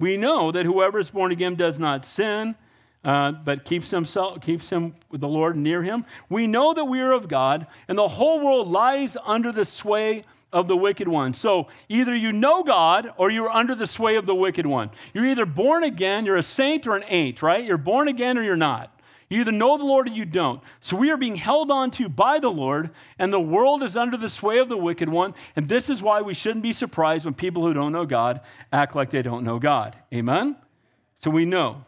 we 0.01 0.17
know 0.17 0.51
that 0.51 0.65
whoever 0.65 0.99
is 0.99 1.11
born 1.11 1.31
again 1.31 1.55
does 1.55 1.79
not 1.79 2.05
sin, 2.05 2.57
uh, 3.05 3.33
but 3.33 3.65
keeps 3.65 3.91
himself 3.91 4.41
keeps 4.41 4.69
him 4.71 4.95
the 5.13 5.29
Lord 5.29 5.57
near 5.57 5.83
him. 5.83 6.05
We 6.29 6.47
know 6.47 6.75
that 6.75 6.85
we 6.85 7.01
are 7.01 7.13
of 7.13 7.29
God, 7.29 7.67
and 7.87 7.97
the 7.97 8.09
whole 8.09 8.41
world 8.45 8.69
lies 8.69 9.17
under 9.25 9.53
the 9.53 9.65
sway 9.65 10.25
of 10.53 10.69
the 10.69 10.77
wicked 10.77 11.07
one. 11.07 11.33
So 11.33 11.69
either 11.89 12.15
you 12.15 12.33
know 12.33 12.63
God 12.63 13.13
or 13.17 13.31
you're 13.31 13.51
under 13.51 13.75
the 13.75 13.87
sway 13.87 14.17
of 14.17 14.27
the 14.27 14.35
wicked 14.35 14.67
one. 14.67 14.91
You're 15.15 15.27
either 15.27 15.47
born 15.47 15.85
again, 15.85 16.27
you're 16.27 16.37
a 16.37 16.43
saint 16.43 16.87
or 16.87 16.97
an 16.97 17.05
ain't, 17.07 17.43
right? 17.43 17.65
You're 17.65 17.79
born 17.79 18.09
again 18.09 18.37
or 18.37 18.43
you're 18.43 18.57
not. 18.57 19.00
You 19.31 19.41
either 19.41 19.53
know 19.53 19.79
the 19.79 19.85
Lord 19.85 20.09
or 20.09 20.11
you 20.11 20.25
don't. 20.25 20.61
So 20.81 20.97
we 20.97 21.11
are 21.11 21.17
being 21.17 21.37
held 21.37 21.71
on 21.71 21.93
to 21.93 22.09
by 22.09 22.41
the 22.41 22.51
Lord, 22.51 22.91
and 23.17 23.33
the 23.33 23.41
world 23.41 23.85
is 23.85 23.97
under 23.97 24.17
the 24.17 24.29
sway 24.29 24.59
of 24.59 24.69
the 24.69 24.77
wicked 24.77 25.09
one. 25.09 25.35
And 25.55 25.69
this 25.69 25.89
is 25.89 26.03
why 26.03 26.21
we 26.21 26.35
shouldn't 26.35 26.65
be 26.65 26.73
surprised 26.73 27.25
when 27.25 27.35
people 27.35 27.65
who 27.65 27.73
don't 27.73 27.93
know 27.93 28.05
God 28.05 28.41
act 28.73 28.97
like 28.97 29.11
they 29.11 29.23
don't 29.23 29.45
know 29.45 29.61
God. 29.61 29.97
Amen? 30.13 30.57
So 31.23 31.31
we 31.31 31.45
know. 31.45 31.85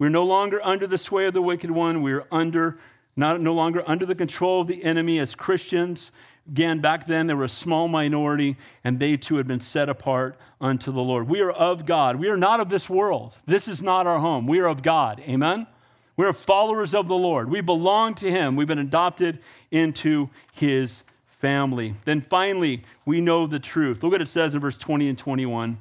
We're 0.00 0.08
no 0.08 0.24
longer 0.24 0.60
under 0.64 0.88
the 0.88 0.98
sway 0.98 1.26
of 1.26 1.34
the 1.34 1.40
wicked 1.40 1.70
one. 1.70 2.02
We're 2.02 2.26
under, 2.32 2.80
not, 3.14 3.40
no 3.40 3.54
longer 3.54 3.84
under 3.86 4.04
the 4.04 4.16
control 4.16 4.62
of 4.62 4.66
the 4.66 4.82
enemy 4.82 5.20
as 5.20 5.36
Christians. 5.36 6.10
Again, 6.48 6.80
back 6.80 7.06
then 7.06 7.28
there 7.28 7.36
were 7.36 7.44
a 7.44 7.48
small 7.48 7.86
minority, 7.86 8.56
and 8.82 8.98
they 8.98 9.16
too 9.16 9.36
had 9.36 9.46
been 9.46 9.60
set 9.60 9.88
apart 9.88 10.36
unto 10.60 10.90
the 10.90 11.00
Lord. 11.00 11.28
We 11.28 11.42
are 11.42 11.52
of 11.52 11.86
God. 11.86 12.16
We 12.16 12.26
are 12.26 12.36
not 12.36 12.58
of 12.58 12.70
this 12.70 12.90
world. 12.90 13.38
This 13.46 13.68
is 13.68 13.80
not 13.80 14.08
our 14.08 14.18
home. 14.18 14.48
We 14.48 14.58
are 14.58 14.66
of 14.66 14.82
God. 14.82 15.20
Amen? 15.20 15.68
We're 16.16 16.32
followers 16.32 16.94
of 16.94 17.08
the 17.08 17.14
Lord. 17.14 17.50
We 17.50 17.60
belong 17.60 18.14
to 18.16 18.30
Him. 18.30 18.56
We've 18.56 18.68
been 18.68 18.78
adopted 18.78 19.38
into 19.70 20.28
His 20.52 21.04
family. 21.40 21.94
Then 22.04 22.20
finally, 22.20 22.84
we 23.06 23.20
know 23.20 23.46
the 23.46 23.58
truth. 23.58 24.02
Look 24.02 24.12
what 24.12 24.22
it 24.22 24.28
says 24.28 24.54
in 24.54 24.60
verse 24.60 24.78
20 24.78 25.08
and 25.08 25.18
21. 25.18 25.78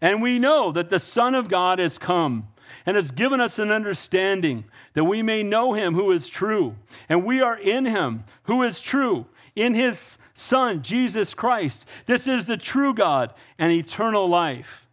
And 0.00 0.20
we 0.20 0.38
know 0.38 0.72
that 0.72 0.90
the 0.90 0.98
Son 0.98 1.34
of 1.34 1.48
God 1.48 1.78
has 1.78 1.98
come 1.98 2.48
and 2.84 2.96
has 2.96 3.10
given 3.10 3.40
us 3.40 3.58
an 3.58 3.70
understanding 3.70 4.64
that 4.94 5.04
we 5.04 5.22
may 5.22 5.42
know 5.42 5.74
Him 5.74 5.94
who 5.94 6.12
is 6.12 6.28
true. 6.28 6.74
And 7.08 7.24
we 7.24 7.40
are 7.40 7.56
in 7.56 7.86
Him 7.86 8.24
who 8.44 8.62
is 8.62 8.80
true, 8.80 9.26
in 9.54 9.74
His 9.74 10.18
Son, 10.34 10.82
Jesus 10.82 11.34
Christ. 11.34 11.84
This 12.06 12.26
is 12.26 12.46
the 12.46 12.56
true 12.56 12.94
God 12.94 13.32
and 13.58 13.72
eternal 13.72 14.28
life. 14.28 14.87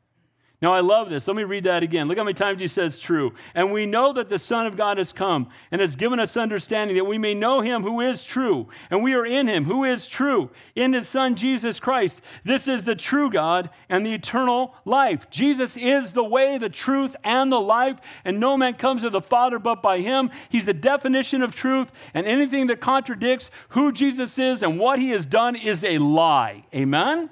Now, 0.62 0.74
I 0.74 0.80
love 0.80 1.10
this. 1.10 1.28
Let 1.28 1.36
me 1.36 1.44
read 1.44 1.66
that 1.66 1.84
again. 1.84 2.08
Look 2.08 2.18
how 2.18 2.24
many 2.24 2.34
times 2.34 2.62
he 2.62 2.68
says 2.68 2.98
true. 2.98 3.34
And 3.54 3.74
we 3.74 3.86
know 3.86 4.14
that 4.14 4.30
the 4.30 4.40
Son 4.40 4.66
of 4.66 4.78
God 4.78 4.98
has 4.98 5.12
come 5.12 5.50
and 5.70 5.82
has 5.82 5.98
given 5.98 6.20
us 6.20 6.38
understanding 6.38 6.96
that 6.96 7.04
we 7.04 7.18
may 7.18 7.34
know 7.34 7.60
him 7.60 7.84
who 7.84 8.00
is 8.00 8.24
true. 8.24 8.70
And 8.90 9.04
we 9.04 9.14
are 9.14 9.26
in 9.26 9.48
him 9.48 9.66
who 9.66 9.84
is 9.84 10.08
true, 10.08 10.50
in 10.74 10.94
his 10.94 11.10
Son, 11.10 11.36
Jesus 11.36 11.80
Christ. 11.80 12.22
This 12.46 12.70
is 12.70 12.86
the 12.86 12.96
true 12.96 13.30
God 13.30 13.70
and 13.90 14.06
the 14.06 14.14
eternal 14.14 14.76
life. 14.86 15.30
Jesus 15.30 15.76
is 15.76 16.14
the 16.14 16.24
way, 16.24 16.58
the 16.58 16.70
truth, 16.70 17.18
and 17.24 17.52
the 17.52 17.60
life. 17.60 17.98
And 18.24 18.40
no 18.40 18.56
man 18.56 18.76
comes 18.76 19.02
to 19.02 19.10
the 19.10 19.22
Father 19.22 19.60
but 19.60 19.84
by 19.84 20.00
him. 20.00 20.32
He's 20.48 20.66
the 20.66 20.74
definition 20.74 21.42
of 21.42 21.54
truth. 21.54 21.92
And 22.14 22.26
anything 22.26 22.68
that 22.68 22.80
contradicts 22.80 23.52
who 23.70 23.92
Jesus 23.92 24.40
is 24.40 24.64
and 24.64 24.80
what 24.80 25.00
he 25.00 25.10
has 25.10 25.26
done 25.26 25.58
is 25.58 25.84
a 25.84 25.98
lie. 25.98 26.66
Amen? 26.74 27.30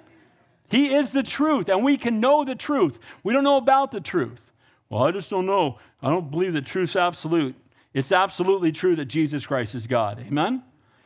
He 0.74 0.92
is 0.96 1.12
the 1.12 1.22
truth, 1.22 1.70
and 1.70 1.84
we 1.84 1.98
can 1.98 2.20
know 2.20 2.44
the 2.44 2.56
truth. 2.56 2.98
We 3.22 3.32
don't 3.32 3.44
know 3.44 3.58
about 3.58 3.92
the 3.92 4.02
truth. 4.02 4.42
Well, 4.90 5.04
I 5.04 5.12
just 5.12 5.30
don't 5.30 5.46
know. 5.46 5.78
I 6.02 6.10
don't 6.10 6.32
believe 6.32 6.54
that 6.54 6.66
truth's 6.66 6.96
absolute. 6.96 7.54
It's 7.94 8.12
absolutely 8.12 8.72
true 8.72 8.96
that 8.96 9.06
Jesus 9.06 9.46
Christ 9.46 9.76
is 9.76 9.86
God. 9.86 10.20
Amen? 10.20 10.64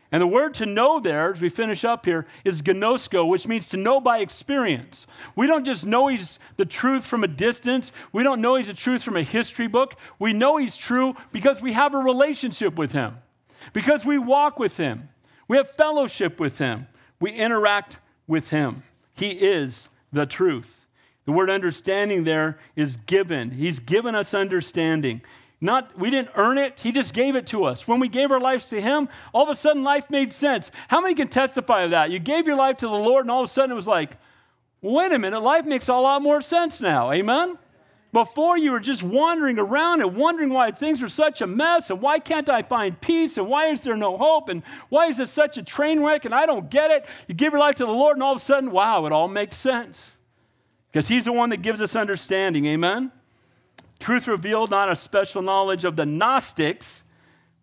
And 0.09 0.21
the 0.21 0.27
word 0.27 0.53
to 0.53 0.65
know 0.65 1.01
there, 1.01 1.33
as 1.33 1.41
we 1.41 1.49
finish 1.49 1.83
up 1.83 2.05
here, 2.05 2.27
is 2.45 2.61
gnosko, 2.61 3.27
which 3.27 3.45
means 3.45 3.67
to 3.67 3.75
know 3.75 3.99
by 3.99 4.19
experience. 4.19 5.05
We 5.35 5.47
don't 5.47 5.65
just 5.65 5.85
know 5.85 6.07
he's 6.07 6.39
the 6.55 6.63
truth 6.63 7.03
from 7.03 7.25
a 7.25 7.27
distance. 7.27 7.91
We 8.13 8.23
don't 8.23 8.39
know 8.39 8.55
he's 8.55 8.67
the 8.67 8.73
truth 8.73 9.03
from 9.03 9.17
a 9.17 9.23
history 9.23 9.67
book. 9.67 9.95
We 10.17 10.31
know 10.31 10.55
he's 10.55 10.77
true 10.77 11.13
because 11.33 11.61
we 11.61 11.73
have 11.73 11.93
a 11.93 11.97
relationship 11.97 12.75
with 12.75 12.93
him, 12.93 13.17
because 13.73 14.05
we 14.05 14.17
walk 14.17 14.59
with 14.59 14.77
him, 14.77 15.09
we 15.49 15.57
have 15.57 15.69
fellowship 15.71 16.39
with 16.39 16.57
him, 16.57 16.87
we 17.19 17.31
interact 17.33 17.99
with 18.27 18.49
him. 18.51 18.83
He 19.17 19.31
is 19.31 19.89
the 20.13 20.25
truth. 20.25 20.75
The 21.25 21.31
word 21.31 21.49
understanding 21.49 22.23
there 22.23 22.57
is 22.75 22.97
given. 22.97 23.51
He's 23.51 23.79
given 23.79 24.15
us 24.15 24.33
understanding. 24.33 25.21
Not 25.59 25.97
we 25.97 26.09
didn't 26.09 26.29
earn 26.35 26.57
it, 26.57 26.79
he 26.79 26.91
just 26.91 27.13
gave 27.13 27.35
it 27.35 27.47
to 27.47 27.65
us. 27.65 27.87
When 27.87 27.99
we 27.99 28.09
gave 28.09 28.31
our 28.31 28.39
lives 28.39 28.67
to 28.69 28.79
him, 28.79 29.09
all 29.33 29.43
of 29.43 29.49
a 29.49 29.55
sudden 29.55 29.83
life 29.83 30.09
made 30.09 30.31
sense. 30.31 30.71
How 30.87 31.01
many 31.01 31.15
can 31.15 31.27
testify 31.27 31.81
of 31.81 31.91
that? 31.91 32.11
You 32.11 32.19
gave 32.19 32.45
your 32.45 32.55
life 32.55 32.77
to 32.77 32.87
the 32.87 32.93
Lord 32.93 33.25
and 33.25 33.31
all 33.31 33.41
of 33.41 33.49
a 33.49 33.51
sudden 33.51 33.71
it 33.71 33.75
was 33.75 33.87
like, 33.87 34.17
Wait 34.81 35.11
a 35.11 35.17
minute, 35.17 35.41
life 35.41 35.65
makes 35.65 35.87
a 35.87 35.93
lot 35.93 36.21
more 36.21 36.41
sense 36.41 36.79
now. 36.79 37.11
Amen? 37.11 37.57
Before 38.13 38.57
you 38.57 38.71
were 38.71 38.79
just 38.79 39.03
wandering 39.03 39.59
around 39.59 40.01
and 40.01 40.15
wondering 40.15 40.49
why 40.49 40.71
things 40.71 41.03
are 41.03 41.09
such 41.09 41.41
a 41.41 41.47
mess 41.47 41.89
and 41.89 42.01
why 42.01 42.19
can't 42.19 42.49
I 42.49 42.61
find 42.61 42.99
peace 42.99 43.37
and 43.37 43.47
why 43.47 43.67
is 43.67 43.81
there 43.81 43.97
no 43.97 44.17
hope 44.17 44.47
and 44.47 44.63
why 44.89 45.07
is 45.07 45.17
this 45.17 45.29
such 45.29 45.57
a 45.57 45.63
train 45.63 46.01
wreck 46.01 46.23
and 46.23 46.33
I 46.33 46.45
don't 46.45 46.69
get 46.69 46.89
it. 46.89 47.05
You 47.27 47.35
give 47.35 47.51
your 47.53 47.59
life 47.59 47.75
to 47.75 47.85
the 47.85 47.91
Lord 47.91 48.15
and 48.15 48.23
all 48.23 48.31
of 48.31 48.37
a 48.37 48.43
sudden, 48.43 48.71
wow, 48.71 49.05
it 49.05 49.11
all 49.11 49.27
makes 49.27 49.57
sense. 49.57 50.11
Because 50.91 51.09
He's 51.09 51.25
the 51.25 51.33
one 51.33 51.49
that 51.49 51.61
gives 51.61 51.81
us 51.81 51.95
understanding. 51.95 52.65
Amen? 52.65 53.11
Truth 53.99 54.27
revealed, 54.27 54.69
not 54.69 54.91
a 54.91 54.95
special 54.95 55.41
knowledge 55.41 55.83
of 55.83 55.95
the 55.95 56.05
Gnostics, 56.05 57.03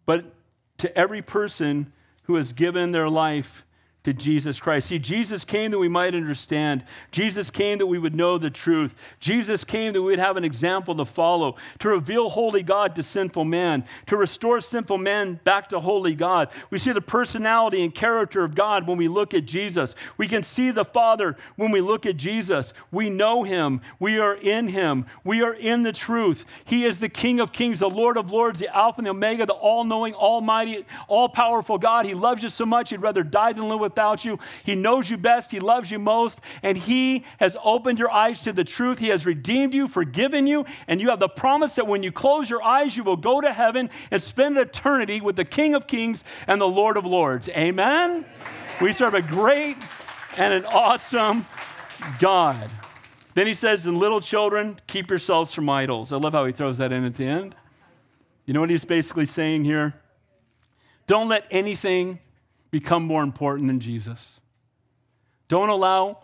but 0.04 0.34
to 0.78 0.96
every 0.98 1.22
person 1.22 1.92
who 2.24 2.34
has 2.34 2.52
given 2.52 2.92
their 2.92 3.08
life 3.08 3.64
to 4.04 4.12
Jesus 4.12 4.60
Christ. 4.60 4.88
See, 4.88 4.98
Jesus 4.98 5.46
came 5.46 5.70
that 5.70 5.78
we 5.78 5.88
might 5.88 6.14
understand. 6.14 6.84
Jesus 7.10 7.50
came 7.50 7.78
that 7.78 7.86
we 7.86 7.98
would 7.98 8.14
know 8.14 8.36
the 8.36 8.50
truth. 8.50 8.94
Jesus 9.18 9.64
came 9.64 9.94
that 9.94 10.02
we 10.02 10.10
would 10.10 10.18
have 10.18 10.36
an 10.36 10.44
example 10.44 10.94
to 10.96 11.06
follow, 11.06 11.56
to 11.78 11.88
reveal 11.88 12.28
holy 12.28 12.62
God 12.62 12.94
to 12.96 13.02
sinful 13.02 13.46
man, 13.46 13.84
to 14.06 14.18
restore 14.18 14.60
sinful 14.60 14.98
man 14.98 15.40
back 15.42 15.70
to 15.70 15.80
holy 15.80 16.14
God. 16.14 16.50
We 16.68 16.78
see 16.78 16.92
the 16.92 17.00
personality 17.00 17.82
and 17.82 17.94
character 17.94 18.44
of 18.44 18.54
God 18.54 18.86
when 18.86 18.98
we 18.98 19.08
look 19.08 19.32
at 19.32 19.46
Jesus. 19.46 19.94
We 20.18 20.28
can 20.28 20.42
see 20.42 20.70
the 20.70 20.84
Father 20.84 21.36
when 21.56 21.70
we 21.70 21.80
look 21.80 22.04
at 22.04 22.18
Jesus. 22.18 22.74
We 22.92 23.08
know 23.08 23.42
him. 23.42 23.80
We 23.98 24.18
are 24.18 24.34
in 24.34 24.68
him. 24.68 25.06
We 25.24 25.40
are 25.42 25.54
in 25.54 25.82
the 25.82 25.92
truth. 25.92 26.44
He 26.66 26.84
is 26.84 26.98
the 26.98 27.08
King 27.08 27.40
of 27.40 27.52
kings, 27.52 27.80
the 27.80 27.88
Lord 27.88 28.18
of 28.18 28.30
lords, 28.30 28.60
the 28.60 28.74
Alpha 28.74 28.98
and 28.98 29.06
the 29.06 29.12
Omega, 29.12 29.46
the 29.46 29.54
all 29.54 29.82
knowing, 29.82 30.12
almighty, 30.12 30.84
all 31.08 31.30
powerful 31.30 31.78
God. 31.78 32.04
He 32.04 32.12
loves 32.12 32.42
you 32.42 32.50
so 32.50 32.66
much, 32.66 32.90
he'd 32.90 33.00
rather 33.00 33.22
die 33.22 33.54
than 33.54 33.70
live 33.70 33.80
with 33.80 33.93
without 33.94 34.24
you. 34.24 34.38
He 34.64 34.74
knows 34.74 35.08
you 35.08 35.16
best. 35.16 35.52
He 35.52 35.60
loves 35.60 35.90
you 35.90 35.98
most. 35.98 36.40
And 36.62 36.76
He 36.76 37.24
has 37.38 37.56
opened 37.62 37.98
your 37.98 38.10
eyes 38.10 38.40
to 38.40 38.52
the 38.52 38.64
truth. 38.64 38.98
He 38.98 39.08
has 39.08 39.24
redeemed 39.24 39.72
you, 39.72 39.86
forgiven 39.86 40.46
you. 40.46 40.64
And 40.88 41.00
you 41.00 41.10
have 41.10 41.20
the 41.20 41.28
promise 41.28 41.76
that 41.76 41.86
when 41.86 42.02
you 42.02 42.10
close 42.10 42.50
your 42.50 42.62
eyes, 42.62 42.96
you 42.96 43.04
will 43.04 43.16
go 43.16 43.40
to 43.40 43.52
heaven 43.52 43.88
and 44.10 44.20
spend 44.20 44.58
eternity 44.58 45.20
with 45.20 45.36
the 45.36 45.44
King 45.44 45.74
of 45.74 45.86
Kings 45.86 46.24
and 46.46 46.60
the 46.60 46.68
Lord 46.68 46.96
of 46.96 47.06
Lords. 47.06 47.48
Amen? 47.50 48.24
We 48.80 48.92
serve 48.92 49.14
a 49.14 49.22
great 49.22 49.76
and 50.36 50.52
an 50.52 50.66
awesome 50.66 51.46
God. 52.18 52.70
Then 53.34 53.46
he 53.46 53.54
says, 53.54 53.86
And 53.86 53.98
little 53.98 54.20
children, 54.20 54.80
keep 54.88 55.10
yourselves 55.10 55.54
from 55.54 55.70
idols. 55.70 56.12
I 56.12 56.16
love 56.16 56.32
how 56.32 56.44
he 56.44 56.52
throws 56.52 56.78
that 56.78 56.90
in 56.90 57.04
at 57.04 57.14
the 57.14 57.26
end. 57.26 57.54
You 58.44 58.54
know 58.54 58.60
what 58.60 58.70
he's 58.70 58.84
basically 58.84 59.26
saying 59.26 59.64
here? 59.64 59.94
Don't 61.06 61.28
let 61.28 61.46
anything 61.50 62.18
become 62.74 63.04
more 63.04 63.22
important 63.22 63.68
than 63.68 63.78
Jesus. 63.78 64.40
Don't 65.46 65.68
allow 65.68 66.18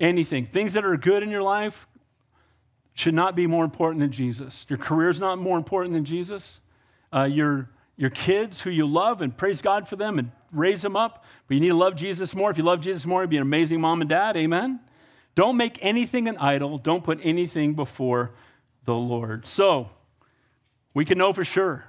anything, 0.00 0.46
things 0.46 0.72
that 0.72 0.86
are 0.86 0.96
good 0.96 1.22
in 1.22 1.28
your 1.28 1.42
life, 1.42 1.86
should 2.94 3.12
not 3.12 3.36
be 3.36 3.46
more 3.46 3.62
important 3.62 4.00
than 4.00 4.10
Jesus. 4.10 4.64
Your 4.70 4.78
career 4.78 5.10
is 5.10 5.20
not 5.20 5.36
more 5.36 5.58
important 5.58 5.92
than 5.92 6.06
Jesus. 6.06 6.60
Uh, 7.14 7.24
your, 7.24 7.68
your 7.98 8.08
kids 8.08 8.62
who 8.62 8.70
you 8.70 8.86
love 8.86 9.20
and 9.20 9.36
praise 9.36 9.60
God 9.60 9.86
for 9.86 9.96
them 9.96 10.18
and 10.18 10.32
raise 10.50 10.80
them 10.80 10.96
up, 10.96 11.26
but 11.46 11.56
you 11.56 11.60
need 11.60 11.68
to 11.68 11.74
love 11.74 11.94
Jesus 11.94 12.34
more. 12.34 12.50
If 12.50 12.56
you 12.56 12.64
love 12.64 12.80
Jesus 12.80 13.04
more, 13.04 13.20
you'd 13.20 13.28
be 13.28 13.36
an 13.36 13.42
amazing 13.42 13.82
mom 13.82 14.00
and 14.00 14.08
dad. 14.08 14.34
Amen. 14.34 14.80
Don't 15.34 15.58
make 15.58 15.78
anything 15.82 16.26
an 16.26 16.38
idol. 16.38 16.78
Don't 16.78 17.04
put 17.04 17.20
anything 17.22 17.74
before 17.74 18.30
the 18.86 18.94
Lord. 18.94 19.46
So, 19.46 19.90
we 20.94 21.04
can 21.04 21.18
know 21.18 21.34
for 21.34 21.44
sure 21.44 21.84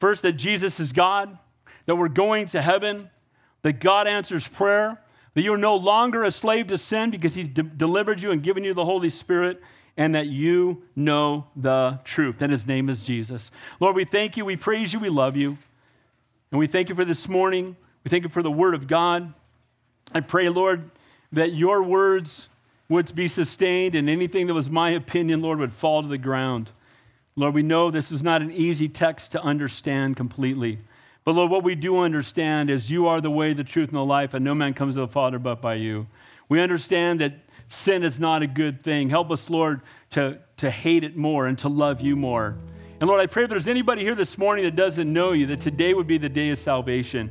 first 0.00 0.22
that 0.22 0.32
Jesus 0.32 0.80
is 0.80 0.92
God, 0.92 1.38
that 1.86 1.96
we're 1.96 2.08
going 2.08 2.46
to 2.48 2.62
heaven, 2.62 3.10
that 3.62 3.80
God 3.80 4.06
answers 4.06 4.46
prayer, 4.46 5.00
that 5.34 5.42
you're 5.42 5.58
no 5.58 5.76
longer 5.76 6.22
a 6.22 6.30
slave 6.30 6.68
to 6.68 6.78
sin 6.78 7.10
because 7.10 7.34
He's 7.34 7.48
de- 7.48 7.62
delivered 7.62 8.22
you 8.22 8.30
and 8.30 8.42
given 8.42 8.64
you 8.64 8.74
the 8.74 8.84
Holy 8.84 9.10
Spirit, 9.10 9.60
and 9.96 10.14
that 10.14 10.26
you 10.26 10.82
know 10.96 11.46
the 11.54 12.00
truth. 12.04 12.42
And 12.42 12.50
His 12.50 12.66
name 12.66 12.88
is 12.88 13.02
Jesus. 13.02 13.50
Lord, 13.80 13.96
we 13.96 14.04
thank 14.04 14.36
you, 14.36 14.44
we 14.44 14.56
praise 14.56 14.92
you, 14.92 15.00
we 15.00 15.08
love 15.08 15.36
you. 15.36 15.56
And 16.50 16.58
we 16.58 16.66
thank 16.66 16.88
you 16.88 16.94
for 16.94 17.04
this 17.04 17.28
morning. 17.28 17.76
We 18.04 18.10
thank 18.10 18.22
you 18.22 18.28
for 18.28 18.42
the 18.42 18.50
Word 18.50 18.74
of 18.74 18.86
God. 18.86 19.32
I 20.12 20.20
pray, 20.20 20.48
Lord, 20.48 20.90
that 21.32 21.52
your 21.52 21.82
words 21.82 22.48
would 22.88 23.14
be 23.14 23.28
sustained 23.28 23.94
and 23.94 24.08
anything 24.08 24.46
that 24.46 24.54
was 24.54 24.70
my 24.70 24.90
opinion, 24.90 25.40
Lord, 25.40 25.58
would 25.58 25.72
fall 25.72 26.02
to 26.02 26.08
the 26.08 26.18
ground. 26.18 26.70
Lord, 27.36 27.54
we 27.54 27.62
know 27.62 27.90
this 27.90 28.12
is 28.12 28.22
not 28.22 28.42
an 28.42 28.52
easy 28.52 28.88
text 28.88 29.32
to 29.32 29.42
understand 29.42 30.16
completely. 30.16 30.78
But 31.24 31.34
Lord, 31.34 31.50
what 31.50 31.64
we 31.64 31.74
do 31.74 31.98
understand 31.98 32.68
is 32.68 32.90
you 32.90 33.06
are 33.06 33.20
the 33.20 33.30
way, 33.30 33.54
the 33.54 33.64
truth, 33.64 33.88
and 33.88 33.96
the 33.96 34.04
life, 34.04 34.34
and 34.34 34.44
no 34.44 34.54
man 34.54 34.74
comes 34.74 34.94
to 34.96 35.00
the 35.00 35.08
Father 35.08 35.38
but 35.38 35.62
by 35.62 35.74
you. 35.74 36.06
We 36.50 36.60
understand 36.60 37.20
that 37.20 37.32
sin 37.68 38.02
is 38.02 38.20
not 38.20 38.42
a 38.42 38.46
good 38.46 38.84
thing. 38.84 39.08
Help 39.08 39.30
us, 39.30 39.48
Lord, 39.48 39.80
to, 40.10 40.38
to 40.58 40.70
hate 40.70 41.02
it 41.02 41.16
more 41.16 41.46
and 41.46 41.58
to 41.60 41.68
love 41.70 42.02
you 42.02 42.14
more. 42.14 42.58
And 43.00 43.08
Lord, 43.08 43.22
I 43.22 43.26
pray 43.26 43.44
if 43.44 43.50
there's 43.50 43.66
anybody 43.66 44.02
here 44.02 44.14
this 44.14 44.38
morning 44.38 44.64
that 44.66 44.76
doesn't 44.76 45.10
know 45.10 45.32
you, 45.32 45.46
that 45.46 45.60
today 45.60 45.94
would 45.94 46.06
be 46.06 46.18
the 46.18 46.28
day 46.28 46.50
of 46.50 46.58
salvation. 46.58 47.30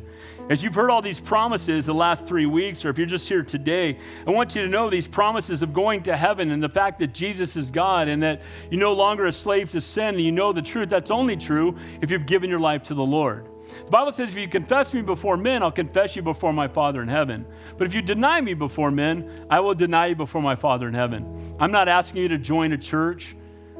As 0.50 0.62
you've 0.62 0.76
heard 0.76 0.89
all 0.89 1.02
these 1.02 1.20
promises 1.20 1.86
the 1.86 1.94
last 1.94 2.26
three 2.26 2.48
weeks, 2.48 2.84
or 2.84 2.89
if 2.89 2.98
you're 2.98 3.08
just 3.08 3.30
here 3.30 3.44
today, 3.44 3.98
I 4.28 4.32
want 4.32 4.56
you 4.56 4.64
to 4.64 4.68
know 4.68 4.89
these 4.89 5.08
promises 5.08 5.62
of 5.62 5.72
going 5.72 6.04
to 6.04 6.18
heaven 6.18 6.52
and 6.52 6.62
the 6.62 6.68
fact 6.68 7.00
that 7.00 7.14
Jesus 7.14 7.56
is 7.56 7.72
God 7.72 8.08
and 8.08 8.22
that 8.24 8.41
you're 8.70 8.82
no 8.82 8.94
longer 8.94 9.28
a 9.28 9.32
slave 9.32 9.72
to 9.72 9.82
sin 9.82 10.16
and 10.16 10.22
you 10.22 10.32
know 10.32 10.52
the 10.52 10.64
truth. 10.64 10.89
That's 10.89 11.12
only 11.12 11.38
true 11.38 11.78
if 12.02 12.12
you've 12.12 12.26
given 12.26 12.50
your 12.50 12.60
life 12.60 12.84
to 12.84 12.94
the 12.94 13.06
Lord. 13.06 13.48
The 13.86 13.91
Bible 13.91 14.11
says, 14.11 14.30
if 14.30 14.36
you 14.36 14.47
confess 14.47 14.93
me 14.93 15.01
before 15.01 15.38
men, 15.38 15.64
I'll 15.64 15.72
confess 15.72 16.16
you 16.16 16.22
before 16.22 16.53
my 16.53 16.68
Father 16.68 17.01
in 17.01 17.07
heaven. 17.07 17.45
But 17.78 17.88
if 17.88 17.93
you 17.93 18.01
deny 18.01 18.41
me 18.41 18.53
before 18.53 18.91
men, 18.91 19.45
I 19.49 19.59
will 19.59 19.74
deny 19.74 20.07
you 20.07 20.16
before 20.16 20.41
my 20.41 20.55
Father 20.55 20.88
in 20.88 20.93
heaven. 20.93 21.55
I'm 21.59 21.72
not 21.72 21.88
asking 21.88 22.22
you 22.22 22.28
to 22.30 22.38
join 22.38 22.74
a 22.74 22.78
church. 22.78 23.36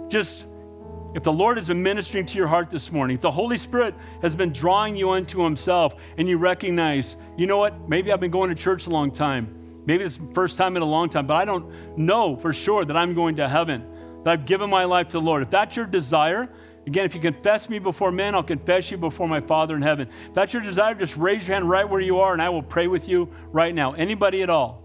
Just 0.08 0.48
if 1.16 1.24
the 1.24 1.32
Lord 1.32 1.58
has 1.58 1.68
been 1.68 1.84
ministering 1.84 2.26
to 2.26 2.38
your 2.38 2.48
heart 2.48 2.70
this 2.70 2.92
morning, 2.92 3.16
if 3.16 3.22
the 3.22 3.32
Holy 3.32 3.58
Spirit 3.58 3.94
has 4.22 4.36
been 4.36 4.52
drawing 4.52 4.96
you 4.96 5.12
unto 5.12 5.44
Himself, 5.44 5.96
and 6.18 6.28
you 6.28 6.38
recognize, 6.38 7.18
you 7.38 7.46
know 7.46 7.58
what, 7.58 7.88
maybe 7.88 8.12
I've 8.12 8.20
been 8.20 8.32
going 8.32 8.50
to 8.50 8.56
church 8.56 8.88
a 8.88 8.90
long 8.90 9.12
time. 9.12 9.82
Maybe 9.86 10.06
it's 10.06 10.18
the 10.18 10.34
first 10.34 10.58
time 10.58 10.76
in 10.76 10.82
a 10.82 10.86
long 10.86 11.10
time, 11.10 11.28
but 11.28 11.36
I 11.36 11.46
don't 11.46 11.98
know 11.98 12.36
for 12.38 12.54
sure 12.54 12.86
that 12.86 12.96
I'm 12.96 13.14
going 13.14 13.36
to 13.36 13.50
heaven, 13.50 13.86
that 14.24 14.32
I've 14.32 14.46
given 14.46 14.70
my 14.70 14.86
life 14.86 15.10
to 15.10 15.20
the 15.20 15.26
Lord. 15.26 15.44
If 15.44 15.50
that's 15.50 15.76
your 15.76 15.86
desire, 15.86 16.50
Again, 16.86 17.06
if 17.06 17.16
you 17.16 17.22
confess 17.22 17.70
me 17.70 17.80
before 17.80 18.12
men, 18.12 18.36
I'll 18.36 18.44
confess 18.44 18.92
you 18.92 18.98
before 18.98 19.28
my 19.28 19.40
Father 19.40 19.76
in 19.76 19.82
heaven. 19.82 20.10
If 20.28 20.34
that's 20.34 20.54
your 20.54 20.62
desire, 20.62 20.94
just 20.96 21.16
raise 21.16 21.48
your 21.48 21.56
hand 21.56 21.70
right 21.70 21.88
where 21.88 22.02
you 22.02 22.20
are 22.20 22.34
and 22.34 22.42
I 22.42 22.50
will 22.50 22.64
pray 22.64 22.88
with 22.88 23.08
you 23.08 23.34
right 23.52 23.74
now. 23.74 23.94
Anybody 23.94 24.42
at 24.42 24.50
all. 24.50 24.84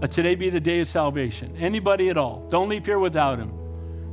Let 0.00 0.12
today 0.12 0.34
be 0.36 0.50
the 0.50 0.60
day 0.60 0.80
of 0.80 0.88
salvation. 0.88 1.56
Anybody 1.56 2.10
at 2.10 2.16
all. 2.16 2.46
Don't 2.48 2.68
leave 2.68 2.86
here 2.86 2.98
without 2.98 3.38
him. 3.38 3.52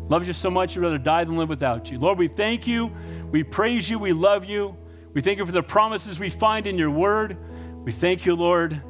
Loves 0.07 0.27
you 0.27 0.33
so 0.33 0.49
much, 0.49 0.75
you'd 0.75 0.81
rather 0.81 0.97
die 0.97 1.23
than 1.23 1.37
live 1.37 1.49
without 1.49 1.91
you. 1.91 1.99
Lord, 1.99 2.17
we 2.17 2.27
thank 2.27 2.65
you. 2.65 2.91
We 3.31 3.43
praise 3.43 3.87
you. 3.87 3.99
We 3.99 4.11
love 4.13 4.45
you. 4.45 4.75
We 5.13 5.21
thank 5.21 5.37
you 5.37 5.45
for 5.45 5.51
the 5.51 5.63
promises 5.63 6.19
we 6.19 6.31
find 6.31 6.65
in 6.65 6.79
your 6.79 6.89
word. 6.89 7.37
We 7.83 7.91
thank 7.91 8.25
you, 8.25 8.35
Lord, 8.35 8.81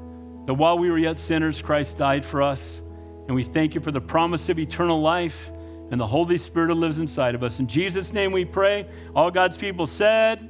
that 0.45 0.53
while 0.53 0.77
we 0.77 0.89
were 0.89 0.97
yet 0.97 1.19
sinners, 1.19 1.61
Christ 1.61 1.97
died 1.97 2.23
for 2.23 2.41
us. 2.41 2.81
And 3.27 3.35
we 3.35 3.43
thank 3.43 3.75
you 3.75 3.81
for 3.81 3.91
the 3.91 4.01
promise 4.01 4.47
of 4.49 4.59
eternal 4.59 5.01
life 5.01 5.51
and 5.91 5.99
the 5.99 6.07
Holy 6.07 6.37
Spirit 6.37 6.75
lives 6.75 6.99
inside 6.99 7.35
of 7.35 7.43
us. 7.43 7.59
In 7.59 7.67
Jesus' 7.67 8.13
name 8.13 8.31
we 8.31 8.45
pray. 8.45 8.87
All 9.15 9.31
God's 9.31 9.57
people 9.57 9.87
said, 9.87 10.48